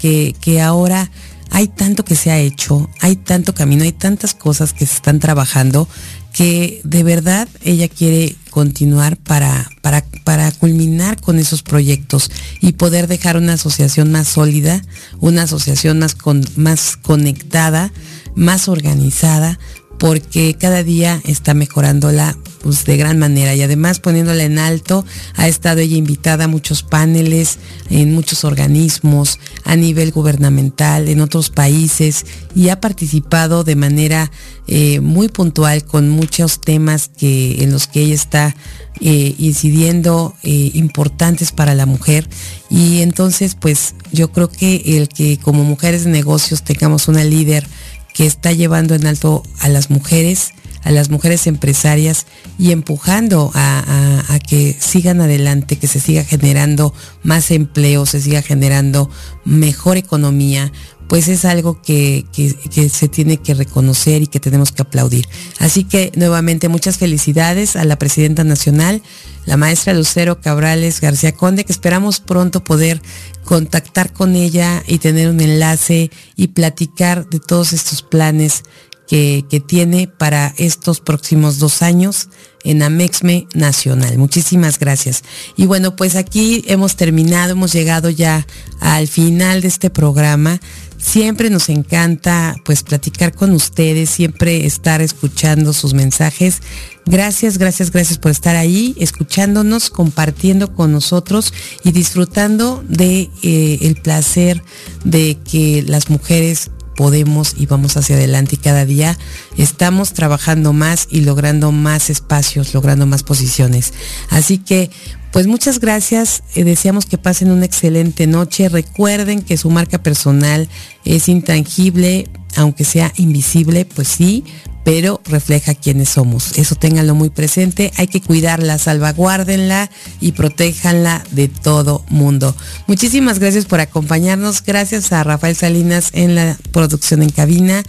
que, 0.41 0.61
ahora 0.61 1.11
hay 1.51 1.67
tanto 1.67 2.03
que 2.03 2.15
se 2.15 2.31
ha 2.31 2.39
hecho, 2.39 2.89
hay 3.01 3.15
tanto 3.15 3.53
camino, 3.53 3.83
hay 3.83 3.91
tantas 3.91 4.33
cosas 4.33 4.73
que 4.73 4.85
se 4.85 4.95
están 4.95 5.19
trabajando 5.19 5.87
que 6.31 6.81
de 6.83 7.03
verdad 7.03 7.47
ella 7.63 7.87
quiere 7.87 8.35
continuar 8.49 9.17
para, 9.17 9.69
para, 9.81 10.03
para, 10.23 10.51
culminar 10.51 11.21
con 11.21 11.37
esos 11.37 11.61
proyectos 11.61 12.31
y 12.59 12.73
poder 12.73 13.07
dejar 13.07 13.37
una 13.37 13.53
asociación 13.53 14.11
más 14.11 14.29
sólida, 14.29 14.81
una 15.19 15.43
asociación 15.43 15.99
más, 15.99 16.15
con, 16.15 16.43
más 16.55 16.97
conectada, 16.97 17.93
más 18.35 18.67
organizada, 18.67 19.59
porque 20.03 20.57
cada 20.59 20.83
día 20.83 21.21
está 21.23 21.53
mejorándola 21.53 22.37
pues, 22.61 22.83
de 22.83 22.97
gran 22.97 23.19
manera 23.19 23.55
y 23.55 23.61
además 23.61 24.01
poniéndola 24.01 24.43
en 24.43 24.59
alto, 24.59 25.05
ha 25.37 25.47
estado 25.47 25.79
ella 25.79 25.95
invitada 25.95 26.43
a 26.43 26.47
muchos 26.49 26.83
paneles, 26.83 27.57
en 27.89 28.13
muchos 28.13 28.43
organismos, 28.43 29.39
a 29.63 29.77
nivel 29.77 30.11
gubernamental, 30.11 31.07
en 31.07 31.21
otros 31.21 31.51
países 31.51 32.25
y 32.53 32.67
ha 32.67 32.81
participado 32.81 33.63
de 33.63 33.77
manera 33.77 34.29
eh, 34.67 34.99
muy 34.99 35.29
puntual 35.29 35.85
con 35.85 36.09
muchos 36.09 36.59
temas 36.59 37.07
que, 37.07 37.63
en 37.63 37.71
los 37.71 37.87
que 37.87 38.01
ella 38.01 38.15
está 38.15 38.57
eh, 38.99 39.35
incidiendo 39.37 40.35
eh, 40.43 40.71
importantes 40.73 41.53
para 41.53 41.75
la 41.75 41.85
mujer. 41.85 42.27
Y 42.69 43.03
entonces 43.03 43.55
pues 43.55 43.95
yo 44.11 44.33
creo 44.33 44.49
que 44.49 44.97
el 44.97 45.07
que 45.07 45.37
como 45.37 45.63
mujeres 45.63 46.03
de 46.03 46.11
negocios 46.11 46.63
tengamos 46.63 47.07
una 47.07 47.23
líder 47.23 47.65
que 48.13 48.25
está 48.25 48.51
llevando 48.51 48.95
en 48.95 49.05
alto 49.07 49.43
a 49.59 49.69
las 49.69 49.89
mujeres, 49.89 50.53
a 50.83 50.91
las 50.91 51.09
mujeres 51.09 51.47
empresarias 51.47 52.25
y 52.59 52.71
empujando 52.71 53.51
a, 53.53 54.39
que 54.47 54.75
sigan 54.79 55.21
adelante, 55.21 55.77
que 55.77 55.87
se 55.87 55.99
siga 55.99 56.23
generando 56.23 56.93
más 57.23 57.49
empleo, 57.51 58.05
se 58.05 58.21
siga 58.21 58.41
generando 58.41 59.09
mejor 59.45 59.97
economía, 59.97 60.71
pues 61.07 61.27
es 61.27 61.45
algo 61.45 61.81
que, 61.81 62.25
que, 62.31 62.89
se 62.89 63.07
tiene 63.07 63.37
que 63.37 63.53
reconocer 63.53 64.21
y 64.21 64.27
que 64.27 64.39
tenemos 64.39 64.71
que 64.71 64.81
aplaudir. 64.81 65.27
Así 65.59 65.83
que 65.83 66.11
nuevamente 66.15 66.69
muchas 66.69 66.97
felicidades 66.97 67.75
a 67.75 67.85
la 67.85 67.97
Presidenta 67.97 68.43
Nacional, 68.43 69.01
la 69.45 69.57
maestra 69.57 69.93
Lucero 69.93 70.41
Cabrales 70.41 71.01
García 71.01 71.33
Conde, 71.33 71.65
que 71.65 71.73
esperamos 71.73 72.19
pronto 72.19 72.63
poder 72.63 73.01
contactar 73.43 74.13
con 74.13 74.35
ella 74.35 74.83
y 74.87 74.99
tener 74.99 75.29
un 75.29 75.41
enlace 75.41 76.11
y 76.35 76.47
platicar 76.47 77.27
de 77.29 77.39
todos 77.39 77.73
estos 77.73 78.01
planes 78.01 78.63
que, 79.07 79.63
tiene 79.67 80.07
para 80.07 80.53
estos 80.57 80.99
próximos 80.99 81.59
dos 81.59 81.81
años 81.83 82.29
en 82.63 82.81
Amexme 82.81 83.47
Nacional. 83.53 84.17
Muchísimas 84.17 84.79
gracias. 84.79 85.23
Y 85.55 85.65
bueno, 85.67 85.95
pues 85.95 86.15
aquí 86.15 86.63
hemos 86.67 86.95
terminado, 86.95 87.51
hemos 87.51 87.73
llegado 87.73 88.09
ya 88.09 88.47
al 88.79 89.07
final 89.07 89.61
de 89.61 89.67
este 89.67 89.89
programa. 89.89 90.59
Siempre 91.03 91.49
nos 91.49 91.67
encanta 91.67 92.55
pues 92.63 92.81
platicar 92.81 93.35
con 93.35 93.51
ustedes, 93.51 94.09
siempre 94.09 94.65
estar 94.65 95.01
escuchando 95.01 95.73
sus 95.73 95.93
mensajes. 95.93 96.61
Gracias, 97.05 97.57
gracias, 97.57 97.91
gracias 97.91 98.17
por 98.17 98.31
estar 98.31 98.55
ahí, 98.55 98.95
escuchándonos, 98.97 99.89
compartiendo 99.89 100.73
con 100.73 100.93
nosotros 100.93 101.53
y 101.83 101.91
disfrutando 101.91 102.85
de 102.87 103.29
eh, 103.41 103.79
el 103.81 103.95
placer 103.95 104.63
de 105.03 105.37
que 105.43 105.83
las 105.85 106.09
mujeres 106.09 106.71
podemos 106.95 107.55
y 107.57 107.65
vamos 107.65 107.97
hacia 107.97 108.15
adelante 108.15 108.55
y 108.55 108.59
cada 108.59 108.85
día 108.85 109.17
estamos 109.57 110.13
trabajando 110.13 110.73
más 110.73 111.07
y 111.09 111.21
logrando 111.21 111.71
más 111.71 112.09
espacios, 112.09 112.73
logrando 112.73 113.05
más 113.05 113.23
posiciones. 113.23 113.93
Así 114.29 114.57
que 114.57 114.89
pues 115.33 115.47
muchas 115.47 115.79
gracias, 115.79 116.43
eh, 116.53 116.63
deseamos 116.63 117.07
que 117.07 117.17
pasen 117.17 117.49
una 117.49 117.65
excelente 117.65 118.27
noche. 118.27 118.69
Recuerden 118.69 119.41
que 119.41 119.57
su 119.57 119.71
marca 119.71 120.03
personal 120.03 120.69
es 121.05 121.27
intangible, 121.27 122.27
aunque 122.55 122.83
sea 122.83 123.11
invisible, 123.17 123.85
pues 123.85 124.09
sí, 124.09 124.43
pero 124.83 125.21
refleja 125.25 125.75
quiénes 125.75 126.09
somos. 126.09 126.57
Eso 126.57 126.75
ténganlo 126.75 127.15
muy 127.15 127.29
presente. 127.29 127.91
Hay 127.97 128.07
que 128.07 128.21
cuidarla, 128.21 128.77
salvaguárdenla 128.77 129.89
y 130.19 130.33
protéjanla 130.33 131.23
de 131.31 131.47
todo 131.47 132.03
mundo. 132.09 132.55
Muchísimas 132.87 133.39
gracias 133.39 133.65
por 133.65 133.79
acompañarnos. 133.79 134.63
Gracias 134.63 135.11
a 135.11 135.23
Rafael 135.23 135.55
Salinas 135.55 136.09
en 136.13 136.35
la 136.35 136.57
producción 136.71 137.23
en 137.23 137.29
cabina. 137.29 137.83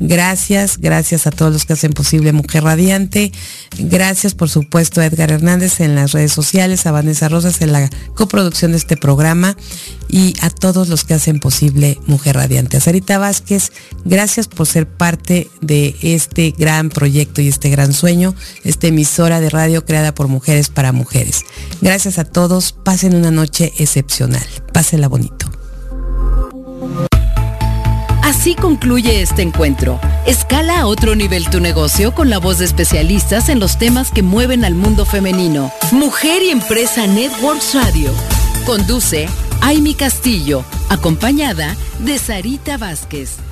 Gracias, 0.00 0.78
gracias 0.78 1.26
a 1.26 1.30
todos 1.30 1.52
los 1.52 1.66
que 1.66 1.74
hacen 1.74 1.92
posible 1.92 2.32
Mujer 2.32 2.64
Radiante. 2.64 3.32
Gracias, 3.78 4.34
por 4.34 4.48
supuesto, 4.48 5.02
a 5.02 5.06
Edgar 5.06 5.30
Hernández 5.30 5.80
en 5.80 5.94
las 5.94 6.12
redes 6.12 6.32
sociales, 6.32 6.86
a 6.86 6.90
Vanessa 6.90 7.28
Rosas 7.28 7.60
en 7.60 7.72
la 7.72 7.90
coproducción 8.14 8.70
de 8.70 8.78
este 8.78 8.96
programa 8.96 9.58
y 10.08 10.32
a 10.40 10.48
todos 10.48 10.88
los 10.88 11.04
que 11.04 11.12
hacen 11.12 11.38
posible 11.38 11.98
Mujer 12.06 12.36
Radiante. 12.36 12.78
A 12.78 12.80
Sarita 12.80 13.18
Vázquez, 13.18 13.72
gracias 14.06 14.48
por 14.48 14.66
ser 14.66 14.88
parte 14.88 15.50
de 15.60 15.94
este 16.00 16.54
gran 16.56 16.88
proyecto 16.88 17.42
y 17.42 17.48
este 17.48 17.68
gran 17.68 17.92
sueño, 17.92 18.34
esta 18.64 18.86
emisora 18.86 19.38
de 19.40 19.50
radio 19.50 19.84
creada 19.84 20.14
por 20.14 20.28
mujeres 20.28 20.70
para 20.70 20.92
mujeres. 20.92 21.44
Gracias 21.82 22.18
a 22.18 22.24
todos, 22.24 22.72
pasen 22.72 23.14
una 23.14 23.30
noche 23.30 23.74
excepcional. 23.76 24.46
Pásenla 24.72 25.08
bonito. 25.08 25.49
Así 28.40 28.54
concluye 28.54 29.20
este 29.20 29.42
encuentro. 29.42 30.00
Escala 30.26 30.80
a 30.80 30.86
otro 30.86 31.14
nivel 31.14 31.50
tu 31.50 31.60
negocio 31.60 32.14
con 32.14 32.30
la 32.30 32.38
voz 32.38 32.56
de 32.56 32.64
especialistas 32.64 33.50
en 33.50 33.60
los 33.60 33.76
temas 33.76 34.10
que 34.10 34.22
mueven 34.22 34.64
al 34.64 34.74
mundo 34.74 35.04
femenino. 35.04 35.70
Mujer 35.92 36.42
y 36.42 36.48
Empresa 36.48 37.06
Networks 37.06 37.74
Radio. 37.74 38.10
Conduce 38.64 39.28
Aimi 39.60 39.92
Castillo, 39.92 40.64
acompañada 40.88 41.76
de 41.98 42.16
Sarita 42.16 42.78
Vázquez. 42.78 43.49